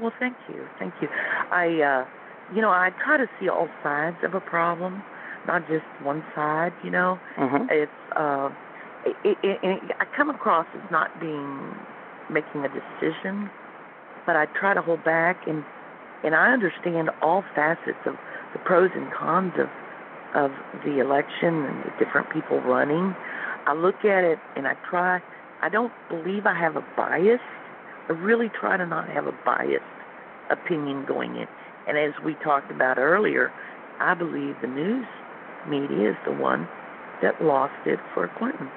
Well, 0.00 0.12
thank 0.18 0.36
you, 0.48 0.66
thank 0.78 0.92
you. 1.00 1.08
I, 1.52 1.80
uh, 1.80 2.04
you 2.54 2.60
know, 2.60 2.70
I 2.70 2.90
try 3.04 3.16
to 3.16 3.28
see 3.38 3.48
all 3.48 3.68
sides 3.82 4.16
of 4.24 4.34
a 4.34 4.40
problem, 4.40 5.02
not 5.46 5.68
just 5.68 5.84
one 6.02 6.24
side. 6.34 6.72
You 6.82 6.90
know, 6.90 7.20
Mhm. 7.38 7.68
it's 7.70 7.92
uh, 8.16 8.50
it, 9.04 9.38
it, 9.42 9.58
it, 9.62 9.82
I 10.00 10.04
come 10.16 10.30
across 10.30 10.66
as 10.74 10.90
not 10.90 11.20
being 11.20 11.74
making 12.30 12.64
a 12.64 12.68
decision, 12.68 13.50
but 14.26 14.34
I 14.34 14.46
try 14.46 14.74
to 14.74 14.82
hold 14.82 15.04
back 15.04 15.46
and 15.46 15.64
and 16.24 16.34
I 16.34 16.52
understand 16.52 17.10
all 17.22 17.44
facets 17.54 18.00
of 18.06 18.16
the 18.54 18.58
pros 18.60 18.90
and 18.94 19.12
cons 19.12 19.52
of 19.58 19.68
of 20.34 20.50
the 20.84 21.00
election 21.00 21.64
and 21.64 21.84
the 21.84 22.04
different 22.04 22.30
people 22.30 22.60
running. 22.60 23.14
I 23.66 23.74
look 23.74 24.04
at 24.04 24.24
it 24.24 24.38
and 24.56 24.66
I 24.66 24.74
try. 24.88 25.20
I 25.62 25.68
don't 25.68 25.92
believe 26.08 26.46
I 26.46 26.58
have 26.58 26.76
a 26.76 26.84
bias. 26.96 27.40
I 28.08 28.12
really 28.12 28.50
try 28.50 28.76
to 28.76 28.86
not 28.86 29.08
have 29.08 29.26
a 29.26 29.32
biased 29.46 29.84
opinion 30.50 31.04
going 31.06 31.36
in. 31.36 31.46
And 31.88 31.96
as 31.98 32.12
we 32.24 32.34
talked 32.44 32.70
about 32.70 32.98
earlier, 32.98 33.52
I 34.00 34.14
believe 34.14 34.56
the 34.60 34.68
news 34.68 35.06
media 35.68 36.10
is 36.10 36.16
the 36.26 36.32
one 36.32 36.68
that 37.22 37.42
lost 37.42 37.86
it 37.86 37.98
for 38.12 38.28
Clinton 38.38 38.68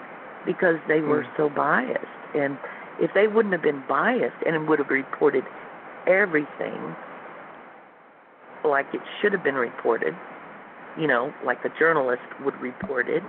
because 0.45 0.77
they 0.87 1.01
were 1.01 1.23
Hmm. 1.23 1.35
so 1.35 1.49
biased. 1.49 2.05
And 2.33 2.57
if 2.99 3.13
they 3.13 3.27
wouldn't 3.27 3.53
have 3.53 3.61
been 3.61 3.83
biased 3.87 4.37
and 4.45 4.67
would 4.67 4.79
have 4.79 4.89
reported 4.89 5.43
everything 6.07 6.95
like 8.63 8.87
it 8.93 9.01
should 9.21 9.33
have 9.33 9.43
been 9.43 9.55
reported, 9.55 10.15
you 10.98 11.08
know, 11.08 11.34
like 11.46 11.63
a 11.66 11.70
journalist 11.80 12.24
would 12.44 12.56
report 12.62 13.08
it 13.10 13.24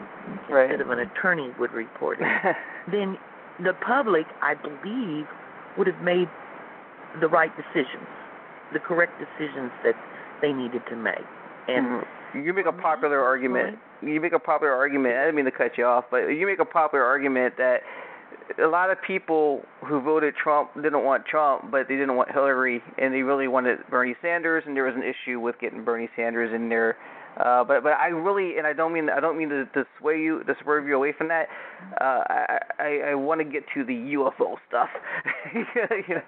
Right. 0.49 0.71
instead 0.71 0.81
of 0.81 0.91
an 0.91 1.01
attorney 1.01 1.53
would 1.59 1.73
report 1.73 2.19
it, 2.21 2.27
then 2.91 3.19
the 3.63 3.75
public, 3.75 4.27
I 4.41 4.55
believe, 4.55 5.27
would 5.77 5.87
have 5.87 6.01
made 6.03 6.29
the 7.21 7.29
right 7.29 7.53
decisions, 7.57 8.07
the 8.73 8.81
correct 8.81 9.13
decisions 9.19 9.71
that 9.85 9.95
they 10.41 10.53
needed 10.53 10.83
to 10.89 10.97
make. 10.97 11.25
And 11.69 11.87
Mhm. 11.87 12.07
you 12.45 12.53
make 12.55 12.67
a 12.67 12.73
me 12.73 12.81
popular 12.83 13.23
argument. 13.23 13.79
You 14.01 14.21
make 14.21 14.33
a 14.33 14.39
popular 14.39 14.73
argument. 14.75 15.17
I 15.17 15.25
didn't 15.25 15.35
mean 15.37 15.45
to 15.45 15.51
cut 15.51 15.77
you 15.77 15.85
off, 15.85 16.05
but 16.11 16.29
you 16.29 16.47
make 16.47 16.61
a 16.61 16.65
popular 16.65 17.05
argument 17.05 17.57
that 17.57 17.83
a 18.59 18.67
lot 18.67 18.91
of 18.91 19.01
people 19.03 19.65
who 19.85 20.01
voted 20.01 20.35
Trump 20.37 20.75
didn't 20.75 21.05
want 21.05 21.27
Trump, 21.27 21.71
but 21.71 21.89
they 21.89 21.97
didn't 21.97 22.17
want 22.17 22.31
Hillary, 22.31 22.83
and 22.97 23.13
they 23.13 23.23
really 23.23 23.49
wanted 23.49 23.79
Bernie 23.91 24.17
Sanders, 24.23 24.65
and 24.67 24.77
there 24.77 24.85
was 24.85 24.95
an 24.95 25.03
issue 25.03 25.41
with 25.41 25.59
getting 25.59 25.85
Bernie 25.85 26.09
Sanders 26.17 26.53
in 26.55 26.69
there. 26.69 26.97
Uh, 27.39 27.63
but 27.63 27.83
but 27.85 27.93
I 27.93 28.09
really 28.09 28.59
and 28.59 28.67
I 28.67 28.73
don't 28.73 28.93
mean 28.93 29.09
I 29.09 29.21
don't 29.21 29.39
mean 29.39 29.49
to, 29.51 29.65
to 29.67 29.85
sway 29.99 30.19
you 30.21 30.43
to 30.45 30.55
swerve 30.63 30.87
you 30.87 30.97
away 30.97 31.13
from 31.17 31.29
that. 31.29 31.47
Uh, 32.01 32.23
I 32.29 32.59
I, 32.79 33.01
I 33.11 33.15
want 33.15 33.41
to 33.41 33.45
get 33.45 33.63
to 33.75 33.85
the 33.85 33.95
UFO 34.19 34.57
stuff. 34.69 34.89
You 35.55 35.65
know. 36.15 36.21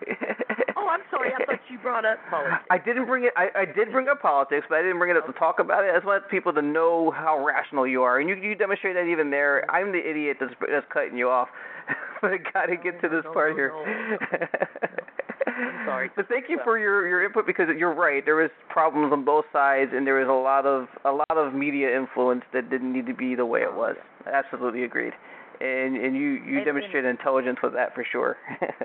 oh, 0.76 0.88
I'm 0.88 1.00
sorry, 1.10 1.32
I 1.34 1.44
thought 1.44 1.58
you 1.68 1.78
brought 1.78 2.04
up 2.04 2.18
politics. 2.30 2.64
I 2.70 2.78
didn't 2.78 3.06
bring 3.06 3.24
it. 3.24 3.32
I, 3.36 3.48
I 3.56 3.64
did 3.64 3.90
bring 3.90 4.08
up 4.08 4.22
politics, 4.22 4.66
but 4.68 4.76
I 4.76 4.82
didn't 4.82 4.98
bring 4.98 5.10
it 5.10 5.16
up 5.16 5.26
to 5.26 5.32
talk 5.32 5.58
about 5.58 5.84
it. 5.84 5.90
I 5.90 5.96
just 5.96 6.06
want 6.06 6.28
people 6.30 6.52
to 6.52 6.62
know 6.62 7.10
how 7.10 7.44
rational 7.44 7.86
you 7.86 8.02
are, 8.02 8.20
and 8.20 8.28
you 8.28 8.36
you 8.36 8.54
demonstrate 8.54 8.94
that 8.94 9.06
even 9.06 9.30
there. 9.30 9.68
I'm 9.70 9.92
the 9.92 9.98
idiot 9.98 10.36
that's 10.38 10.54
that's 10.70 10.86
cutting 10.92 11.16
you 11.18 11.28
off, 11.28 11.48
but 12.22 12.30
I 12.32 12.36
got 12.52 12.66
to 12.66 12.76
get 12.76 13.00
to 13.02 13.08
this 13.08 13.24
No, 13.24 13.32
part 13.32 13.50
no, 13.50 13.56
here. 13.56 13.72
no. 13.74 14.46
I'm 15.56 15.86
sorry. 15.86 16.10
But 16.14 16.28
thank 16.28 16.46
you 16.48 16.58
for 16.64 16.78
your 16.78 17.06
your 17.08 17.24
input 17.24 17.46
because 17.46 17.68
you're 17.76 17.94
right. 17.94 18.24
There 18.24 18.36
was 18.36 18.50
problems 18.68 19.12
on 19.12 19.24
both 19.24 19.44
sides, 19.52 19.92
and 19.94 20.06
there 20.06 20.16
was 20.16 20.28
a 20.28 20.32
lot 20.32 20.66
of 20.66 20.88
a 21.04 21.12
lot 21.12 21.36
of 21.36 21.54
media 21.54 21.96
influence 21.96 22.42
that 22.52 22.70
didn't 22.70 22.92
need 22.92 23.06
to 23.06 23.14
be 23.14 23.34
the 23.34 23.46
way 23.46 23.60
it 23.60 23.74
was. 23.74 23.96
Absolutely 24.32 24.84
agreed. 24.84 25.12
And 25.60 25.96
and 25.96 26.16
you 26.16 26.42
you 26.44 26.64
demonstrated 26.64 27.04
intelligence 27.04 27.58
with 27.62 27.74
that 27.74 27.94
for 27.94 28.06
sure. 28.10 28.36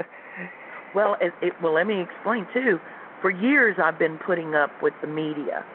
Well, 0.95 1.17
it, 1.19 1.33
it, 1.41 1.53
well, 1.61 1.73
let 1.73 1.85
me 1.85 2.01
explain 2.01 2.47
too. 2.53 2.79
For 3.21 3.29
years, 3.29 3.75
I've 3.83 3.99
been 3.99 4.17
putting 4.25 4.55
up 4.55 4.71
with 4.81 4.93
the 5.01 5.07
media, 5.07 5.65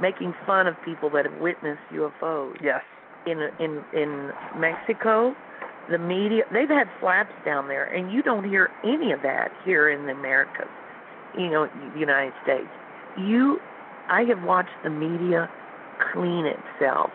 making 0.00 0.34
fun 0.46 0.68
of 0.68 0.76
people 0.84 1.10
that 1.10 1.26
have 1.26 1.40
witnessed 1.40 1.82
UFOs. 1.92 2.54
yes. 2.62 2.82
in 3.26 3.50
in 3.58 3.82
in 3.92 4.30
Mexico, 4.56 5.34
the 5.90 5.98
media 5.98 6.44
they've 6.52 6.68
had 6.68 6.88
flaps 7.00 7.32
down 7.44 7.68
there, 7.68 7.84
and 7.84 8.12
you 8.12 8.22
don't 8.22 8.44
hear 8.44 8.70
any 8.84 9.12
of 9.12 9.22
that 9.22 9.48
here 9.64 9.88
in 9.90 10.06
the 10.06 10.12
Americas. 10.12 10.68
You 11.36 11.50
know, 11.50 11.68
the 11.94 12.00
United 12.00 12.32
States. 12.42 12.68
You, 13.18 13.58
I 14.08 14.22
have 14.24 14.42
watched 14.42 14.76
the 14.84 14.90
media 14.90 15.48
clean 16.12 16.46
itself 16.46 17.10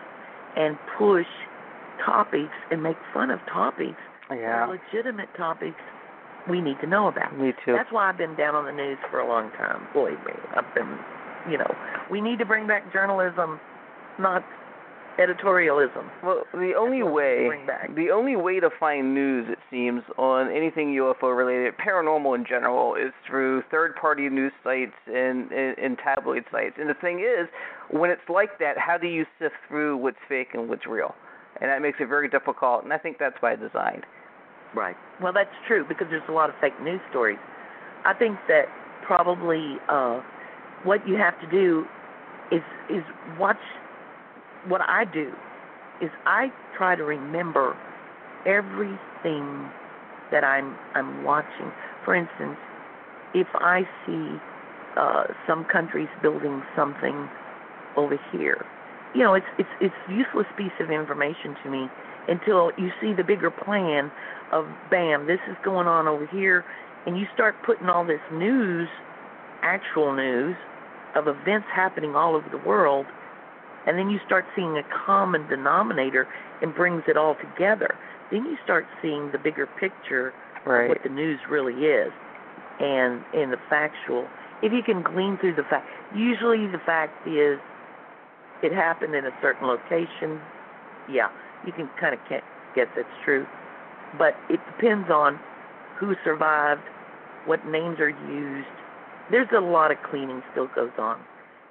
and 0.56 0.76
push 0.98 1.26
topics 2.04 2.54
and 2.70 2.82
make 2.82 2.96
fun 3.12 3.30
of 3.30 3.40
topics, 3.52 4.00
Yeah. 4.30 4.66
legitimate 4.66 5.28
topics 5.36 5.80
we 6.48 6.60
need 6.60 6.78
to 6.80 6.86
know 6.86 7.08
about. 7.08 7.36
Me 7.38 7.52
too. 7.64 7.72
That's 7.72 7.90
why 7.90 8.08
I've 8.08 8.18
been 8.18 8.36
down 8.36 8.54
on 8.54 8.66
the 8.66 8.72
news 8.72 8.98
for 9.10 9.18
a 9.18 9.26
long 9.26 9.50
time. 9.52 9.86
Believe 9.92 10.18
me, 10.26 10.34
I've 10.54 10.74
been, 10.74 10.98
you 11.50 11.56
know, 11.56 11.74
we 12.10 12.20
need 12.20 12.38
to 12.38 12.44
bring 12.44 12.66
back 12.66 12.92
journalism, 12.92 13.58
not 14.18 14.44
editorialism. 15.18 16.08
Well, 16.22 16.44
the 16.52 16.72
only 16.76 17.02
way, 17.02 17.48
the 17.94 18.10
only 18.10 18.36
way 18.36 18.60
to 18.60 18.70
find 18.80 19.14
news, 19.14 19.46
it 19.48 19.58
seems, 19.70 20.02
on 20.18 20.50
anything 20.50 20.88
UFO 20.94 21.36
related, 21.36 21.74
paranormal 21.76 22.34
in 22.34 22.44
general, 22.44 22.94
is 22.94 23.12
through 23.28 23.62
third-party 23.70 24.28
news 24.28 24.52
sites 24.62 24.92
and, 25.06 25.50
and 25.52 25.78
and 25.78 25.98
tabloid 25.98 26.44
sites. 26.50 26.74
And 26.78 26.88
the 26.88 26.94
thing 26.94 27.20
is, 27.20 27.48
when 27.90 28.10
it's 28.10 28.28
like 28.28 28.58
that, 28.58 28.78
how 28.78 28.98
do 28.98 29.06
you 29.06 29.24
sift 29.38 29.54
through 29.68 29.96
what's 29.96 30.18
fake 30.28 30.48
and 30.54 30.68
what's 30.68 30.86
real? 30.86 31.14
And 31.60 31.70
that 31.70 31.80
makes 31.80 31.98
it 32.00 32.08
very 32.08 32.28
difficult. 32.28 32.82
And 32.82 32.92
I 32.92 32.98
think 32.98 33.18
that's 33.18 33.38
by 33.40 33.54
design. 33.56 34.02
Right. 34.74 34.96
Well, 35.22 35.32
that's 35.32 35.54
true 35.68 35.84
because 35.88 36.08
there's 36.10 36.28
a 36.28 36.32
lot 36.32 36.50
of 36.50 36.56
fake 36.60 36.80
news 36.82 37.00
stories. 37.10 37.38
I 38.04 38.12
think 38.14 38.36
that 38.48 38.64
probably 39.06 39.76
uh, 39.88 40.20
what 40.82 41.06
you 41.06 41.14
have 41.14 41.40
to 41.40 41.46
do 41.46 41.86
is 42.50 42.62
is 42.90 43.02
watch. 43.38 43.56
What 44.68 44.80
I 44.82 45.04
do 45.04 45.32
is 46.00 46.10
I 46.26 46.50
try 46.76 46.96
to 46.96 47.04
remember 47.04 47.76
everything 48.46 49.70
that 50.30 50.44
I'm 50.44 50.76
I'm 50.94 51.24
watching. 51.24 51.70
For 52.04 52.14
instance, 52.14 52.56
if 53.34 53.48
I 53.54 53.82
see 54.06 54.40
uh, 54.96 55.24
some 55.46 55.64
countries 55.64 56.08
building 56.22 56.62
something 56.76 57.28
over 57.96 58.18
here, 58.32 58.64
you 59.14 59.22
know, 59.22 59.34
it's 59.34 59.46
it's 59.58 59.68
it's 59.80 59.94
useless 60.08 60.46
piece 60.56 60.74
of 60.80 60.90
information 60.90 61.56
to 61.62 61.70
me 61.70 61.88
until 62.28 62.72
you 62.78 62.90
see 63.00 63.12
the 63.12 63.24
bigger 63.24 63.50
plan 63.50 64.10
of 64.52 64.66
bam, 64.90 65.26
this 65.26 65.40
is 65.48 65.56
going 65.64 65.86
on 65.86 66.08
over 66.08 66.26
here, 66.26 66.64
and 67.06 67.18
you 67.18 67.26
start 67.34 67.54
putting 67.66 67.88
all 67.88 68.04
this 68.04 68.20
news, 68.32 68.88
actual 69.62 70.14
news, 70.14 70.56
of 71.14 71.28
events 71.28 71.66
happening 71.74 72.14
all 72.16 72.34
over 72.34 72.48
the 72.50 72.58
world, 72.58 73.06
and 73.86 73.98
then 73.98 74.10
you 74.10 74.18
start 74.26 74.44
seeing 74.56 74.76
a 74.76 74.82
common 75.06 75.46
denominator 75.48 76.26
and 76.62 76.74
brings 76.74 77.02
it 77.06 77.16
all 77.16 77.36
together. 77.36 77.94
Then 78.30 78.44
you 78.44 78.56
start 78.64 78.86
seeing 79.02 79.30
the 79.32 79.38
bigger 79.38 79.68
picture 79.78 80.32
of 80.66 80.88
what 80.88 81.02
the 81.02 81.10
news 81.10 81.40
really 81.50 81.74
is, 81.86 82.12
and 82.80 83.22
and 83.34 83.52
the 83.52 83.58
factual 83.68 84.26
if 84.64 84.72
you 84.72 84.82
can 84.82 85.02
glean 85.02 85.36
through 85.38 85.54
the 85.56 85.62
fact, 85.68 85.86
usually 86.16 86.66
the 86.66 86.80
fact 86.86 87.28
is 87.28 87.58
it 88.62 88.72
happened 88.72 89.14
in 89.14 89.26
a 89.26 89.34
certain 89.42 89.68
location. 89.68 90.40
Yeah, 91.10 91.28
you 91.66 91.72
can 91.72 91.88
kind 92.00 92.14
of 92.14 92.20
guess 92.28 92.88
that's 92.96 93.16
true, 93.24 93.46
but 94.16 94.34
it 94.48 94.60
depends 94.72 95.10
on 95.10 95.38
who 96.00 96.14
survived, 96.24 96.80
what 97.44 97.60
names 97.66 98.00
are 98.00 98.08
used. 98.08 98.68
There's 99.30 99.48
a 99.54 99.60
lot 99.60 99.90
of 99.90 99.98
cleaning 100.08 100.42
still 100.52 100.68
goes 100.74 100.96
on. 100.98 101.20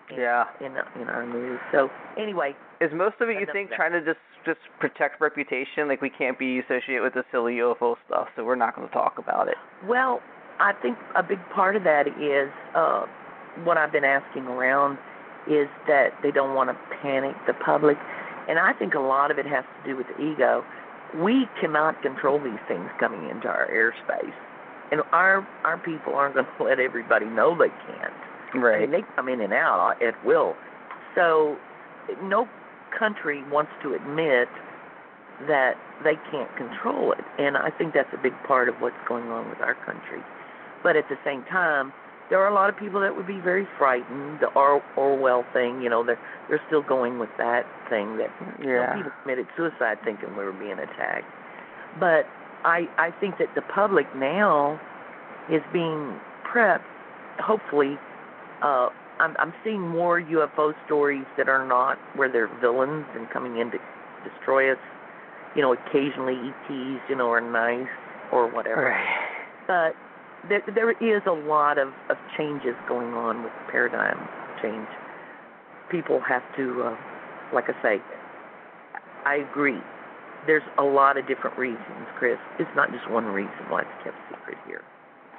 In, 0.09 0.17
yeah. 0.17 0.45
In 0.59 0.73
in 1.01 1.09
our 1.09 1.25
news. 1.25 1.59
So 1.71 1.89
anyway. 2.17 2.55
Is 2.81 2.91
most 2.93 3.15
of 3.21 3.29
it 3.29 3.39
you 3.39 3.47
think 3.51 3.71
trying 3.71 3.93
to 3.93 4.03
just 4.03 4.19
just 4.45 4.59
protect 4.79 5.21
reputation? 5.21 5.87
Like 5.87 6.01
we 6.01 6.09
can't 6.09 6.37
be 6.37 6.59
associated 6.59 7.01
with 7.01 7.13
the 7.13 7.23
silly 7.31 7.55
UFO 7.55 7.95
stuff, 8.07 8.27
so 8.35 8.43
we're 8.43 8.55
not 8.55 8.75
going 8.75 8.87
to 8.87 8.93
talk 8.93 9.17
about 9.17 9.47
it. 9.47 9.55
Well, 9.87 10.21
I 10.59 10.73
think 10.81 10.97
a 11.15 11.23
big 11.23 11.39
part 11.53 11.75
of 11.75 11.83
that 11.83 12.07
is 12.07 12.51
uh, 12.75 13.05
what 13.63 13.77
I've 13.77 13.91
been 13.91 14.03
asking 14.03 14.43
around 14.43 14.97
is 15.47 15.67
that 15.87 16.09
they 16.21 16.31
don't 16.31 16.55
want 16.55 16.69
to 16.69 16.77
panic 17.01 17.35
the 17.47 17.53
public, 17.53 17.97
and 18.47 18.59
I 18.59 18.73
think 18.73 18.93
a 18.93 18.99
lot 18.99 19.31
of 19.31 19.37
it 19.37 19.45
has 19.45 19.63
to 19.63 19.89
do 19.89 19.97
with 19.97 20.07
the 20.07 20.23
ego. 20.23 20.63
We 21.21 21.47
cannot 21.61 22.01
control 22.01 22.39
these 22.39 22.61
things 22.67 22.89
coming 22.99 23.29
into 23.29 23.47
our 23.47 23.67
airspace, 23.69 24.33
and 24.91 25.01
our 25.11 25.47
our 25.63 25.77
people 25.77 26.15
aren't 26.15 26.35
going 26.35 26.47
to 26.57 26.63
let 26.63 26.79
everybody 26.79 27.25
know 27.25 27.57
they 27.57 27.69
can't. 27.87 28.13
Right. 28.53 28.77
I 28.77 28.81
mean, 28.81 28.91
they 28.91 29.03
come 29.15 29.29
in 29.29 29.41
and 29.41 29.53
out 29.53 29.97
uh, 30.01 30.05
at 30.05 30.25
will. 30.25 30.55
So, 31.15 31.57
no 32.21 32.47
country 32.97 33.43
wants 33.51 33.71
to 33.81 33.93
admit 33.93 34.47
that 35.47 35.75
they 36.03 36.15
can't 36.31 36.55
control 36.55 37.11
it, 37.11 37.23
and 37.39 37.57
I 37.57 37.69
think 37.71 37.93
that's 37.93 38.13
a 38.13 38.21
big 38.21 38.33
part 38.47 38.69
of 38.69 38.75
what's 38.75 38.95
going 39.07 39.29
on 39.29 39.49
with 39.49 39.59
our 39.59 39.75
country. 39.75 40.21
But 40.83 40.95
at 40.95 41.09
the 41.09 41.17
same 41.25 41.43
time, 41.45 41.91
there 42.29 42.39
are 42.39 42.47
a 42.47 42.53
lot 42.53 42.69
of 42.69 42.77
people 42.77 42.99
that 43.01 43.15
would 43.15 43.27
be 43.27 43.39
very 43.39 43.67
frightened. 43.77 44.39
The 44.39 44.47
or- 44.47 44.83
Orwell 44.95 45.45
thing, 45.53 45.81
you 45.81 45.89
know, 45.89 46.03
they're 46.03 46.19
they're 46.49 46.61
still 46.67 46.81
going 46.81 47.19
with 47.19 47.29
that 47.37 47.65
thing 47.89 48.17
that 48.17 48.29
yeah. 48.59 48.65
you 48.65 48.73
know, 48.73 48.93
people 48.95 49.11
committed 49.21 49.47
suicide 49.57 49.97
thinking 50.03 50.35
we 50.35 50.43
were 50.43 50.53
being 50.53 50.79
attacked. 50.79 51.29
But 51.99 52.25
I 52.63 52.87
I 52.97 53.11
think 53.19 53.37
that 53.39 53.53
the 53.55 53.61
public 53.61 54.07
now 54.15 54.79
is 55.51 55.61
being 55.71 56.19
prepped. 56.43 56.85
Hopefully, 57.39 57.97
uh, 58.63 58.89
I'm 59.19 59.35
I'm 59.37 59.53
seeing 59.63 59.81
more 59.81 60.19
UFO 60.21 60.73
stories 60.85 61.25
that 61.37 61.49
are 61.49 61.67
not 61.67 61.97
where 62.15 62.31
they're 62.31 62.49
villains 62.59 63.05
and 63.15 63.29
coming 63.29 63.59
in 63.59 63.69
to 63.71 63.77
destroy 64.27 64.71
us. 64.71 64.79
You 65.55 65.61
know, 65.61 65.73
occasionally 65.73 66.33
ETs, 66.33 67.01
you 67.09 67.15
know, 67.15 67.29
are 67.29 67.41
nice 67.41 67.91
or 68.31 68.49
whatever. 68.49 68.89
Right. 68.89 69.23
But 69.67 70.49
there 70.49 70.63
there 70.73 70.91
is 70.91 71.21
a 71.27 71.31
lot 71.31 71.77
of 71.77 71.89
of 72.09 72.17
changes 72.37 72.75
going 72.87 73.13
on 73.13 73.43
with 73.43 73.53
paradigm 73.69 74.17
change. 74.61 74.87
People 75.91 76.19
have 76.27 76.41
to, 76.57 76.83
uh, 76.83 76.97
like 77.53 77.65
I 77.69 77.81
say, 77.83 78.01
I 79.25 79.35
agree. 79.35 79.79
There's 80.47 80.63
a 80.79 80.83
lot 80.83 81.17
of 81.17 81.27
different 81.27 81.57
reasons, 81.57 82.07
Chris. 82.17 82.39
It's 82.59 82.69
not 82.75 82.91
just 82.91 83.09
one 83.11 83.25
reason 83.25 83.69
why 83.69 83.81
it's 83.81 84.03
kept 84.03 84.17
secret 84.31 84.57
here. 84.65 84.81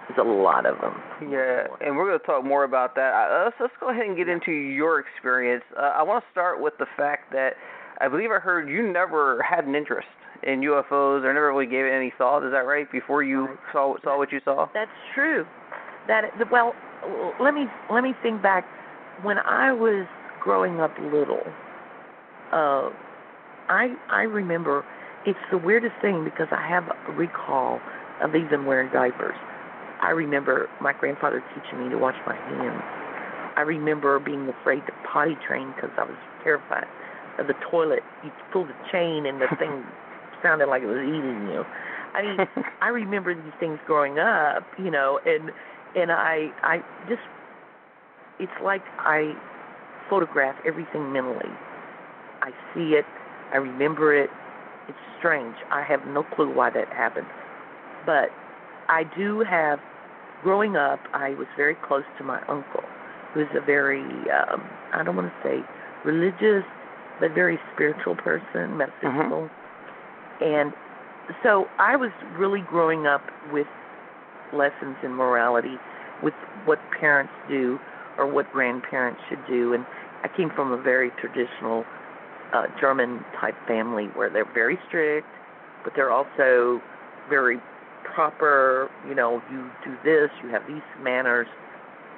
There's 0.08 0.18
a 0.18 0.28
lot 0.28 0.66
of 0.66 0.80
them. 0.80 1.00
Yeah, 1.30 1.66
and 1.80 1.96
we're 1.96 2.06
going 2.06 2.18
to 2.18 2.26
talk 2.26 2.44
more 2.44 2.64
about 2.64 2.94
that. 2.96 3.14
Uh, 3.14 3.44
let's, 3.44 3.56
let's 3.58 3.72
go 3.80 3.90
ahead 3.90 4.06
and 4.06 4.16
get 4.16 4.28
into 4.28 4.52
your 4.52 5.00
experience. 5.00 5.64
Uh, 5.76 5.92
I 5.96 6.02
want 6.02 6.22
to 6.22 6.30
start 6.30 6.60
with 6.60 6.74
the 6.78 6.86
fact 6.96 7.32
that 7.32 7.54
I 8.00 8.08
believe 8.08 8.30
I 8.30 8.38
heard 8.38 8.68
you 8.68 8.90
never 8.90 9.42
had 9.42 9.64
an 9.66 9.74
interest 9.74 10.08
in 10.42 10.60
UFOs 10.60 11.24
or 11.24 11.32
never 11.32 11.48
really 11.48 11.66
gave 11.66 11.86
it 11.86 11.92
any 11.92 12.12
thought. 12.18 12.44
Is 12.44 12.52
that 12.52 12.66
right? 12.66 12.90
Before 12.90 13.22
you 13.22 13.46
right. 13.46 13.58
saw 13.72 13.96
saw 14.02 14.18
what 14.18 14.32
you 14.32 14.40
saw. 14.44 14.68
That's 14.74 14.90
true. 15.14 15.46
That 16.06 16.24
well, 16.50 16.74
let 17.40 17.54
me 17.54 17.66
let 17.90 18.02
me 18.02 18.12
think 18.22 18.42
back. 18.42 18.66
When 19.22 19.38
I 19.38 19.72
was 19.72 20.06
growing 20.42 20.80
up 20.80 20.92
little, 20.98 21.42
uh, 22.52 22.90
I 23.68 23.94
I 24.10 24.22
remember 24.22 24.84
it's 25.24 25.38
the 25.50 25.58
weirdest 25.58 25.94
thing 26.02 26.24
because 26.24 26.48
I 26.50 26.66
have 26.68 26.84
a 27.08 27.12
recall 27.12 27.80
of 28.20 28.34
even 28.34 28.66
wearing 28.66 28.92
diapers. 28.92 29.36
I 30.04 30.10
remember 30.10 30.68
my 30.82 30.92
grandfather 30.92 31.42
teaching 31.56 31.82
me 31.82 31.88
to 31.88 31.96
wash 31.96 32.16
my 32.26 32.36
hands. 32.36 32.82
I 33.56 33.62
remember 33.62 34.20
being 34.20 34.46
afraid 34.60 34.84
to 34.84 34.92
potty 35.10 35.36
train 35.46 35.72
because 35.74 35.90
I 35.96 36.04
was 36.04 36.18
terrified 36.42 36.86
of 37.38 37.46
the 37.46 37.54
toilet. 37.70 38.00
You 38.22 38.30
pull 38.52 38.66
the 38.66 38.76
chain 38.92 39.24
and 39.24 39.40
the 39.40 39.48
thing 39.58 39.82
sounded 40.42 40.68
like 40.68 40.82
it 40.82 40.92
was 40.92 41.00
eating 41.00 41.48
you. 41.48 41.64
I 42.12 42.20
mean, 42.20 42.36
I 42.82 42.88
remember 42.88 43.34
these 43.34 43.56
things 43.58 43.78
growing 43.86 44.18
up, 44.18 44.64
you 44.78 44.90
know, 44.90 45.20
and 45.24 45.50
and 45.96 46.12
I 46.12 46.52
I 46.62 46.84
just 47.08 47.24
it's 48.38 48.52
like 48.62 48.82
I 48.98 49.32
photograph 50.10 50.56
everything 50.66 51.14
mentally. 51.14 51.48
I 52.42 52.50
see 52.74 52.92
it, 52.92 53.06
I 53.54 53.56
remember 53.56 54.14
it. 54.14 54.28
It's 54.86 54.98
strange. 55.18 55.56
I 55.70 55.82
have 55.82 56.06
no 56.08 56.24
clue 56.24 56.52
why 56.52 56.68
that 56.68 56.92
happened. 56.92 57.26
But 58.04 58.28
I 58.88 59.04
do 59.16 59.40
have 59.40 59.80
growing 60.44 60.76
up 60.76 61.00
I 61.12 61.30
was 61.30 61.48
very 61.56 61.74
close 61.74 62.04
to 62.18 62.24
my 62.24 62.40
uncle, 62.46 62.84
who's 63.32 63.48
a 63.56 63.64
very 63.64 64.02
um 64.30 64.62
I 64.92 65.02
don't 65.02 65.16
want 65.16 65.32
to 65.32 65.48
say 65.48 65.58
religious 66.04 66.64
but 67.20 67.32
very 67.32 67.58
spiritual 67.74 68.16
person, 68.16 68.76
metaphysical. 68.76 69.48
Mm-hmm. 69.48 70.44
And 70.44 70.72
so 71.42 71.66
I 71.78 71.96
was 71.96 72.10
really 72.36 72.60
growing 72.68 73.06
up 73.06 73.22
with 73.52 73.66
lessons 74.52 74.96
in 75.02 75.12
morality, 75.12 75.76
with 76.22 76.34
what 76.64 76.78
parents 77.00 77.32
do 77.48 77.78
or 78.18 78.26
what 78.26 78.50
grandparents 78.52 79.20
should 79.28 79.44
do. 79.46 79.74
And 79.74 79.86
I 80.22 80.28
came 80.36 80.50
from 80.54 80.72
a 80.72 80.80
very 80.80 81.10
traditional 81.20 81.84
uh, 82.52 82.66
German 82.80 83.24
type 83.40 83.54
family 83.66 84.06
where 84.14 84.30
they're 84.30 84.52
very 84.52 84.78
strict, 84.88 85.26
but 85.82 85.92
they're 85.96 86.12
also 86.12 86.80
very 87.28 87.58
proper. 88.14 88.90
You 89.08 89.14
know, 89.14 89.42
you 89.50 89.70
do 89.84 89.96
this, 90.04 90.30
you 90.42 90.48
have 90.50 90.62
these 90.66 90.82
manners. 91.02 91.46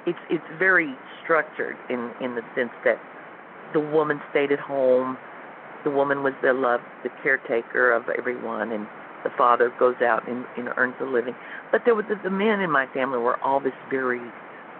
It's 0.06 0.18
it's 0.30 0.44
very 0.58 0.94
structured 1.22 1.76
in 1.90 2.12
in 2.20 2.34
the 2.34 2.42
sense 2.54 2.70
that 2.84 2.98
the 3.72 3.80
woman 3.80 4.20
stayed 4.30 4.52
at 4.52 4.60
home. 4.60 5.16
The 5.84 5.90
woman 5.90 6.22
was 6.22 6.34
the 6.42 6.52
love, 6.52 6.80
the 7.02 7.10
caretaker 7.22 7.92
of 7.92 8.04
everyone, 8.18 8.72
and 8.72 8.86
the 9.24 9.30
father 9.36 9.72
goes 9.78 9.96
out 10.02 10.28
and, 10.28 10.44
and 10.56 10.68
earns 10.76 10.94
a 11.00 11.04
living. 11.04 11.34
But 11.72 11.82
there 11.84 11.94
was 11.94 12.06
the, 12.08 12.16
the 12.22 12.30
men 12.30 12.60
in 12.60 12.70
my 12.70 12.86
family 12.92 13.18
were 13.18 13.42
always 13.42 13.74
very 13.90 14.20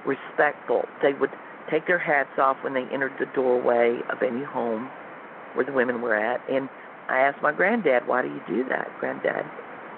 respectful. 0.04 0.84
They 1.02 1.12
would 1.14 1.30
take 1.70 1.86
their 1.86 1.98
hats 1.98 2.38
off 2.38 2.56
when 2.62 2.74
they 2.74 2.86
entered 2.92 3.12
the 3.18 3.26
doorway 3.34 3.98
of 4.10 4.22
any 4.22 4.44
home 4.44 4.88
where 5.54 5.64
the 5.64 5.72
women 5.72 6.00
were 6.00 6.14
at. 6.14 6.40
And 6.48 6.68
I 7.08 7.18
asked 7.18 7.42
my 7.42 7.52
granddad, 7.52 8.06
"Why 8.06 8.22
do 8.22 8.28
you 8.28 8.40
do 8.46 8.64
that, 8.68 8.88
granddad?" 9.00 9.44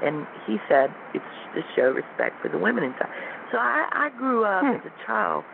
And 0.02 0.26
he 0.46 0.58
said, 0.68 0.92
"It's 1.14 1.24
to 1.54 1.62
show 1.74 1.90
respect 1.90 2.40
for 2.42 2.48
the 2.48 2.58
women 2.58 2.84
inside." 2.84 3.10
So 3.50 3.58
I, 3.58 3.88
I 3.90 4.10
grew 4.16 4.44
up 4.44 4.62
hmm. 4.62 4.76
as 4.76 4.80
a 4.86 5.06
child 5.06 5.44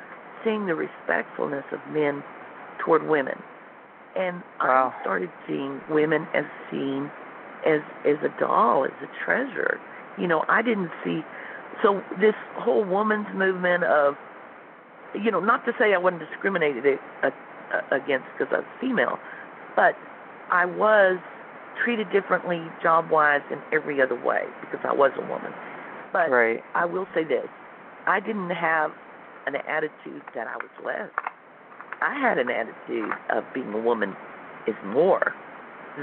seeing 0.42 0.66
the 0.66 0.74
respectfulness 0.74 1.64
of 1.72 1.80
men 1.92 2.22
toward 2.78 3.08
women. 3.08 3.38
And 4.16 4.42
wow. 4.60 4.92
I 4.94 5.02
started 5.02 5.30
seeing 5.46 5.80
women 5.90 6.26
as 6.34 6.44
seen 6.70 7.10
as 7.66 7.80
as 8.04 8.16
a 8.22 8.32
doll, 8.38 8.84
as 8.84 8.92
a 9.02 9.24
treasure. 9.24 9.80
You 10.18 10.28
know, 10.28 10.44
I 10.48 10.62
didn't 10.62 10.90
see 11.02 11.22
so 11.82 12.02
this 12.20 12.34
whole 12.56 12.84
woman's 12.84 13.26
movement 13.34 13.84
of 13.84 14.16
you 15.14 15.30
know, 15.30 15.40
not 15.40 15.64
to 15.64 15.72
say 15.78 15.94
I 15.94 15.98
wasn't 15.98 16.22
discriminated 16.28 16.98
against 17.90 18.26
because 18.36 18.52
I 18.52 18.58
was 18.58 18.66
female, 18.80 19.18
but 19.76 19.94
I 20.50 20.66
was 20.66 21.18
treated 21.82 22.10
differently 22.12 22.62
job 22.82 23.10
wise 23.10 23.42
in 23.50 23.58
every 23.72 24.00
other 24.00 24.14
way 24.14 24.44
because 24.60 24.80
I 24.84 24.92
was 24.92 25.12
a 25.16 25.26
woman. 25.28 25.52
But 26.12 26.30
right. 26.30 26.62
I 26.74 26.84
will 26.84 27.06
say 27.14 27.24
this 27.24 27.48
I 28.06 28.20
didn't 28.20 28.50
have 28.50 28.92
an 29.46 29.56
attitude 29.56 30.22
that 30.34 30.46
I 30.46 30.56
was 30.56 30.70
less. 30.84 31.10
I 32.00 32.18
had 32.18 32.38
an 32.38 32.50
attitude 32.50 33.12
of 33.30 33.44
being 33.54 33.72
a 33.72 33.78
woman 33.78 34.16
is 34.66 34.74
more 34.84 35.34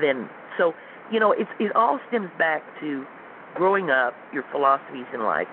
than 0.02 0.30
so 0.58 0.74
you 1.12 1.20
know 1.20 1.32
it 1.32 1.48
it 1.60 1.76
all 1.76 2.00
stems 2.08 2.30
back 2.38 2.64
to 2.80 3.06
growing 3.56 3.90
up 3.90 4.14
your 4.34 4.44
philosophies 4.52 5.06
in 5.14 5.24
life 5.24 5.48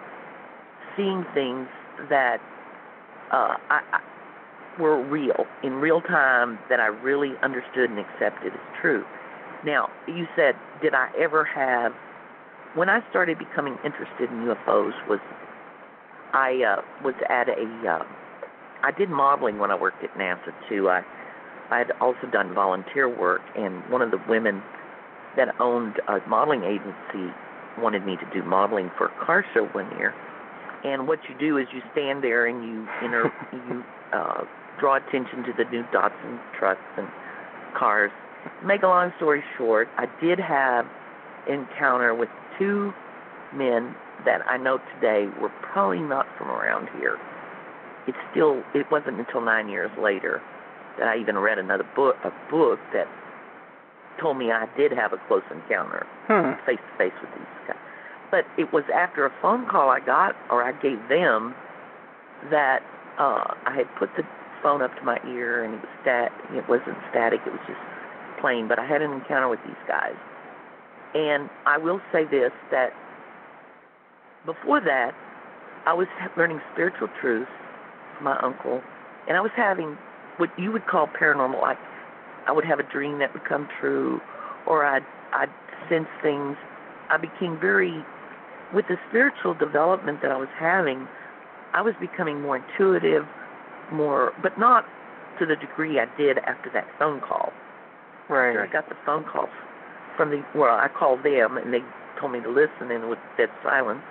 seeing 0.96 1.24
things 1.35 1.66
that 2.09 2.38
uh 3.33 3.57
I, 3.70 3.81
I 3.92 4.00
were 4.81 5.02
real 5.02 5.46
in 5.62 5.74
real 5.74 6.00
time 6.00 6.59
that 6.70 6.81
I 6.81 6.87
really 6.87 7.33
understood 7.42 7.90
and 7.90 7.98
accepted 7.98 8.52
as 8.52 8.81
true. 8.81 9.04
Now, 9.64 9.90
you 10.07 10.27
said, 10.37 10.55
did 10.83 10.94
I 10.94 11.09
ever 11.18 11.44
have 11.44 11.92
when 12.75 12.88
I 12.88 13.01
started 13.11 13.38
becoming 13.38 13.77
interested 13.85 14.31
in 14.31 14.47
UFOs 14.47 14.92
was 15.09 15.21
I 16.33 16.62
uh 16.62 16.83
was 17.03 17.14
at 17.29 17.49
a 17.49 17.88
uh 17.88 18.05
I 18.83 18.92
did 18.92 19.09
modeling 19.11 19.59
when 19.59 19.71
I 19.71 19.75
worked 19.75 20.05
at 20.05 20.14
NASA 20.14 20.53
too. 20.68 20.88
I 20.88 21.03
I 21.71 21.79
had 21.79 21.90
also 22.01 22.27
done 22.31 22.55
volunteer 22.55 23.09
work, 23.09 23.42
and 23.57 23.83
one 23.90 24.01
of 24.01 24.11
the 24.11 24.21
women 24.29 24.62
that 25.37 25.49
owned 25.61 26.01
a 26.09 26.18
modeling 26.29 26.62
agency 26.64 27.33
wanted 27.79 28.05
me 28.05 28.16
to 28.16 28.27
do 28.33 28.47
modeling 28.47 28.90
for 28.97 29.07
a 29.07 29.25
car 29.25 29.44
show 29.55 29.66
one 29.66 29.90
year. 29.99 30.14
And 30.85 31.09
what 31.09 31.18
you 31.29 31.37
do 31.38 31.59
is 31.59 31.66
you 31.73 31.83
stand 31.92 32.23
there 32.23 32.47
and 32.47 32.62
you 32.62 32.87
inter- 33.05 33.33
you 33.53 33.85
uh, 34.12 34.44
draw 34.81 34.97
attention 34.97 35.42
to 35.44 35.53
the 35.57 35.64
new 35.71 35.83
Datsun 35.92 36.38
trucks 36.59 36.81
and 36.97 37.09
cars. 37.77 38.11
Make 38.64 38.82
a 38.82 38.88
long 38.88 39.12
story 39.16 39.42
short, 39.56 39.88
I 39.96 40.06
did 40.20 40.38
have 40.38 40.87
encounter 41.48 42.14
with 42.14 42.28
two 42.58 42.92
men 43.54 43.94
that 44.24 44.40
I 44.46 44.56
know 44.56 44.78
today 44.94 45.28
were 45.40 45.52
probably 45.62 46.00
not 46.00 46.26
from 46.37 46.50
around 46.50 46.88
here. 46.98 47.18
It 48.06 48.14
still 48.30 48.62
it 48.74 48.90
wasn't 48.90 49.18
until 49.18 49.40
nine 49.40 49.68
years 49.68 49.90
later 50.00 50.42
that 50.98 51.08
I 51.08 51.18
even 51.18 51.38
read 51.38 51.58
another 51.58 51.87
book 51.94 52.16
a 52.24 52.30
book 52.50 52.78
that 52.92 53.06
told 54.20 54.37
me 54.37 54.50
I 54.50 54.66
did 54.76 54.92
have 54.92 55.12
a 55.12 55.18
close 55.28 55.44
encounter 55.50 56.06
face 56.66 56.78
to 56.78 56.98
face 56.98 57.12
with 57.20 57.30
these 57.37 57.68
guys. 57.68 57.76
But 58.30 58.44
it 58.58 58.72
was 58.72 58.84
after 58.92 59.24
a 59.24 59.32
phone 59.40 59.66
call 59.68 59.88
I 59.88 60.00
got 60.00 60.34
or 60.50 60.62
I 60.62 60.72
gave 60.72 60.98
them 61.08 61.54
that 62.50 62.80
uh 63.18 63.54
I 63.64 63.74
had 63.76 63.87
put 63.98 64.11
the 64.16 64.24
phone 64.62 64.82
up 64.82 64.94
to 64.98 65.04
my 65.04 65.18
ear 65.28 65.62
and 65.62 65.74
it 65.74 65.80
was 65.80 65.90
stat 66.02 66.32
it 66.50 66.68
wasn't 66.68 66.96
static, 67.11 67.40
it 67.46 67.52
was 67.52 67.62
just 67.66 67.80
plain, 68.40 68.68
but 68.68 68.79
I 68.79 68.87
had 68.87 69.03
an 69.03 69.12
encounter 69.12 69.48
with 69.48 69.61
these 69.66 69.83
guys. 69.87 70.16
And 71.14 71.48
I 71.66 71.79
will 71.79 72.01
say 72.12 72.24
this 72.24 72.53
that 72.70 72.92
before 74.44 74.81
that 74.81 75.12
I 75.87 75.94
was 75.94 76.07
learning 76.37 76.61
spiritual 76.72 77.09
truths 77.20 77.51
from 78.16 78.24
my 78.24 78.38
uncle 78.40 78.83
and 79.27 79.37
I 79.37 79.40
was 79.40 79.51
having 79.57 79.96
what 80.37 80.51
you 80.59 80.70
would 80.70 80.87
call 80.87 81.09
paranormal 81.09 81.61
like 81.61 81.79
I 82.46 82.53
would 82.53 82.64
have 82.64 82.79
a 82.79 82.83
dream 82.83 83.18
that 83.18 83.33
would 83.33 83.44
come 83.44 83.68
true 83.81 84.20
or 84.66 84.85
I'd 84.85 85.05
I'd 85.33 85.51
sense 85.88 86.09
things. 86.22 86.57
I 87.11 87.16
became 87.16 87.59
very 87.61 88.05
with 88.74 88.87
the 88.88 88.96
spiritual 89.09 89.55
development 89.55 90.20
that 90.22 90.31
I 90.31 90.37
was 90.37 90.48
having, 90.59 91.09
I 91.72 91.83
was 91.83 91.94
becoming 92.01 92.40
more 92.42 92.57
intuitive, 92.57 93.24
more 93.92 94.33
but 94.42 94.59
not 94.59 94.85
to 95.38 95.46
the 95.46 95.57
degree 95.57 95.98
I 95.98 96.07
did 96.16 96.38
after 96.38 96.70
that 96.74 96.87
phone 96.98 97.20
call. 97.20 97.53
Right. 98.29 98.51
After 98.57 98.62
I 98.62 98.73
got 98.73 98.88
the 98.88 98.97
phone 99.07 99.25
calls 99.25 99.51
from 100.17 100.31
the 100.31 100.43
well, 100.55 100.77
I 100.77 100.88
called 100.88 101.23
them 101.25 101.57
and 101.57 101.73
they 101.73 101.81
told 102.21 102.33
me 102.33 102.41
to 102.41 102.51
listen 102.51 102.91
and 102.91 103.09
with 103.09 103.19
dead 103.37 103.49
silence, 103.62 104.03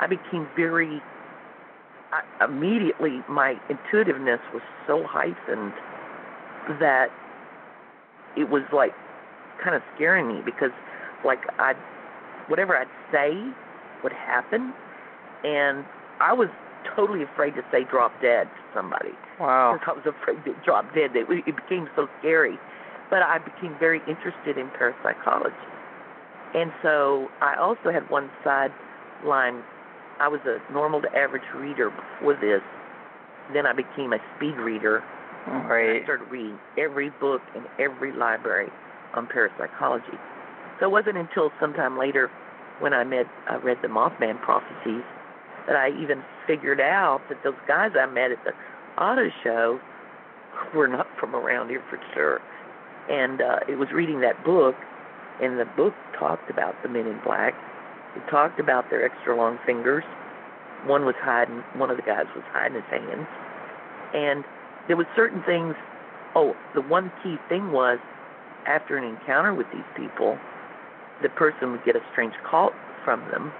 I 0.00 0.06
became 0.06 0.46
very 0.56 1.00
I, 2.12 2.44
immediately 2.44 3.20
my 3.28 3.56
intuitiveness 3.68 4.40
was 4.52 4.62
so 4.86 5.04
heightened 5.06 5.72
that 6.80 7.08
it 8.36 8.48
was 8.48 8.62
like 8.72 8.92
kind 9.62 9.74
of 9.74 9.82
scaring 9.94 10.28
me 10.28 10.40
because 10.44 10.70
like 11.24 11.40
I 11.58 11.74
whatever 12.48 12.76
I'd 12.76 12.86
say 13.12 13.32
would 14.02 14.12
happen 14.12 14.72
and 15.44 15.84
I 16.20 16.32
was 16.32 16.48
totally 16.94 17.22
afraid 17.22 17.54
to 17.56 17.62
say 17.72 17.84
drop 17.84 18.12
dead 18.22 18.44
to 18.46 18.62
somebody 18.74 19.10
Wow. 19.40 19.74
because 19.78 19.94
I 20.04 20.08
was 20.08 20.14
afraid 20.20 20.44
to 20.44 20.54
drop 20.64 20.94
dead. 20.94 21.14
It, 21.14 21.26
it 21.46 21.56
became 21.56 21.88
so 21.94 22.08
scary. 22.20 22.58
But 23.10 23.22
I 23.22 23.38
became 23.38 23.76
very 23.78 24.00
interested 24.08 24.58
in 24.58 24.70
parapsychology. 24.70 25.56
And 26.54 26.72
so 26.82 27.28
I 27.40 27.56
also 27.56 27.90
had 27.92 28.08
one 28.10 28.30
sideline. 28.44 29.62
I 30.20 30.28
was 30.28 30.40
a 30.44 30.60
normal 30.72 31.00
to 31.02 31.08
average 31.16 31.46
reader 31.54 31.90
before 31.90 32.34
this. 32.34 32.62
Then 33.52 33.66
I 33.66 33.72
became 33.72 34.12
a 34.12 34.18
speed 34.36 34.56
reader. 34.56 35.02
Right. 35.46 36.02
I 36.02 36.04
started 36.04 36.28
reading 36.30 36.58
every 36.76 37.10
book 37.20 37.40
in 37.54 37.64
every 37.78 38.12
library 38.12 38.68
on 39.14 39.26
parapsychology. 39.26 40.18
So 40.80 40.86
it 40.86 40.90
wasn't 40.90 41.16
until 41.16 41.50
sometime 41.60 41.98
later 41.98 42.30
when 42.80 42.92
I 42.92 43.04
met 43.04 43.26
I 43.48 43.56
read 43.56 43.78
the 43.82 43.88
Mothman 43.88 44.40
prophecies 44.42 45.02
that 45.66 45.76
I 45.76 45.90
even 46.00 46.22
figured 46.46 46.80
out 46.80 47.20
that 47.28 47.42
those 47.44 47.58
guys 47.66 47.92
I 47.98 48.06
met 48.06 48.30
at 48.32 48.38
the 48.44 48.52
auto 49.02 49.28
show 49.42 49.80
were 50.74 50.88
not 50.88 51.06
from 51.18 51.34
around 51.34 51.68
here 51.68 51.82
for 51.90 51.98
sure. 52.14 52.40
And 53.08 53.40
uh 53.40 53.60
it 53.68 53.78
was 53.78 53.88
reading 53.92 54.20
that 54.20 54.44
book 54.44 54.74
and 55.40 55.58
the 55.58 55.66
book 55.76 55.94
talked 56.18 56.50
about 56.50 56.74
the 56.82 56.88
men 56.88 57.06
in 57.06 57.20
black. 57.24 57.54
It 58.16 58.22
talked 58.30 58.58
about 58.58 58.90
their 58.90 59.04
extra 59.04 59.36
long 59.36 59.58
fingers. 59.64 60.04
One 60.86 61.04
was 61.04 61.14
hiding 61.20 61.62
one 61.76 61.90
of 61.90 61.96
the 61.96 62.02
guys 62.02 62.26
was 62.34 62.44
hiding 62.52 62.74
his 62.74 62.88
hands. 62.90 63.26
And 64.14 64.44
there 64.88 64.96
was 64.96 65.06
certain 65.14 65.42
things 65.44 65.74
oh, 66.34 66.54
the 66.74 66.82
one 66.82 67.10
key 67.22 67.36
thing 67.48 67.72
was 67.72 67.98
after 68.66 68.96
an 68.96 69.04
encounter 69.04 69.54
with 69.54 69.66
these 69.72 69.86
people, 69.96 70.38
the 71.22 71.28
person 71.30 71.72
would 71.72 71.84
get 71.84 71.96
a 71.96 72.00
strange 72.12 72.34
call 72.48 72.70
from 73.04 73.20
them. 73.30 73.52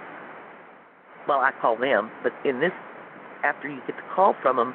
Well, 1.27 1.41
I 1.41 1.51
call 1.61 1.77
them, 1.77 2.11
but 2.23 2.33
in 2.45 2.61
this, 2.61 2.73
after 3.45 3.69
you 3.69 3.81
get 3.87 3.97
the 3.97 4.15
call 4.15 4.35
from 4.43 4.57
them, 4.57 4.75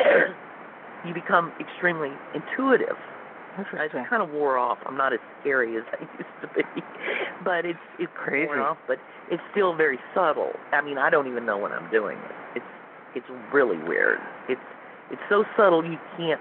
you 1.06 1.14
become 1.14 1.52
extremely 1.60 2.10
intuitive. 2.34 2.96
Interesting. 3.58 4.04
kind 4.08 4.22
of 4.22 4.30
wore 4.30 4.58
off. 4.58 4.78
I'm 4.86 4.96
not 4.96 5.12
as 5.12 5.20
scary 5.40 5.76
as 5.76 5.84
I 5.92 6.00
used 6.18 6.36
to 6.42 6.48
be, 6.54 6.82
but 7.44 7.64
it's 7.64 7.78
it's 7.98 8.12
Crazy. 8.16 8.46
worn 8.46 8.60
off. 8.60 8.78
But 8.86 8.98
it's 9.30 9.42
still 9.52 9.74
very 9.74 9.98
subtle. 10.14 10.52
I 10.72 10.80
mean, 10.82 10.98
I 10.98 11.10
don't 11.10 11.26
even 11.28 11.46
know 11.46 11.58
when 11.58 11.72
I'm 11.72 11.90
doing 11.90 12.18
it. 12.18 12.34
It's 12.56 12.72
it's 13.14 13.26
really 13.52 13.78
weird. 13.78 14.18
It's 14.48 14.60
it's 15.10 15.22
so 15.28 15.44
subtle 15.56 15.84
you 15.84 15.98
can't. 16.16 16.40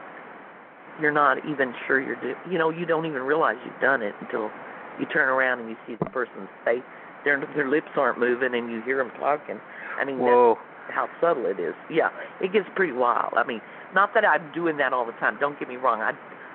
You're 1.02 1.12
not 1.12 1.38
even 1.49 1.73
sure 1.88 1.99
you're 2.02 2.19
do. 2.21 2.34
You 2.49 2.58
know, 2.58 2.69
you 2.69 2.86
don't 2.86 3.06
even 3.06 3.21
realize 3.23 3.56
you've 3.65 3.80
done 3.82 4.02
it 4.02 4.13
until 4.21 4.49
you 4.99 5.06
turn 5.08 5.28
around 5.30 5.60
and 5.60 5.69
you 5.69 5.76
see 5.88 5.95
the 5.99 6.10
person's 6.10 6.49
face. 6.65 6.84
Their 7.26 7.39
their 7.56 7.69
lips 7.69 7.89
aren't 7.95 8.19
moving, 8.19 8.54
and 8.54 8.71
you 8.71 8.82
hear 8.84 8.97
them 8.97 9.12
talking. 9.19 9.60
I 9.99 10.06
mean, 10.06 10.17
that's 10.17 10.28
Whoa. 10.30 10.58
how 10.89 11.08
subtle 11.21 11.45
it 11.45 11.60
is. 11.60 11.73
Yeah, 11.89 12.10
it 12.41 12.52
gets 12.54 12.65
pretty 12.76 12.93
wild. 12.93 13.34
I 13.38 13.43
mean, 13.45 13.62
not 13.93 14.13
that 14.13 14.26
I'm 14.26 14.52
doing 14.54 14.78
that 14.78 14.93
all 14.93 15.06
the 15.06 15.13
time. 15.13 15.38
Don't 15.39 15.58
get 15.58 15.67
me 15.69 15.78
wrong. 15.78 16.02
I, 16.02 16.12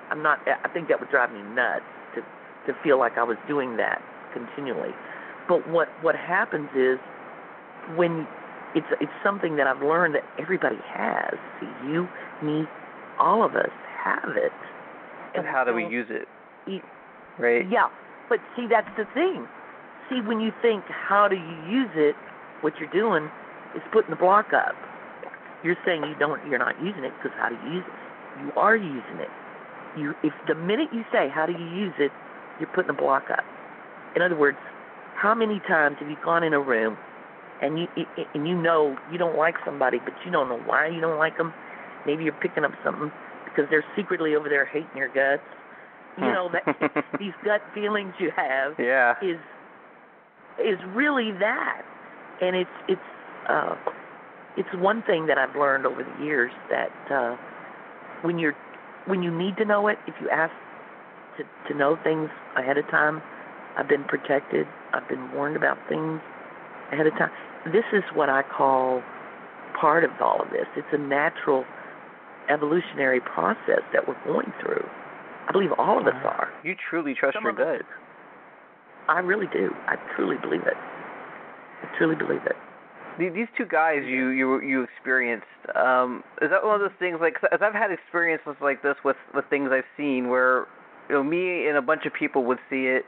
I'm 0.09 0.23
not. 0.23 0.39
I 0.47 0.67
think 0.69 0.87
that 0.89 0.99
would 0.99 1.09
drive 1.09 1.31
me 1.31 1.41
nuts 1.53 1.85
to 2.15 2.21
to 2.67 2.77
feel 2.83 2.97
like 2.99 3.17
I 3.17 3.23
was 3.23 3.37
doing 3.47 3.77
that 3.77 4.01
continually. 4.33 4.93
But 5.47 5.67
what 5.69 5.89
what 6.01 6.15
happens 6.15 6.69
is 6.75 6.99
when 7.95 8.27
it's 8.75 8.87
it's 9.01 9.11
something 9.23 9.55
that 9.57 9.67
I've 9.67 9.81
learned 9.81 10.15
that 10.15 10.23
everybody 10.39 10.77
has. 10.93 11.33
See, 11.59 11.89
you, 11.89 12.07
me, 12.43 12.65
all 13.19 13.43
of 13.43 13.55
us 13.55 13.71
have 14.03 14.35
it. 14.35 14.51
And 15.35 15.45
how 15.45 15.63
do 15.63 15.73
we 15.73 15.85
use 15.85 16.07
it? 16.09 16.27
e- 16.67 16.81
Right. 17.37 17.63
yeah, 17.71 17.87
but 18.27 18.39
see, 18.55 18.67
that's 18.67 18.89
the 18.97 19.05
thing. 19.13 19.47
See, 20.09 20.19
when 20.19 20.41
you 20.41 20.51
think, 20.61 20.83
how 20.89 21.27
do 21.29 21.37
you 21.37 21.57
use 21.71 21.89
it? 21.95 22.15
What 22.61 22.73
you're 22.79 22.91
doing 22.91 23.31
is 23.75 23.81
putting 23.93 24.09
the 24.09 24.17
block 24.17 24.51
up. 24.51 24.75
You're 25.63 25.77
saying 25.85 26.03
you 26.03 26.15
don't, 26.19 26.45
you're 26.49 26.59
not 26.59 26.75
using 26.83 27.05
it 27.05 27.13
because 27.15 27.31
how 27.39 27.47
do 27.47 27.55
you 27.63 27.75
use 27.79 27.85
it? 27.87 28.43
You 28.43 28.51
are 28.59 28.75
using 28.75 29.19
it. 29.19 29.29
You, 29.97 30.13
if 30.23 30.33
the 30.47 30.55
minute 30.55 30.89
you 30.93 31.03
say, 31.11 31.29
how 31.29 31.45
do 31.45 31.53
you 31.53 31.65
use 31.75 31.93
it, 31.99 32.11
you're 32.59 32.69
putting 32.75 32.89
a 32.89 32.93
block 32.93 33.29
up. 33.31 33.43
In 34.15 34.21
other 34.21 34.35
words, 34.35 34.57
how 35.15 35.33
many 35.33 35.59
times 35.67 35.97
have 35.99 36.09
you 36.09 36.17
gone 36.23 36.43
in 36.43 36.53
a 36.53 36.59
room 36.59 36.97
and 37.61 37.79
you 37.79 37.87
and 38.33 38.47
you 38.47 38.55
know 38.55 38.97
you 39.11 39.17
don't 39.17 39.37
like 39.37 39.55
somebody, 39.65 39.99
but 40.03 40.13
you 40.25 40.31
don't 40.31 40.49
know 40.49 40.59
why 40.65 40.87
you 40.87 41.01
don't 41.01 41.17
like 41.17 41.37
them? 41.37 41.53
Maybe 42.05 42.23
you're 42.23 42.33
picking 42.33 42.63
up 42.63 42.71
something 42.83 43.11
because 43.45 43.65
they're 43.69 43.85
secretly 43.95 44.35
over 44.35 44.47
there 44.49 44.65
hating 44.65 44.95
your 44.95 45.09
guts. 45.09 45.43
You 46.17 46.25
know 46.25 46.49
that 46.51 47.05
these 47.19 47.33
gut 47.43 47.61
feelings 47.73 48.13
you 48.19 48.31
have 48.35 48.79
Yeah. 48.79 49.15
is 49.21 49.39
is 50.59 50.77
really 50.93 51.31
that, 51.39 51.83
and 52.41 52.55
it's 52.55 52.69
it's 52.87 53.01
uh, 53.47 53.75
it's 54.57 54.73
one 54.75 55.01
thing 55.03 55.27
that 55.27 55.37
I've 55.37 55.55
learned 55.55 55.85
over 55.85 56.03
the 56.03 56.23
years 56.25 56.51
that 56.69 56.91
uh, 57.11 57.37
when 58.21 58.37
you're 58.39 58.55
when 59.09 59.23
you 59.23 59.35
need 59.35 59.57
to 59.57 59.65
know 59.65 59.87
it, 59.87 59.97
if 60.07 60.13
you 60.21 60.29
ask 60.29 60.53
to 61.37 61.43
to 61.67 61.77
know 61.77 61.97
things 62.03 62.29
ahead 62.55 62.77
of 62.77 62.85
time, 62.89 63.21
I've 63.77 63.89
been 63.89 64.03
protected. 64.03 64.67
I've 64.93 65.07
been 65.09 65.31
warned 65.33 65.55
about 65.55 65.77
things 65.89 66.21
ahead 66.91 67.07
of 67.07 67.13
time. 67.13 67.31
This 67.65 67.85
is 67.91 68.03
what 68.13 68.29
I 68.29 68.43
call 68.43 69.01
part 69.79 70.03
of 70.03 70.11
all 70.21 70.41
of 70.41 70.49
this. 70.51 70.65
It's 70.77 70.87
a 70.93 70.97
natural 70.97 71.65
evolutionary 72.49 73.19
process 73.21 73.81
that 73.93 74.07
we're 74.07 74.21
going 74.25 74.51
through. 74.61 74.85
I 75.47 75.51
believe 75.51 75.71
all 75.77 75.99
of 75.99 76.05
us 76.07 76.13
uh-huh. 76.17 76.27
are. 76.27 76.53
You 76.63 76.75
truly 76.89 77.13
trust 77.13 77.35
Some 77.35 77.43
your 77.43 77.51
of 77.51 77.57
gut. 77.57 77.85
I 79.07 79.19
really 79.19 79.47
do. 79.51 79.71
I 79.87 79.95
truly 80.15 80.37
believe 80.41 80.61
it. 80.61 80.77
I 80.77 81.97
truly 81.97 82.15
believe 82.15 82.45
it. 82.45 82.55
The- 83.19 83.29
These 83.29 83.47
two 83.57 83.65
guys 83.65 84.03
you 84.05 84.27
you 84.29 84.61
you 84.61 84.83
experienced, 84.83 85.45
um, 85.75 86.23
is 86.41 86.49
that 86.49 86.63
one 86.63 86.75
of 86.75 86.81
those 86.81 86.97
things 86.99 87.19
like? 87.21 87.35
'cause 87.39 87.49
as 87.51 87.61
I've 87.61 87.73
had 87.73 87.91
experiences 87.91 88.55
like 88.61 88.81
this 88.81 88.95
with 89.03 89.17
with 89.33 89.45
things 89.49 89.71
I've 89.71 89.85
seen, 89.97 90.29
where 90.29 90.65
you 91.09 91.15
know 91.15 91.23
me 91.23 91.67
and 91.67 91.77
a 91.77 91.81
bunch 91.81 92.05
of 92.05 92.13
people 92.13 92.45
would 92.45 92.59
see 92.69 92.87
it 92.87 93.05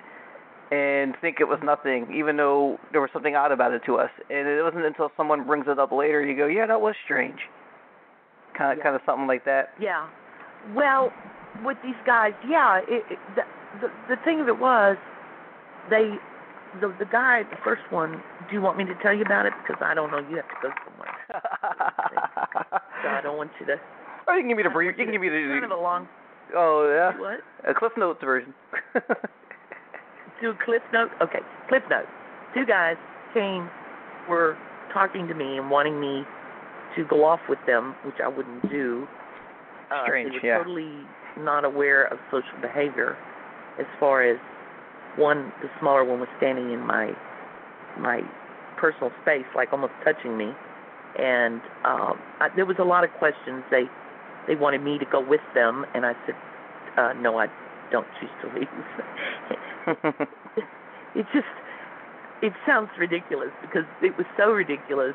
and 0.72 1.16
think 1.18 1.40
it 1.42 1.48
was 1.48 1.60
nothing, 1.64 2.12
even 2.14 2.38
though 2.38 2.80
there 2.92 3.02
was 3.02 3.12
something 3.12 3.36
odd 3.36 3.52
about 3.52 3.74
it 3.74 3.84
to 3.86 3.98
us. 3.98 4.10
And 4.30 4.48
it 4.48 4.64
wasn't 4.64 4.86
until 4.86 5.12
someone 5.18 5.44
brings 5.44 5.68
it 5.68 5.78
up 5.78 5.92
later 5.92 6.22
you 6.22 6.34
go, 6.36 6.48
yeah, 6.48 6.66
that 6.66 6.80
was 6.80 6.96
strange. 7.04 7.50
Kind 8.54 8.72
of 8.72 8.78
Yeah. 8.78 8.84
kind 8.84 8.96
of 8.96 9.02
something 9.06 9.28
like 9.28 9.44
that. 9.44 9.74
Yeah. 9.80 10.08
Well, 10.74 11.12
with 11.64 11.78
these 11.84 12.00
guys, 12.06 12.34
yeah. 12.48 12.78
It, 12.88 13.04
it, 13.10 13.20
the, 13.36 13.44
the 13.82 13.92
the 14.10 14.16
thing 14.24 14.40
of 14.40 14.48
it 14.48 14.58
was, 14.58 14.96
they 15.90 16.18
the 16.80 16.94
the 17.00 17.06
guy, 17.06 17.44
the 17.44 17.58
first 17.64 17.84
one. 17.90 18.22
Do 18.48 18.54
you 18.54 18.62
want 18.62 18.78
me 18.78 18.86
to 18.86 18.96
tell 19.02 19.14
you 19.14 19.24
about 19.24 19.46
it? 19.46 19.54
Because 19.62 19.82
I 19.84 19.94
don't 19.94 20.12
know. 20.12 20.20
You 20.20 20.38
have 20.38 20.48
to 20.48 20.56
go 20.62 20.70
somewhere. 20.88 21.16
so 23.04 23.08
I 23.10 23.22
don't 23.22 23.38
want 23.38 23.52
you 23.60 23.66
to. 23.68 23.74
or 24.28 24.36
you 24.36 24.42
can 24.42 24.50
give 24.50 24.58
me 24.58 24.64
the 24.64 24.70
brief. 24.70 24.96
You 24.98 25.06
can 25.06 25.14
give 25.14 25.22
me 25.22 25.30
the. 25.30 25.60
Kind 25.60 25.66
of 25.66 25.72
a 25.72 25.82
long. 25.82 26.08
oh 26.56 26.88
yeah. 26.88 27.20
What? 27.20 27.42
A 27.68 27.74
Cliff 27.74 27.94
Notes 27.98 28.22
version. 28.24 28.54
Do 30.42 30.54
Cliff 30.66 30.82
Note? 30.92 31.12
Okay, 31.22 31.40
Cliff 31.70 31.84
Note. 31.90 32.08
Two 32.56 32.66
guys 32.66 32.96
came, 33.34 33.70
were 34.28 34.58
talking 34.94 35.28
to 35.28 35.36
me 35.36 35.58
and 35.58 35.70
wanting 35.70 36.02
me 36.02 36.24
to 36.96 37.06
go 37.06 37.24
off 37.24 37.40
with 37.48 37.60
them, 37.68 37.96
which 38.04 38.16
I 38.24 38.28
wouldn't 38.28 38.70
do. 38.70 39.08
Uh, 39.92 40.04
Strange, 40.06 40.32
they 40.32 40.38
were 40.38 40.46
yeah. 40.46 40.58
totally 40.58 40.92
not 41.38 41.64
aware 41.64 42.06
of 42.06 42.18
social 42.32 42.60
behavior, 42.62 43.18
as 43.80 43.86
far 44.00 44.24
as 44.24 44.38
one, 45.18 45.52
the 45.62 45.70
smaller 45.80 46.04
one 46.04 46.20
was 46.20 46.30
standing 46.38 46.72
in 46.72 46.80
my 46.86 47.12
my 48.00 48.22
personal 48.78 49.12
space, 49.22 49.46
like 49.56 49.72
almost 49.72 49.94
touching 50.04 50.38
me, 50.38 50.52
and 51.20 51.62
um, 51.86 52.20
I, 52.40 52.50
there 52.56 52.66
was 52.66 52.78
a 52.80 52.84
lot 52.84 53.04
of 53.04 53.12
questions. 53.14 53.64
They 53.70 53.84
they 54.48 54.56
wanted 54.56 54.82
me 54.82 54.98
to 54.98 55.06
go 55.06 55.20
with 55.22 55.42
them, 55.54 55.86
and 55.94 56.06
I 56.06 56.14
said, 56.26 56.36
uh, 56.98 57.14
no, 57.14 57.38
I 57.38 57.48
don't 57.92 58.08
choose 58.20 58.30
to 58.42 58.48
leave. 58.58 58.68
it 61.16 61.26
just 61.34 61.46
it 62.42 62.54
sounds 62.66 62.90
ridiculous 62.98 63.52
because 63.62 63.86
it 64.02 64.18
was 64.18 64.26
so 64.38 64.52
ridiculous. 64.52 65.14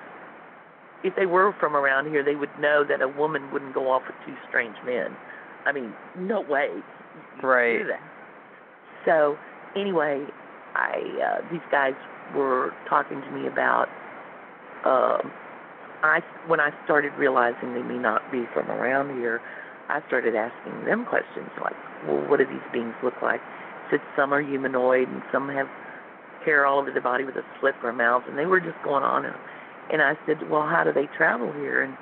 If 1.04 1.14
they 1.16 1.26
were 1.26 1.54
from 1.60 1.76
around 1.76 2.08
here, 2.08 2.24
they 2.24 2.34
would 2.34 2.50
know 2.58 2.84
that 2.88 3.02
a 3.02 3.08
woman 3.08 3.50
wouldn't 3.52 3.74
go 3.74 3.90
off 3.90 4.02
with 4.06 4.16
two 4.26 4.34
strange 4.48 4.76
men. 4.84 5.16
I 5.66 5.72
mean, 5.72 5.92
no 6.18 6.40
way. 6.40 6.70
You 6.72 7.48
Right. 7.48 7.78
Do 7.78 7.88
that. 7.88 8.00
So 9.04 9.36
anyway, 9.76 10.24
I 10.74 11.00
uh, 11.22 11.52
these 11.52 11.64
guys 11.70 11.94
were 12.34 12.72
talking 12.88 13.20
to 13.20 13.30
me 13.30 13.46
about. 13.46 13.88
Um, 14.84 15.32
I 16.02 16.20
when 16.46 16.60
I 16.60 16.70
started 16.84 17.12
realizing 17.18 17.74
they 17.74 17.82
may 17.82 17.98
not 17.98 18.30
be 18.30 18.44
from 18.52 18.70
around 18.70 19.18
here, 19.18 19.40
I 19.88 20.00
started 20.06 20.34
asking 20.34 20.84
them 20.84 21.04
questions 21.04 21.50
like, 21.62 21.76
well, 22.06 22.28
what 22.28 22.38
do 22.38 22.46
these 22.46 22.64
beings 22.72 22.94
look 23.02 23.14
like? 23.22 23.40
Said 23.90 24.00
some 24.16 24.32
are 24.32 24.42
humanoid 24.42 25.08
and 25.08 25.22
some 25.32 25.48
have 25.48 25.68
hair 26.44 26.66
all 26.66 26.78
over 26.78 26.90
their 26.90 27.02
body 27.02 27.24
with 27.24 27.36
a 27.36 27.42
slit 27.60 27.74
for 27.80 27.90
a 27.90 27.92
mouth, 27.92 28.22
and 28.28 28.38
they 28.38 28.46
were 28.46 28.60
just 28.60 28.76
going 28.84 29.02
on. 29.02 29.24
And, 29.24 29.34
and 29.92 30.02
I 30.02 30.14
said, 30.26 30.48
well, 30.50 30.66
how 30.66 30.84
do 30.84 30.92
they 30.92 31.08
travel 31.16 31.52
here? 31.52 31.82
And 31.82 31.94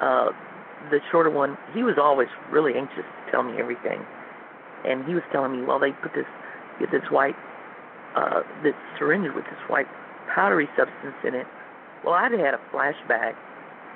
uh, 0.00 0.30
the 0.90 1.00
shorter 1.10 1.30
one, 1.30 1.56
he 1.74 1.82
was 1.82 1.96
always 1.98 2.28
really 2.50 2.74
anxious 2.74 3.06
to 3.06 3.30
tell 3.30 3.42
me 3.42 3.58
everything, 3.58 4.04
and 4.84 5.04
he 5.06 5.14
was 5.14 5.22
telling 5.32 5.52
me, 5.52 5.66
well, 5.66 5.78
they 5.78 5.92
put 6.02 6.14
this 6.14 6.26
get 6.78 6.90
this 6.90 7.08
white 7.10 7.36
uh, 8.16 8.42
this 8.62 8.74
syringe 8.98 9.28
with 9.34 9.44
this 9.44 9.60
white 9.68 9.86
powdery 10.34 10.68
substance 10.76 11.14
in 11.22 11.34
it. 11.34 11.46
Well, 12.04 12.14
I'd 12.14 12.32
had 12.32 12.54
a 12.54 12.60
flashback 12.72 13.34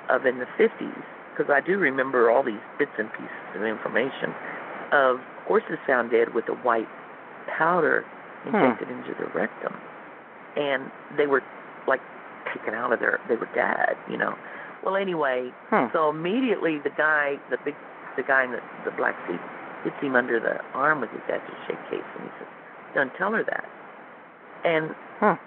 of 0.09 0.25
in 0.25 0.37
the 0.39 0.45
50s 0.59 1.03
because 1.31 1.51
I 1.51 1.59
do 1.61 1.77
remember 1.77 2.29
all 2.29 2.43
these 2.43 2.61
bits 2.77 2.91
and 2.99 3.11
pieces 3.13 3.55
of 3.55 3.63
information 3.63 4.33
of 4.91 5.17
horses 5.47 5.77
found 5.87 6.11
dead 6.11 6.33
with 6.35 6.47
a 6.49 6.53
white 6.61 6.87
powder 7.57 8.05
injected 8.45 8.89
into 8.89 9.13
their 9.17 9.31
rectum, 9.33 9.73
and 10.57 10.91
they 11.17 11.25
were 11.27 11.41
like 11.87 12.01
taken 12.53 12.73
out 12.73 12.91
of 12.93 12.99
their 12.99 13.19
they 13.29 13.35
were 13.35 13.49
dead, 13.55 13.95
you 14.09 14.17
know. 14.17 14.35
Well, 14.83 14.95
anyway, 14.97 15.51
Hmm. 15.69 15.85
so 15.93 16.09
immediately 16.09 16.79
the 16.79 16.89
guy, 16.89 17.37
the 17.49 17.57
big, 17.63 17.75
the 18.17 18.23
guy 18.23 18.43
in 18.43 18.51
the, 18.51 18.61
the 18.83 18.91
black 18.91 19.15
suit, 19.27 19.39
hits 19.83 19.95
him 20.01 20.15
under 20.15 20.39
the 20.39 20.59
arm 20.73 21.01
with 21.01 21.09
his 21.11 21.21
aftershave 21.21 21.89
case, 21.89 22.03
and 22.17 22.23
he 22.23 22.31
says, 22.39 22.47
"Don't 22.93 23.13
tell 23.15 23.31
her 23.31 23.43
that." 23.43 23.65
And 24.63 24.95
Huh. 25.19 25.37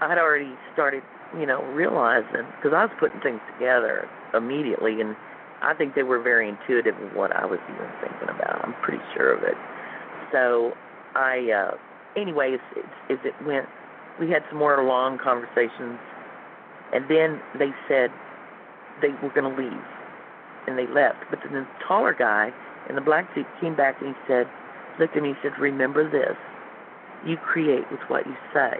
I'd 0.00 0.18
already 0.18 0.56
started, 0.72 1.02
you 1.38 1.46
know, 1.46 1.62
realizing 1.74 2.46
because 2.56 2.72
I 2.72 2.84
was 2.84 2.90
putting 2.98 3.20
things 3.20 3.40
together 3.52 4.08
immediately, 4.34 5.00
and 5.00 5.16
I 5.62 5.74
think 5.74 5.94
they 5.94 6.02
were 6.02 6.20
very 6.20 6.48
intuitive 6.48 6.96
of 7.00 7.14
what 7.14 7.34
I 7.36 7.44
was 7.44 7.58
even 7.68 7.88
thinking 8.00 8.28
about. 8.28 8.64
I'm 8.64 8.74
pretty 8.82 9.02
sure 9.14 9.34
of 9.34 9.42
it. 9.42 9.56
So 10.32 10.72
I, 11.14 11.50
uh, 11.50 11.76
anyway, 12.16 12.54
as, 12.54 12.60
as 13.10 13.18
it 13.24 13.34
went, 13.44 13.66
we 14.18 14.30
had 14.30 14.42
some 14.48 14.58
more 14.58 14.82
long 14.84 15.18
conversations, 15.18 15.98
and 16.94 17.04
then 17.08 17.40
they 17.58 17.72
said 17.88 18.10
they 19.02 19.10
were 19.22 19.30
going 19.34 19.54
to 19.54 19.62
leave, 19.62 19.84
and 20.66 20.78
they 20.78 20.86
left. 20.86 21.18
But 21.30 21.40
then 21.42 21.52
the 21.52 21.66
taller 21.86 22.14
guy 22.14 22.52
in 22.88 22.94
the 22.94 23.00
black 23.00 23.28
suit 23.34 23.46
came 23.60 23.74
back 23.76 24.00
and 24.00 24.14
he 24.14 24.22
said, 24.26 24.48
looked 24.98 25.16
at 25.16 25.22
me 25.22 25.30
and 25.30 25.38
said, 25.42 25.58
"Remember 25.58 26.08
this: 26.08 26.36
you 27.24 27.36
create 27.36 27.90
with 27.90 28.00
what 28.08 28.26
you 28.26 28.36
say." 28.52 28.78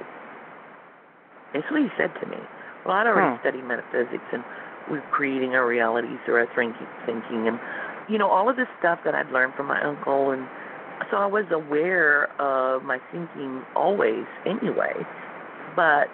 That's 1.52 1.68
what 1.70 1.82
he 1.82 1.90
said 1.96 2.14
to 2.20 2.26
me. 2.26 2.38
Well, 2.84 2.96
I'd 2.96 3.06
already 3.06 3.34
Hmm. 3.34 3.40
studied 3.40 3.64
metaphysics, 3.64 4.24
and 4.32 4.44
we're 4.88 5.02
creating 5.10 5.54
our 5.54 5.66
realities 5.66 6.18
through 6.24 6.36
our 6.36 6.46
thinking, 6.54 6.86
thinking, 7.04 7.48
and 7.48 7.58
you 8.08 8.18
know 8.18 8.28
all 8.28 8.48
of 8.48 8.56
this 8.56 8.68
stuff 8.78 9.02
that 9.04 9.14
I'd 9.14 9.30
learned 9.30 9.54
from 9.54 9.66
my 9.66 9.80
uncle, 9.82 10.30
and 10.30 10.46
so 11.10 11.16
I 11.16 11.26
was 11.26 11.50
aware 11.50 12.30
of 12.40 12.84
my 12.84 12.98
thinking 13.12 13.64
always, 13.74 14.26
anyway. 14.46 14.94
But 15.76 16.08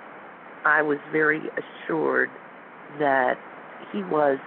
I 0.65 0.83
was 0.83 0.99
very 1.12 1.43
assured 1.57 2.31
that 2.99 3.39
he 3.93 4.03
was 4.05 4.39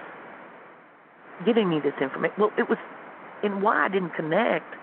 giving 1.44 1.68
me 1.68 1.80
this 1.80 1.94
information. 2.00 2.34
Well, 2.38 2.52
it 2.58 2.68
was, 2.68 2.78
and 3.42 3.62
why 3.62 3.84
I 3.84 3.88
didn't 3.88 4.14
connect 4.14 4.74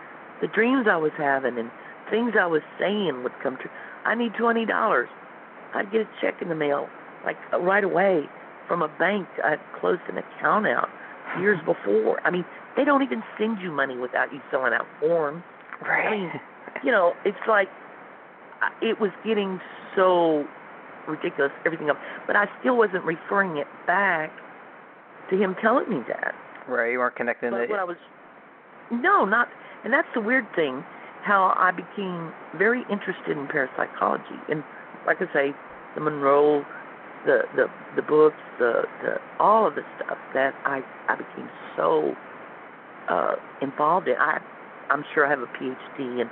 the 0.41 0.47
dreams 0.47 0.87
I 0.89 0.97
was 0.97 1.11
having 1.17 1.57
and 1.57 1.71
things 2.09 2.33
I 2.39 2.45
was 2.47 2.61
saying 2.79 3.23
would 3.23 3.33
come 3.43 3.57
true. 3.57 3.69
I 4.05 4.15
need 4.15 4.33
twenty 4.37 4.65
dollars. 4.65 5.09
I'd 5.73 5.91
get 5.91 6.01
a 6.01 6.07
check 6.21 6.41
in 6.41 6.49
the 6.49 6.55
mail 6.55 6.87
like 7.25 7.37
uh, 7.53 7.59
right 7.59 7.83
away 7.83 8.23
from 8.67 8.81
a 8.81 8.87
bank. 8.99 9.27
I'd 9.43 9.59
closed 9.79 10.01
an 10.09 10.17
account 10.17 10.67
out 10.67 10.89
years 11.39 11.59
before. 11.65 12.19
I 12.25 12.31
mean, 12.31 12.45
they 12.75 12.83
don't 12.85 13.03
even 13.03 13.23
send 13.37 13.59
you 13.61 13.71
money 13.71 13.97
without 13.97 14.31
you 14.33 14.39
filling 14.51 14.73
out 14.73 14.85
forms. 14.99 15.43
I 15.83 16.11
mean, 16.11 16.31
you 16.83 16.91
know, 16.91 17.13
it's 17.25 17.37
like 17.47 17.67
I- 18.61 18.71
it 18.81 18.99
was 18.99 19.11
getting 19.25 19.59
so 19.95 20.45
ridiculous, 21.07 21.51
everything 21.65 21.89
else. 21.89 21.97
But 22.27 22.35
I 22.35 22.45
still 22.59 22.77
wasn't 22.77 23.03
referring 23.03 23.57
it 23.57 23.67
back 23.85 24.31
to 25.29 25.37
him 25.37 25.55
telling 25.61 25.89
me 25.89 26.03
that. 26.07 26.33
right. 26.67 26.91
You 26.91 26.99
weren't 26.99 27.15
connecting 27.15 27.51
But 27.51 27.61
it. 27.61 27.69
what 27.69 27.79
I 27.79 27.83
was, 27.83 27.97
no, 28.91 29.25
not, 29.25 29.47
and 29.83 29.91
that's 29.93 30.07
the 30.13 30.21
weird 30.21 30.45
thing, 30.55 30.83
how 31.27 31.53
I 31.59 31.71
became 31.71 32.31
very 32.57 32.83
interested 32.89 33.35
in 33.37 33.47
parapsychology, 33.47 34.39
and 34.47 34.63
like 35.05 35.17
I 35.21 35.27
say, 35.33 35.53
the 35.93 36.01
Monroe, 36.01 36.63
the 37.25 37.43
the 37.53 37.67
the 37.97 38.01
books, 38.01 38.39
the 38.59 38.87
the 39.03 39.19
all 39.39 39.67
of 39.67 39.75
the 39.75 39.83
stuff 39.99 40.17
that 40.33 40.55
I 40.63 40.81
I 41.09 41.15
became 41.15 41.49
so 41.75 42.15
uh 43.09 43.35
involved 43.61 44.07
in. 44.07 44.15
I 44.15 44.39
I'm 44.89 45.03
sure 45.13 45.27
I 45.27 45.29
have 45.29 45.43
a 45.43 45.51
PhD 45.59 46.21
in 46.21 46.29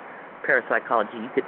parapsychology. 0.47 1.17
You 1.19 1.29
could 1.35 1.43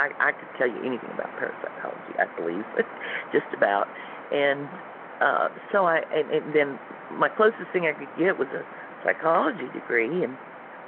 I 0.00 0.08
I 0.18 0.32
could 0.32 0.48
tell 0.56 0.68
you 0.68 0.80
anything 0.80 1.10
about 1.12 1.28
parapsychology. 1.36 2.16
I 2.18 2.24
believe 2.40 2.64
just 3.32 3.52
about, 3.52 3.86
and 4.32 4.66
uh 5.20 5.48
so 5.70 5.84
I 5.84 6.00
and, 6.16 6.30
and 6.32 6.54
then 6.56 6.78
my 7.20 7.28
closest 7.28 7.68
thing 7.74 7.84
I 7.84 7.92
could 7.92 8.08
get 8.18 8.38
was 8.38 8.48
a 8.56 8.64
psychology 9.04 9.68
degree, 9.74 10.24
and 10.24 10.36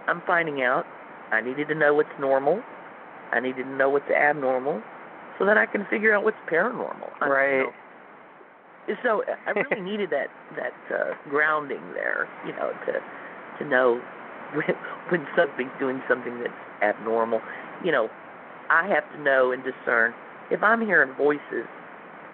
I'm 0.08 0.22
finding 0.26 0.62
out 0.62 0.86
I 1.32 1.40
needed 1.40 1.68
to 1.68 1.74
know 1.74 1.94
what's 1.94 2.08
normal, 2.18 2.62
I 3.32 3.40
needed 3.40 3.64
to 3.64 3.68
know 3.68 3.90
what's 3.90 4.08
abnormal, 4.10 4.82
so 5.38 5.44
that 5.46 5.56
I 5.58 5.66
can 5.66 5.86
figure 5.90 6.14
out 6.14 6.24
what's 6.24 6.36
paranormal. 6.50 7.10
I- 7.20 7.28
Right. 7.28 7.66
So 9.02 9.22
I 9.46 9.50
really 9.50 9.82
needed 9.82 10.08
that 10.10 10.28
that 10.56 10.72
uh, 10.94 11.12
grounding 11.28 11.92
there, 11.92 12.26
you 12.46 12.52
know, 12.52 12.72
to 12.86 12.92
to 13.58 13.68
know 13.68 14.00
when 14.54 14.74
when 15.10 15.26
something's 15.36 15.70
doing 15.78 16.02
something 16.08 16.38
that's 16.40 16.54
abnormal. 16.82 17.42
You 17.84 17.92
know, 17.92 18.08
I 18.70 18.86
have 18.88 19.04
to 19.12 19.20
know 19.20 19.52
and 19.52 19.62
discern 19.62 20.14
if 20.50 20.62
I'm 20.62 20.80
hearing 20.80 21.12
voices. 21.16 21.66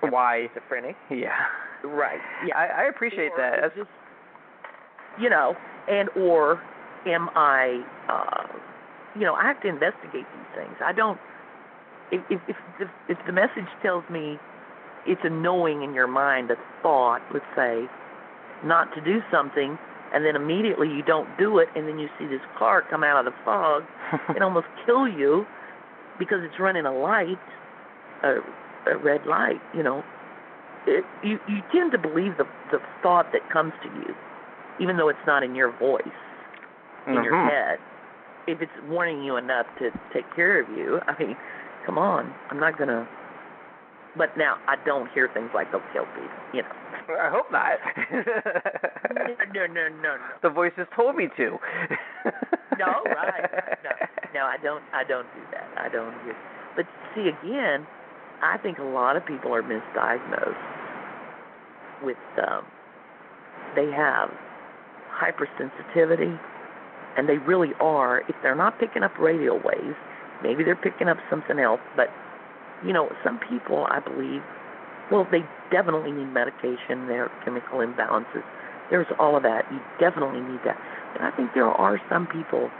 Why? 0.00 0.46
Schizophrenic, 0.54 0.94
Yeah. 1.10 1.32
right? 1.82 2.20
Yeah. 2.46 2.56
I, 2.56 2.66
I 2.66 2.84
appreciate 2.84 3.32
or 3.32 3.36
that. 3.38 3.74
Just 3.74 3.90
you 5.18 5.28
know, 5.30 5.56
and 5.88 6.08
or 6.16 6.62
am 7.06 7.30
I 7.34 7.82
uh 8.08 8.46
you 9.14 9.22
know, 9.22 9.34
I 9.34 9.44
have 9.44 9.60
to 9.62 9.68
investigate 9.68 10.26
these 10.26 10.50
things. 10.56 10.76
I 10.84 10.92
don't 10.92 11.18
if 12.10 12.20
if 12.30 12.40
if 12.48 12.56
the, 12.78 12.86
if 13.08 13.18
the 13.26 13.32
message 13.32 13.68
tells 13.82 14.04
me 14.10 14.38
it's 15.06 15.20
a 15.24 15.30
knowing 15.30 15.82
in 15.82 15.94
your 15.94 16.06
mind, 16.06 16.50
a 16.50 16.56
thought, 16.82 17.20
let's 17.32 17.44
say, 17.54 17.84
not 18.64 18.92
to 18.94 19.00
do 19.00 19.20
something 19.30 19.78
and 20.14 20.24
then 20.24 20.36
immediately 20.36 20.88
you 20.88 21.02
don't 21.02 21.28
do 21.38 21.58
it 21.58 21.68
and 21.74 21.88
then 21.88 21.98
you 21.98 22.08
see 22.18 22.26
this 22.26 22.40
car 22.56 22.82
come 22.88 23.02
out 23.02 23.18
of 23.18 23.24
the 23.32 23.36
fog 23.44 23.82
and 24.28 24.42
almost 24.42 24.66
kill 24.86 25.08
you 25.08 25.44
because 26.18 26.38
it's 26.42 26.58
running 26.60 26.86
a 26.86 26.92
light, 26.96 27.38
a, 28.22 28.36
a 28.86 28.96
red 28.96 29.26
light, 29.26 29.60
you 29.74 29.82
know. 29.82 30.02
It, 30.86 31.04
you 31.22 31.38
you 31.48 31.62
tend 31.72 31.92
to 31.92 31.98
believe 31.98 32.36
the 32.36 32.44
the 32.70 32.78
thought 33.02 33.32
that 33.32 33.48
comes 33.50 33.72
to 33.82 33.88
you, 33.88 34.14
even 34.80 34.96
though 34.96 35.08
it's 35.08 35.26
not 35.26 35.42
in 35.42 35.54
your 35.54 35.72
voice, 35.78 36.02
in 37.06 37.24
your 37.24 37.34
Mhm. 37.34 37.50
head. 37.50 37.78
If 38.46 38.60
it's 38.60 38.72
warning 38.88 39.22
you 39.22 39.36
enough 39.36 39.66
to 39.78 39.90
take 40.12 40.24
care 40.34 40.60
of 40.60 40.68
you, 40.76 41.00
I 41.06 41.18
mean, 41.18 41.36
come 41.86 41.98
on, 41.98 42.32
I'm 42.50 42.60
not 42.60 42.78
gonna. 42.78 43.08
But 44.16 44.36
now 44.36 44.58
I 44.68 44.76
don't 44.84 45.10
hear 45.10 45.28
things 45.32 45.50
like 45.54 45.72
they'll 45.72 45.82
kill 45.92 46.06
people. 46.14 46.28
You 46.52 46.62
know. 46.62 46.68
I 47.20 47.30
hope 47.30 47.50
not. 47.50 47.78
no, 49.54 49.66
no, 49.66 49.66
no, 49.66 49.88
no. 50.02 50.16
The 50.42 50.50
voices 50.50 50.86
told 50.94 51.16
me 51.16 51.28
to. 51.36 51.44
no, 52.78 53.02
right, 53.04 53.50
right. 53.52 53.78
No, 53.82 53.90
no, 54.34 54.40
I 54.46 54.56
don't. 54.62 54.84
I 54.92 55.04
don't 55.04 55.26
do 55.34 55.40
that. 55.52 55.68
I 55.76 55.88
don't 55.88 56.12
do. 56.24 56.32
But 56.76 56.86
see, 57.14 57.28
again, 57.28 57.86
I 58.42 58.58
think 58.58 58.78
a 58.78 58.84
lot 58.84 59.16
of 59.16 59.26
people 59.26 59.54
are 59.54 59.62
misdiagnosed 59.62 60.56
with. 62.04 62.16
Um, 62.38 62.64
they 63.74 63.90
have 63.90 64.30
hypersensitivity, 65.10 66.38
and 67.16 67.28
they 67.28 67.38
really 67.38 67.72
are. 67.80 68.20
If 68.28 68.36
they're 68.42 68.56
not 68.56 68.78
picking 68.78 69.02
up 69.02 69.16
radio 69.18 69.54
waves, 69.54 69.96
maybe 70.42 70.64
they're 70.64 70.76
picking 70.76 71.08
up 71.08 71.18
something 71.30 71.58
else. 71.58 71.80
But 71.96 72.08
you 72.84 72.92
know, 72.92 73.08
some 73.24 73.38
people, 73.38 73.86
I 73.88 74.00
believe, 74.00 74.42
well, 75.10 75.26
they 75.30 75.44
definitely 75.70 76.12
need 76.12 76.32
medication. 76.32 77.08
There 77.08 77.24
are 77.24 77.44
chemical 77.44 77.78
imbalances. 77.78 78.44
There's 78.90 79.06
all 79.18 79.36
of 79.36 79.42
that. 79.44 79.64
You 79.72 79.80
definitely 79.98 80.40
need 80.40 80.60
that. 80.64 80.76
But 81.12 81.22
I 81.22 81.30
think 81.36 81.50
there 81.54 81.68
are 81.68 82.00
some 82.10 82.26
people 82.26 82.70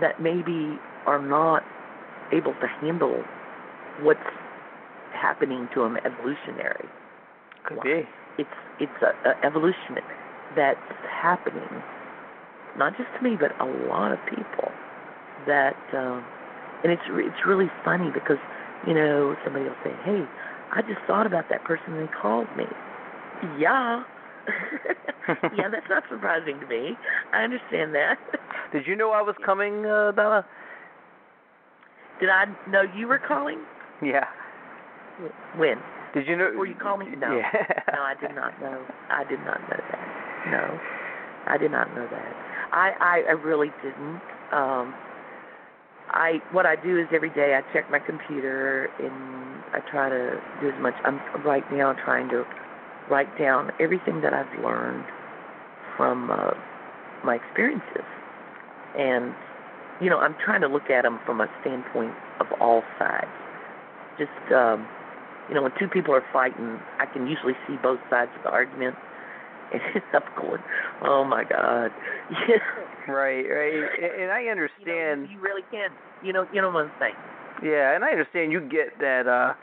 that 0.00 0.20
maybe 0.20 0.78
are 1.06 1.22
not 1.22 1.62
able 2.32 2.54
to 2.54 2.66
handle 2.80 3.22
what's 4.00 4.20
happening 5.12 5.68
to 5.74 5.80
them 5.82 5.96
evolutionary. 6.04 6.88
Could 7.64 7.82
be. 7.82 8.02
It's 8.38 8.48
it's 8.80 9.02
a, 9.02 9.28
a 9.28 9.46
evolution 9.46 9.98
that's 10.56 10.78
happening, 11.10 11.82
not 12.78 12.96
just 12.96 13.08
to 13.16 13.22
me, 13.22 13.36
but 13.36 13.52
a 13.60 13.66
lot 13.88 14.12
of 14.12 14.18
people. 14.26 14.70
That 15.46 15.76
um, 15.92 16.24
and 16.82 16.92
it's 16.92 17.02
it's 17.10 17.46
really 17.46 17.70
funny 17.84 18.10
because 18.12 18.38
you 18.86 18.94
know 18.94 19.36
somebody 19.44 19.64
will 19.64 19.80
say, 19.84 19.92
"Hey, 20.04 20.24
I 20.72 20.82
just 20.82 21.00
thought 21.06 21.26
about 21.26 21.48
that 21.50 21.64
person 21.64 21.94
and 21.94 22.08
they 22.08 22.12
called 22.12 22.48
me." 22.56 22.66
Yeah. 23.58 24.04
yeah, 25.56 25.68
that's 25.68 25.88
not 25.90 26.04
surprising 26.08 26.58
to 26.60 26.66
me. 26.66 26.96
I 27.32 27.42
understand 27.44 27.94
that. 27.94 28.16
Did 28.72 28.86
you 28.86 28.96
know 28.96 29.10
I 29.10 29.20
was 29.20 29.36
coming, 29.44 29.84
uh, 29.84 30.12
Donna? 30.12 30.44
Did 32.20 32.30
I 32.30 32.46
know 32.68 32.82
you 32.96 33.06
were 33.06 33.18
calling? 33.18 33.60
Yeah. 34.02 34.24
When? 35.56 35.76
Did 36.14 36.26
you 36.26 36.36
know? 36.36 36.50
Were 36.56 36.66
you 36.66 36.74
calling 36.74 37.10
me? 37.10 37.16
No. 37.16 37.36
Yeah. 37.36 37.50
no, 37.92 38.00
I 38.00 38.14
did 38.20 38.34
not 38.34 38.58
know. 38.60 38.84
I 39.10 39.24
did 39.24 39.40
not 39.40 39.60
know 39.68 39.76
that. 39.76 40.48
No, 40.50 40.80
I 41.46 41.58
did 41.58 41.70
not 41.70 41.94
know 41.94 42.06
that. 42.10 42.47
I 42.72 42.92
I, 43.00 43.14
I 43.28 43.32
really 43.32 43.70
didn't. 43.82 44.20
Um, 44.52 44.94
I 46.10 46.40
what 46.52 46.66
I 46.66 46.76
do 46.76 46.98
is 46.98 47.06
every 47.12 47.30
day 47.30 47.54
I 47.54 47.72
check 47.72 47.90
my 47.90 47.98
computer 47.98 48.88
and 48.98 49.62
I 49.74 49.80
try 49.90 50.08
to 50.08 50.40
do 50.60 50.68
as 50.68 50.80
much. 50.80 50.94
I'm 51.04 51.20
right 51.44 51.64
now 51.72 51.92
trying 51.92 52.28
to 52.30 52.44
write 53.10 53.38
down 53.38 53.72
everything 53.80 54.20
that 54.22 54.32
I've 54.32 54.52
learned 54.62 55.04
from 55.96 56.30
uh, 56.30 56.52
my 57.24 57.36
experiences, 57.36 58.06
and 58.98 59.34
you 60.00 60.08
know 60.08 60.18
I'm 60.18 60.36
trying 60.44 60.62
to 60.62 60.68
look 60.68 60.90
at 60.90 61.02
them 61.02 61.20
from 61.26 61.40
a 61.40 61.48
standpoint 61.60 62.14
of 62.40 62.46
all 62.60 62.82
sides. 62.98 63.28
Just 64.18 64.52
um, 64.52 64.88
you 65.48 65.54
know, 65.54 65.62
when 65.62 65.72
two 65.78 65.88
people 65.88 66.14
are 66.14 66.24
fighting, 66.32 66.78
I 66.98 67.06
can 67.06 67.26
usually 67.26 67.54
see 67.66 67.76
both 67.82 67.98
sides 68.10 68.30
of 68.36 68.42
the 68.42 68.50
argument, 68.50 68.96
and 69.72 70.02
I'm 70.14 70.42
going, 70.42 70.62
"Oh 71.04 71.24
my 71.24 71.44
God!" 71.44 71.90
Yeah. 72.48 72.56
Right, 73.08 73.40
right, 73.48 73.72
and, 73.72 74.22
and 74.24 74.30
I 74.30 74.48
understand. 74.50 75.22
You, 75.22 75.26
know, 75.28 75.32
you 75.32 75.40
really 75.40 75.62
can. 75.70 75.88
You 76.22 76.32
know, 76.34 76.46
you 76.52 76.60
know 76.60 76.68
what 76.68 76.84
I'm 76.84 76.92
saying. 77.00 77.14
Yeah, 77.64 77.94
and 77.94 78.04
I 78.04 78.10
understand. 78.10 78.52
You 78.52 78.60
get 78.60 78.98
that. 79.00 79.26
uh 79.26 79.54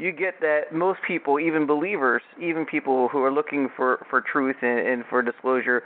you 0.00 0.12
get 0.12 0.40
that 0.40 0.72
most 0.72 0.98
people, 1.06 1.38
even 1.38 1.66
believers, 1.66 2.22
even 2.40 2.64
people 2.64 3.08
who 3.08 3.22
are 3.22 3.30
looking 3.30 3.68
for 3.76 4.04
for 4.08 4.20
truth 4.22 4.56
and, 4.62 4.80
and 4.80 5.04
for 5.08 5.22
disclosure, 5.22 5.82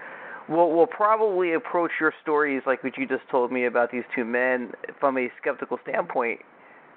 will 0.48 0.72
will 0.72 0.86
probably 0.86 1.54
approach 1.54 1.90
your 2.00 2.12
stories 2.22 2.62
like 2.64 2.82
what 2.84 2.96
you 2.96 3.06
just 3.06 3.28
told 3.30 3.50
me 3.52 3.66
about 3.66 3.90
these 3.90 4.04
two 4.14 4.24
men 4.24 4.72
from 5.00 5.18
a 5.18 5.28
skeptical 5.40 5.78
standpoint, 5.82 6.40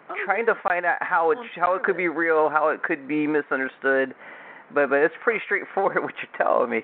Oh, 0.10 0.16
trying 0.26 0.46
to 0.46 0.54
find 0.64 0.86
out 0.86 0.98
how 1.02 1.32
it 1.32 1.38
how 1.56 1.76
it 1.76 1.84
could 1.84 1.98
be 1.98 2.08
real, 2.08 2.50
how 2.50 2.70
it 2.70 2.84
could 2.84 3.08
be 3.08 3.28
misunderstood. 3.28 4.14
But 4.74 4.90
but 4.90 5.00
it's 5.00 5.16
pretty 5.24 5.42
straightforward 5.46 5.98
what 6.04 6.14
you're 6.22 6.38
telling 6.38 6.70
me. 6.70 6.82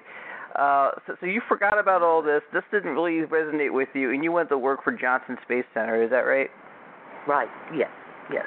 Uh, 0.55 0.91
so, 1.07 1.15
so 1.19 1.25
you 1.25 1.41
forgot 1.47 1.79
about 1.79 2.03
all 2.03 2.21
this. 2.21 2.41
This 2.53 2.63
didn't 2.71 2.91
really 2.91 3.25
resonate 3.27 3.73
with 3.73 3.89
you, 3.95 4.11
and 4.11 4.23
you 4.23 4.31
went 4.31 4.49
to 4.49 4.57
work 4.57 4.84
for 4.84 4.91
Johnson 4.91 5.38
Space 5.43 5.65
Center. 5.73 6.03
Is 6.03 6.11
that 6.11 6.21
right? 6.21 6.49
Right. 7.27 7.49
Yes. 7.75 7.89
Yes. 8.31 8.45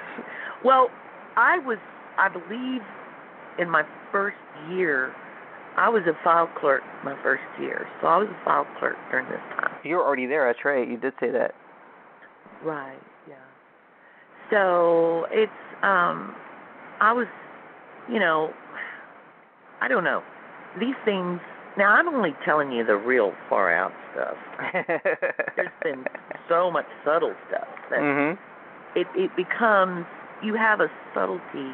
Well, 0.64 0.88
I 1.36 1.58
was, 1.58 1.78
I 2.16 2.28
believe, 2.28 2.82
in 3.58 3.68
my 3.68 3.82
first 4.12 4.36
year, 4.70 5.12
I 5.76 5.88
was 5.88 6.02
a 6.06 6.16
file 6.24 6.48
clerk 6.58 6.82
my 7.04 7.20
first 7.22 7.42
year, 7.60 7.86
so 8.00 8.06
I 8.06 8.16
was 8.18 8.28
a 8.28 8.44
file 8.44 8.66
clerk 8.78 8.96
during 9.10 9.28
this 9.28 9.40
time. 9.60 9.74
You 9.84 9.96
were 9.96 10.04
already 10.04 10.26
there. 10.26 10.46
That's 10.46 10.64
right. 10.64 10.88
You 10.88 10.96
did 10.96 11.12
say 11.20 11.30
that. 11.30 11.54
Right. 12.64 12.98
Yeah. 13.28 13.34
So 14.50 15.26
it's, 15.30 15.52
um, 15.82 16.34
I 17.00 17.12
was, 17.12 17.26
you 18.10 18.18
know, 18.18 18.52
I 19.86 19.88
don't 19.88 20.02
know. 20.02 20.20
These 20.80 20.96
things. 21.04 21.38
Now 21.78 21.92
I'm 21.92 22.08
only 22.08 22.34
telling 22.44 22.72
you 22.72 22.84
the 22.84 22.96
real 22.96 23.32
far 23.48 23.72
out 23.72 23.92
stuff. 24.12 24.36
There's 25.54 25.70
been 25.80 26.04
so 26.48 26.72
much 26.72 26.86
subtle 27.04 27.34
stuff 27.48 27.68
that 27.90 28.00
mhm. 28.00 28.36
it 28.96 29.06
it 29.14 29.30
becomes 29.36 30.04
you 30.42 30.54
have 30.54 30.80
a 30.80 30.90
subtlety. 31.14 31.70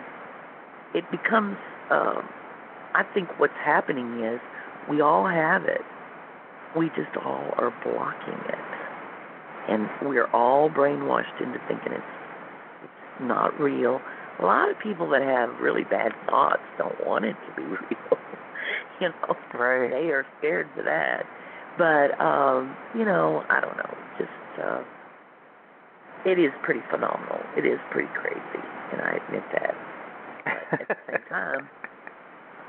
It 0.95 1.11
becomes. 1.11 1.57
Um, 1.89 2.29
I 2.95 3.03
think 3.15 3.31
what's 3.41 3.57
happening 3.65 4.23
is 4.23 4.41
we 4.91 5.01
all 5.01 5.27
have 5.27 5.65
it. 5.65 5.81
We 6.77 6.89
just 6.89 7.17
all 7.25 7.55
are 7.57 7.73
blocking 7.83 8.41
it, 8.47 9.71
and 9.71 9.89
we're 10.03 10.29
all 10.33 10.69
brainwashed 10.69 11.41
into 11.41 11.59
thinking 11.67 11.93
it's 11.93 12.03
it's 12.85 13.23
not 13.23 13.59
real. 13.59 14.03
A 14.43 14.45
lot 14.45 14.69
of 14.71 14.79
people 14.81 15.09
that 15.11 15.23
have 15.23 15.51
really 15.61 15.85
bad 15.85 16.13
thoughts 16.29 16.63
don't 16.77 17.07
want 17.07 17.25
it 17.25 17.37
to 17.47 17.55
be 17.57 17.63
real. 17.69 18.19
you 19.01 19.09
know, 19.09 19.37
Right. 19.55 19.91
they 19.91 20.11
are 20.11 20.27
scared 20.39 20.69
for 20.75 20.83
that. 20.83 21.25
But 21.79 22.19
um, 22.21 22.77
you 22.99 23.05
know, 23.05 23.45
I 23.49 23.61
don't 23.61 23.77
know. 23.77 23.95
Just 24.19 24.61
uh, 24.63 24.83
it 26.27 26.39
is 26.39 26.51
pretty 26.63 26.81
phenomenal. 26.91 27.39
It 27.57 27.65
is 27.65 27.79
pretty 27.91 28.11
crazy, 28.15 28.65
and 28.93 29.01
I 29.01 29.19
admit 29.25 29.43
that. 29.53 29.75
But 30.45 30.81
at 30.81 30.89
the 30.89 30.97
same 31.09 31.23
time, 31.29 31.69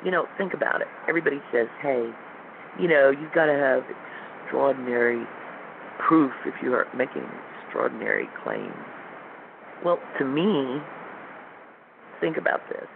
you 0.05 0.11
know, 0.11 0.27
think 0.37 0.53
about 0.53 0.81
it. 0.81 0.87
Everybody 1.07 1.41
says, 1.51 1.67
"Hey, 1.81 2.09
you 2.79 2.87
know, 2.87 3.09
you've 3.09 3.33
got 3.33 3.47
to 3.47 3.53
have 3.53 3.83
extraordinary 4.43 5.25
proof 6.07 6.31
if 6.45 6.53
you 6.61 6.73
are 6.73 6.87
making 6.95 7.27
extraordinary 7.65 8.29
claims." 8.43 8.73
Well, 9.83 9.99
to 10.19 10.25
me, 10.25 10.81
think 12.19 12.37
about 12.37 12.61
this. 12.69 12.87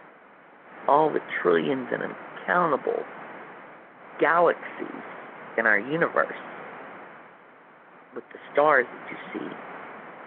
All 0.88 1.10
the 1.12 1.22
trillions 1.42 1.88
and 1.92 2.04
uncountable 2.04 3.04
galaxies 4.20 5.04
in 5.58 5.66
our 5.66 5.80
universe, 5.80 6.38
with 8.16 8.24
the 8.32 8.40
stars 8.52 8.86
that 8.86 9.12
you 9.12 9.18
see, 9.34 9.56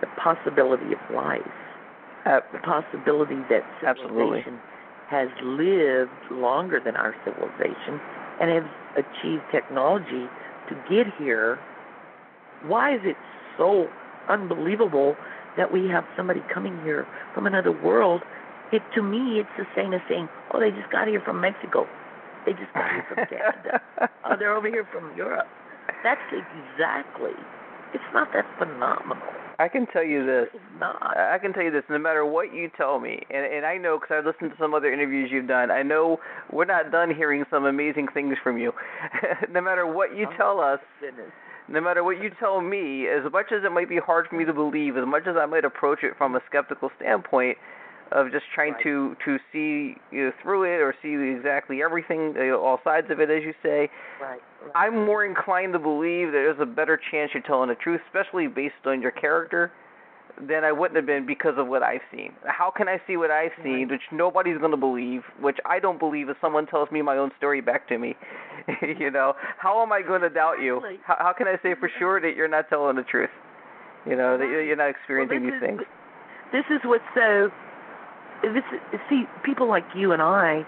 the 0.01 0.07
possibility 0.17 0.93
of 0.93 1.01
life, 1.15 1.41
Uh, 2.27 2.41
the 2.53 2.59
possibility 2.59 3.41
that 3.49 3.65
Absolutely. 3.83 4.43
civilization 4.45 4.61
has 5.09 5.29
lived 5.43 6.11
longer 6.31 6.79
than 6.79 6.95
our 6.95 7.15
civilization 7.25 7.99
and 8.41 8.51
has 8.51 8.65
achieved 8.97 9.43
technology 9.51 10.29
to 10.69 10.75
get 10.89 11.07
here. 11.15 11.59
Why 12.67 12.95
is 12.95 13.01
it 13.05 13.17
so 13.57 13.89
unbelievable 14.29 15.17
that 15.57 15.73
we 15.73 15.89
have 15.89 16.05
somebody 16.15 16.41
coming 16.53 16.79
here 16.85 17.07
from 17.35 17.47
another 17.47 17.73
world? 17.73 18.23
It 18.73 18.83
to 18.95 19.03
me, 19.03 19.41
it's 19.41 19.51
the 19.59 19.67
same 19.75 19.93
as 19.93 20.01
saying, 20.09 20.29
"Oh, 20.53 20.61
they 20.61 20.71
just 20.71 20.91
got 20.91 21.09
here 21.09 21.21
from 21.25 21.41
Mexico. 21.41 21.87
They 22.47 22.53
just 22.53 22.73
got 22.73 22.91
here 22.91 23.05
from 23.09 23.17
Canada. 23.31 23.81
oh, 24.25 24.37
they're 24.39 24.55
over 24.57 24.69
here 24.69 24.87
from 24.93 25.11
Europe." 25.17 25.47
That's 26.05 26.21
exactly. 26.33 27.33
It's 27.93 28.05
not 28.15 28.29
that 28.33 28.47
phenomenal. 28.59 29.19
I 29.59 29.69
can 29.69 29.87
tell 29.93 30.05
you 30.05 30.25
this. 30.25 30.47
It's 30.55 30.63
not. 30.79 31.17
I 31.19 31.37
can 31.39 31.53
tell 31.53 31.65
you 31.65 31.71
this. 31.73 31.83
No 31.91 31.99
matter 31.99 32.25
what 32.25 32.55
you 32.55 32.71
tell 32.77 33.01
me, 33.01 33.21
and 33.29 33.45
and 33.45 33.67
I 33.67 33.77
know 33.77 33.99
because 33.99 34.17
I've 34.19 34.25
listened 34.27 34.53
to 34.53 34.57
some 34.59 34.73
other 34.73 34.93
interviews 34.93 35.31
you've 35.33 35.49
done. 35.49 35.71
I 35.71 35.83
know 35.83 36.19
we're 36.53 36.65
not 36.65 36.93
done 36.93 37.13
hearing 37.15 37.45
some 37.51 37.65
amazing 37.65 38.07
things 38.15 38.37
from 38.43 38.57
you. 38.57 38.73
no 39.51 39.61
matter 39.61 39.85
what 39.87 40.17
you 40.17 40.27
Oh. 40.31 40.37
tell 40.37 40.61
us, 40.61 40.79
Goodness. 41.01 41.33
no 41.69 41.81
matter 41.81 42.05
what 42.05 42.23
you 42.23 42.31
tell 42.39 42.61
me, 42.61 43.09
as 43.09 43.31
much 43.33 43.51
as 43.53 43.65
it 43.65 43.73
might 43.73 43.89
be 43.89 43.99
hard 43.99 44.29
for 44.29 44.37
me 44.37 44.45
to 44.45 44.53
believe, 44.55 44.97
as 44.97 45.05
much 45.07 45.25
as 45.27 45.35
I 45.37 45.45
might 45.47 45.65
approach 45.65 46.05
it 46.05 46.15
from 46.17 46.37
a 46.37 46.41
skeptical 46.49 46.91
standpoint 46.99 47.59
of 48.13 48.31
just 48.33 48.45
trying 48.55 48.73
Right. 48.75 48.83
to 48.83 49.17
to 49.25 49.39
see 49.53 49.97
you 50.11 50.27
know, 50.27 50.33
through 50.43 50.65
it 50.65 50.81
or 50.81 50.95
see 51.03 51.15
exactly 51.15 51.83
everything, 51.83 52.35
you 52.35 52.49
know, 52.49 52.61
all 52.61 52.81
sides 52.83 53.11
of 53.11 53.21
it, 53.21 53.31
as 53.31 53.43
you 53.45 53.55
say, 53.63 53.89
Right. 54.21 54.41
right. 54.63 54.73
I'm 54.75 55.05
more 55.05 55.25
inclined 55.25 55.73
to 55.75 55.79
believe 55.79 56.29
that 56.29 56.33
there's 56.33 56.61
a 56.61 56.67
better 56.67 56.97
chance 57.11 57.33
you're 57.35 57.43
telling 57.43 57.69
the 57.69 57.77
truth, 57.77 58.01
especially 58.07 58.47
based 58.49 58.87
on 58.87 59.01
your 59.01 59.13
character, 59.13 59.71
than 60.41 60.65
I 60.65 60.73
wouldn't 60.73 60.97
have 60.97 61.07
been 61.07 61.27
because 61.27 61.59
of 61.59 61.67
what 61.69 61.83
I've 61.83 62.01
seen. 62.11 62.33
How 62.47 62.71
can 62.71 62.89
I 62.89 63.01
see 63.07 63.17
what 63.17 63.31
I've 63.31 63.53
seen, 63.63 63.89
which 63.91 64.03
nobody's 64.11 64.59
going 64.59 64.71
to 64.71 64.77
believe, 64.77 65.23
which 65.41 65.59
I 65.65 65.79
don't 65.79 65.99
believe 65.99 66.29
if 66.29 66.37
someone 66.41 66.67
tells 66.67 66.91
me 66.91 67.03
my 67.03 67.17
own 67.17 67.31
story 67.37 67.61
back 67.61 67.87
to 67.89 67.99
me? 67.99 68.17
you 68.99 69.11
know, 69.11 69.35
how 69.59 69.83
am 69.83 69.93
I 69.93 70.03
going 70.03 70.23
to 70.23 70.31
doubt 70.31 70.61
you? 70.63 70.81
How, 71.05 71.17
how 71.19 71.33
can 71.33 71.47
I 71.47 71.57
say 71.63 71.75
for 71.79 71.91
sure 71.99 72.21
that 72.21 72.37
you're 72.37 72.49
not 72.49 72.69
telling 72.69 72.97
the 72.97 73.03
truth? 73.03 73.31
You 74.07 74.17
know, 74.17 74.39
that 74.39 74.45
you're 74.47 74.77
not 74.77 74.89
experiencing 74.89 75.43
well, 75.43 75.53
these 75.53 75.61
things. 75.61 75.83
This 76.53 76.65
is 76.71 76.81
what's 76.85 77.05
so. 77.15 77.51
This 78.43 78.65
see 79.09 79.25
people 79.45 79.69
like 79.69 79.85
you 79.95 80.13
and 80.13 80.23
I. 80.23 80.65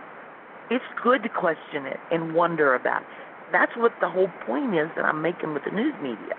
It's 0.71 0.85
good 1.03 1.23
to 1.23 1.29
question 1.29 1.87
it 1.87 1.99
and 2.11 2.35
wonder 2.35 2.75
about. 2.75 3.03
It. 3.03 3.09
That's 3.53 3.77
what 3.77 3.93
the 4.01 4.09
whole 4.09 4.29
point 4.47 4.75
is 4.75 4.89
that 4.97 5.05
I'm 5.05 5.21
making 5.21 5.53
with 5.53 5.65
the 5.65 5.71
news 5.71 5.95
media. 6.03 6.37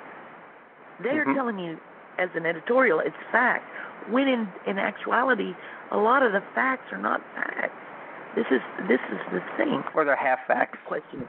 They're 1.01 1.25
mm-hmm. 1.25 1.35
telling 1.35 1.59
you 1.59 1.77
as 2.17 2.29
an 2.35 2.45
editorial 2.45 2.99
it's 2.99 3.15
fact, 3.31 3.65
when 4.09 4.27
in 4.27 4.47
in 4.67 4.77
actuality 4.77 5.53
a 5.91 5.97
lot 5.97 6.23
of 6.23 6.31
the 6.31 6.41
facts 6.55 6.91
are 6.91 6.97
not 6.97 7.21
facts. 7.35 7.73
This 8.35 8.45
is 8.49 8.61
this 8.87 9.01
is 9.11 9.19
the 9.31 9.41
thing. 9.57 9.83
Or 9.93 10.05
they're 10.05 10.15
half 10.15 10.39
facts. 10.47 10.79
Question. 10.87 11.27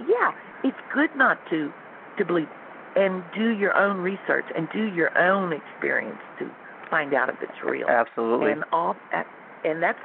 Yeah, 0.00 0.32
it's 0.62 0.78
good 0.92 1.10
not 1.16 1.38
to 1.50 1.72
to 2.18 2.24
believe 2.24 2.48
and 2.96 3.22
do 3.34 3.50
your 3.50 3.76
own 3.76 3.98
research 3.98 4.44
and 4.56 4.68
do 4.72 4.92
your 4.94 5.16
own 5.18 5.52
experience 5.52 6.20
to 6.38 6.50
find 6.90 7.14
out 7.14 7.28
if 7.28 7.36
it's 7.42 7.62
real. 7.64 7.86
Absolutely. 7.88 8.52
And 8.52 8.64
all 8.72 8.96
and 9.64 9.82
that's 9.82 9.98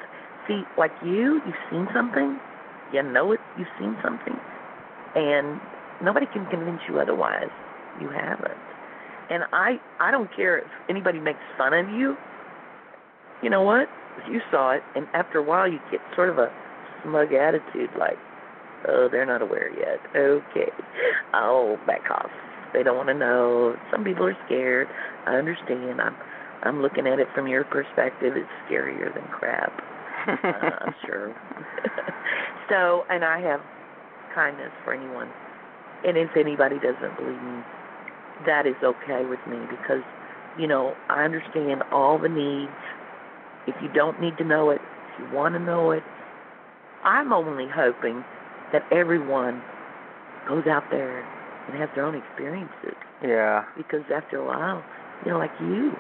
see 0.48 0.64
like 0.78 0.92
you, 1.04 1.42
you've 1.46 1.64
seen 1.70 1.88
something, 1.94 2.40
you 2.94 3.04
know 3.04 3.32
it, 3.32 3.40
you've 3.58 3.72
seen 3.80 3.96
something, 4.04 4.36
and 5.16 5.60
nobody 6.04 6.26
can 6.34 6.46
convince 6.50 6.82
you 6.88 7.00
otherwise. 7.00 7.52
You 8.02 8.10
haven't. 8.10 8.58
And 9.30 9.44
I 9.54 9.80
I 10.00 10.12
don't 10.12 10.34
care 10.36 10.60
if 10.60 10.72
anybody 10.90 11.20
makes 11.20 11.40
fun 11.58 11.74
of 11.74 11.90
you. 11.90 12.16
You 13.44 13.50
know 13.50 13.62
what? 13.62 13.88
You 14.30 14.42
saw 14.52 14.72
it, 14.72 14.82
and 14.96 15.08
after 15.14 15.38
a 15.38 15.44
while, 15.44 15.68
you 15.68 15.80
get 15.92 16.02
sort 16.16 16.30
of 16.30 16.38
a 16.38 16.52
smug 17.04 17.32
attitude, 17.34 17.90
like, 17.98 18.18
"Oh, 18.88 19.08
they're 19.10 19.26
not 19.26 19.42
aware 19.42 19.70
yet. 19.78 20.00
Okay, 20.16 20.72
I'll 21.34 21.78
back 21.86 22.10
off. 22.12 22.32
They 22.74 22.84
don't 22.84 22.98
want 22.98 23.08
to 23.10 23.14
know. 23.14 23.76
Some 23.92 24.04
people 24.04 24.26
are 24.26 24.38
scared. 24.46 24.88
I 25.26 25.36
understand. 25.36 26.02
I'm 26.02 26.16
I'm 26.64 26.82
looking 26.82 27.08
at 27.08 27.20
it 27.20 27.28
from 27.34 27.48
your 27.48 27.64
perspective. 27.64 28.34
It's 28.36 28.50
scarier 28.68 29.14
than 29.14 29.24
crap. 29.32 29.72
uh, 30.28 30.86
I'm 30.86 30.96
sure. 31.06 31.36
so, 32.70 33.04
and 33.10 33.24
I 33.24 33.40
have 33.42 33.62
kindness 34.34 34.72
for 34.84 34.94
anyone. 34.94 35.30
And 36.06 36.18
if 36.18 36.30
anybody 36.38 36.76
doesn't 36.76 37.18
believe 37.18 37.42
me, 37.42 37.64
that 38.46 38.66
is 38.66 38.76
okay 38.84 39.26
with 39.26 39.40
me 39.50 39.58
because, 39.70 40.04
you 40.58 40.68
know, 40.68 40.96
I 41.10 41.24
understand 41.24 41.84
all 41.92 42.18
the 42.18 42.30
needs. 42.30 42.72
If 43.68 43.76
you 43.82 43.90
don't 43.94 44.20
need 44.22 44.38
to 44.38 44.44
know 44.44 44.70
it, 44.70 44.82
if 45.14 45.20
you 45.20 45.36
want 45.36 45.56
to 45.56 45.60
know 45.60 45.92
it, 45.92 46.04
I'm 47.04 47.34
only 47.34 47.68
hoping 47.74 48.24
that 48.72 48.84
everyone 48.92 49.62
goes 50.48 50.66
out 50.68 50.84
there 50.92 51.22
and 51.68 51.80
has 51.80 51.90
their 51.96 52.06
own 52.06 52.16
experiences. 52.16 52.96
Yeah. 53.24 53.66
Because 53.78 54.04
after 54.14 54.38
a 54.38 54.46
while, 54.46 54.84
you 55.26 55.32
know, 55.32 55.38
like 55.38 55.52
you, 55.60 55.94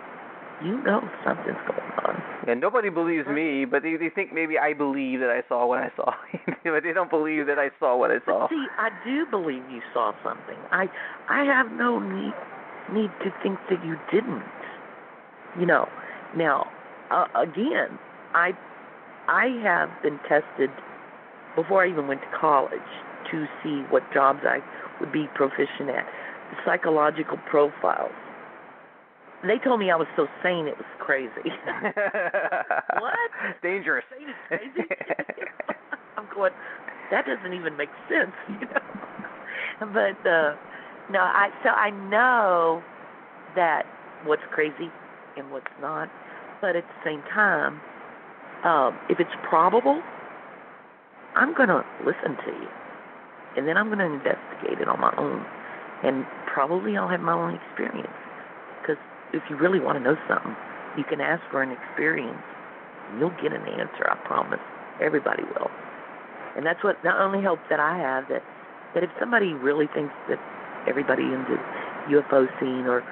you 0.63 0.81
know 0.83 1.01
something's 1.25 1.57
going 1.67 1.91
on. 2.05 2.21
And 2.47 2.59
nobody 2.59 2.89
believes 2.89 3.27
me, 3.27 3.65
but 3.65 3.83
they 3.83 3.95
they 3.95 4.09
think 4.09 4.33
maybe 4.33 4.57
I 4.57 4.73
believe 4.73 5.19
that 5.19 5.29
I 5.29 5.47
saw 5.47 5.65
what 5.65 5.79
I 5.79 5.91
saw, 5.95 6.13
but 6.63 6.83
they 6.83 6.93
don't 6.93 7.09
believe 7.09 7.45
that 7.47 7.59
I 7.59 7.69
saw 7.79 7.95
what 7.95 8.11
I 8.11 8.19
saw. 8.25 8.47
But 8.47 8.49
see, 8.49 8.65
I 8.77 8.89
do 9.05 9.25
believe 9.29 9.63
you 9.69 9.81
saw 9.93 10.13
something. 10.23 10.57
I 10.71 10.87
I 11.29 11.43
have 11.43 11.71
no 11.71 11.99
need 11.99 12.33
need 12.91 13.11
to 13.23 13.31
think 13.43 13.59
that 13.69 13.83
you 13.85 13.95
didn't. 14.11 14.43
You 15.59 15.65
know. 15.65 15.87
Now, 16.35 16.69
uh, 17.11 17.25
again, 17.35 17.97
I 18.33 18.51
I 19.27 19.47
have 19.63 19.89
been 20.01 20.19
tested 20.27 20.69
before 21.55 21.83
I 21.83 21.89
even 21.89 22.07
went 22.07 22.21
to 22.21 22.37
college 22.39 22.91
to 23.31 23.45
see 23.63 23.81
what 23.91 24.03
jobs 24.13 24.39
I 24.43 24.59
would 24.99 25.11
be 25.11 25.27
proficient 25.35 25.89
at. 25.89 26.07
Psychological 26.65 27.37
profiles 27.49 28.11
they 29.43 29.57
told 29.63 29.79
me 29.79 29.89
I 29.89 29.95
was 29.95 30.07
so 30.15 30.27
sane 30.43 30.67
it 30.67 30.77
was 30.77 30.87
crazy. 30.99 31.31
what? 32.99 33.15
Dangerous. 33.63 34.03
Sane 34.11 34.29
is 34.29 34.35
crazy. 34.47 34.89
I'm 36.17 36.27
going. 36.35 36.51
That 37.11 37.25
doesn't 37.25 37.53
even 37.53 37.77
make 37.77 37.89
sense, 38.09 38.35
you 38.49 38.67
know. 38.67 39.87
But 39.93 40.19
uh 40.27 40.55
no, 41.09 41.19
I 41.19 41.49
so 41.63 41.69
I 41.69 41.89
know 41.89 42.83
that 43.55 43.83
what's 44.25 44.43
crazy 44.51 44.91
and 45.37 45.51
what's 45.51 45.71
not, 45.79 46.09
but 46.61 46.75
at 46.75 46.83
the 46.83 46.99
same 47.05 47.21
time, 47.33 47.79
um, 48.65 48.99
if 49.09 49.19
it's 49.19 49.31
probable, 49.47 50.01
I'm 51.35 51.55
gonna 51.55 51.85
listen 52.05 52.35
to 52.35 52.51
you, 52.51 52.67
and 53.55 53.67
then 53.67 53.77
I'm 53.77 53.87
gonna 53.87 54.05
investigate 54.05 54.81
it 54.81 54.89
on 54.89 54.99
my 54.99 55.13
own, 55.17 55.45
and 56.03 56.25
probably 56.45 56.97
I'll 56.97 57.07
have 57.07 57.21
my 57.21 57.33
own 57.33 57.55
experience 57.55 58.18
if 59.33 59.43
you 59.49 59.57
really 59.57 59.79
want 59.79 59.97
to 59.97 60.03
know 60.03 60.17
something, 60.27 60.55
you 60.97 61.03
can 61.03 61.21
ask 61.21 61.41
for 61.51 61.61
an 61.61 61.71
experience. 61.71 62.41
And 63.09 63.19
you'll 63.19 63.35
get 63.41 63.53
an 63.53 63.65
answer, 63.79 64.09
I 64.09 64.15
promise. 64.25 64.59
Everybody 65.01 65.43
will. 65.43 65.69
And 66.55 66.65
that's 66.65 66.83
what 66.83 66.97
not 67.03 67.21
only 67.21 67.43
hope 67.43 67.59
that 67.69 67.79
I 67.79 67.97
have 67.97 68.27
that 68.29 68.43
that 68.95 69.03
if 69.03 69.09
somebody 69.19 69.53
really 69.53 69.85
thinks 69.93 70.13
that 70.27 70.39
everybody 70.87 71.23
in 71.23 71.45
the 71.45 71.57
UFO 72.17 72.49
scene 72.59 72.89
or 72.89 73.03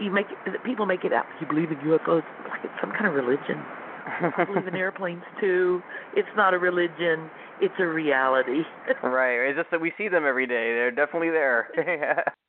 you 0.00 0.10
make 0.10 0.26
it, 0.46 0.62
people 0.64 0.84
make 0.84 1.04
it 1.04 1.12
out 1.12 1.24
you 1.40 1.46
believe 1.46 1.70
in 1.70 1.78
UFOs 1.78 2.22
like 2.48 2.60
it's 2.64 2.74
some 2.80 2.92
kind 2.92 3.06
of 3.06 3.14
religion. 3.14 3.62
I 4.36 4.44
believe 4.44 4.66
in 4.66 4.76
airplanes 4.76 5.24
too. 5.40 5.82
It's 6.14 6.28
not 6.36 6.52
a 6.52 6.58
religion. 6.58 7.30
It's 7.60 7.74
a 7.78 7.86
reality. 7.86 8.62
right. 9.02 9.48
It's 9.48 9.58
just 9.58 9.70
that 9.70 9.80
we 9.80 9.92
see 9.96 10.08
them 10.08 10.24
every 10.26 10.46
day. 10.46 10.74
They're 10.74 10.90
definitely 10.90 11.30
there. 11.30 12.24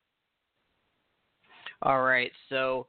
All 1.86 2.02
right, 2.02 2.32
so 2.50 2.88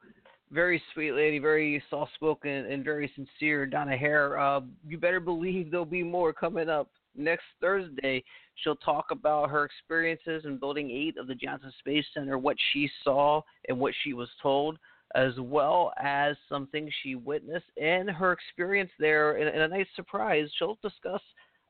very 0.51 0.83
sweet 0.95 1.13
lady, 1.13 1.39
very 1.39 1.83
soft 1.91 2.15
spoken 2.15 2.51
and 2.51 2.83
very 2.83 3.13
sincere, 3.15 3.67
Donna 3.67 3.95
Hare. 3.95 4.41
Uh, 4.41 4.63
you 4.89 4.97
better 4.97 5.21
believe 5.21 5.71
there'll 5.71 5.85
be 5.85 6.03
more 6.03 6.33
coming 6.33 6.71
up 6.71 6.89
next 7.15 7.45
Thursday. 7.61 8.25
She'll 8.55 8.77
talk 8.77 9.09
about 9.11 9.51
her 9.51 9.67
experiences 9.67 10.47
in 10.47 10.57
Building 10.57 10.91
8 10.91 11.19
of 11.19 11.27
the 11.27 11.35
Johnson 11.35 11.71
Space 11.79 12.07
Center, 12.15 12.39
what 12.39 12.57
she 12.73 12.89
saw 13.05 13.43
and 13.69 13.79
what 13.79 13.93
she 14.03 14.15
was 14.15 14.31
told, 14.41 14.79
as 15.15 15.33
well 15.39 15.93
as 16.03 16.35
some 16.49 16.67
things 16.69 16.91
she 17.03 17.17
witnessed 17.17 17.67
and 17.79 18.09
her 18.09 18.33
experience 18.33 18.91
there. 18.99 19.37
And, 19.37 19.47
and 19.47 19.61
a 19.61 19.69
nice 19.69 19.89
surprise, 19.95 20.49
she'll 20.59 20.79
discuss 20.83 21.21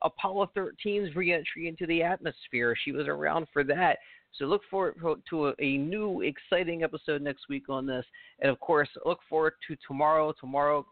Apollo 0.01 0.51
13's 0.55 1.13
reentry 1.13 1.67
into 1.67 1.85
the 1.87 2.03
atmosphere. 2.03 2.73
She 2.85 2.93
was 2.93 3.07
around 3.07 3.47
for 3.51 3.65
that. 3.65 3.97
So 4.33 4.45
look 4.45 4.61
forward 4.69 4.95
to 5.29 5.53
a, 5.59 5.77
new 5.77 6.21
exciting 6.21 6.83
episode 6.83 7.21
next 7.21 7.49
week 7.49 7.69
on 7.69 7.87
this, 7.87 8.05
and 8.39 8.51
of 8.51 8.59
course, 8.59 8.89
look 9.05 9.19
forward 9.29 9.53
to 9.67 9.75
tomorrow. 9.87 10.33
Tomorrow, 10.39 10.85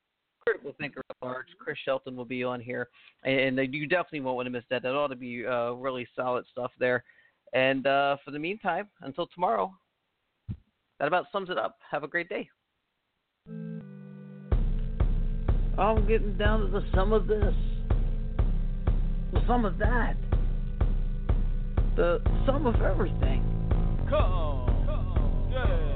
critical 0.46 0.74
thinker 0.80 1.02
at 1.10 1.16
large, 1.22 1.48
Chris 1.60 1.78
Shelton 1.86 2.16
will 2.16 2.26
be 2.26 2.44
on 2.44 2.60
here, 2.60 2.90
and, 3.24 3.60
and 3.60 3.74
you 3.74 3.88
definitely 3.88 4.22
won't 4.22 4.36
want 4.36 4.48
to 4.48 4.52
miss 4.52 4.64
that. 4.70 4.82
That 4.84 4.96
ought 4.96 5.08
to 5.08 5.16
be 5.16 5.46
uh, 5.46 5.72
really 5.72 6.08
solid 6.16 6.46
stuff 6.52 6.72
there. 6.80 7.04
And 7.54 7.86
uh, 7.86 8.18
for 8.26 8.32
the 8.32 8.40
meantime, 8.40 8.90
until 9.02 9.28
tomorrow, 9.28 9.72
that 11.00 11.08
about 11.08 11.26
sums 11.32 11.50
it 11.50 11.58
up. 11.58 11.78
Have 11.92 12.04
a 12.04 12.08
great 12.08 12.30
day. 12.30 12.50
I'm 15.78 16.08
getting 16.08 16.38
down 16.38 16.62
to 16.62 16.68
the 16.68 16.86
sum 16.94 17.12
of 17.12 17.28
this, 17.28 17.54
the 19.34 19.46
sum 19.46 19.66
of 19.66 19.78
that 19.78 20.16
the 21.96 22.22
sum 22.46 22.66
of 22.66 22.82
everything. 22.82 23.42
Come, 24.10 24.84
come, 24.86 25.48
yeah. 25.52 25.95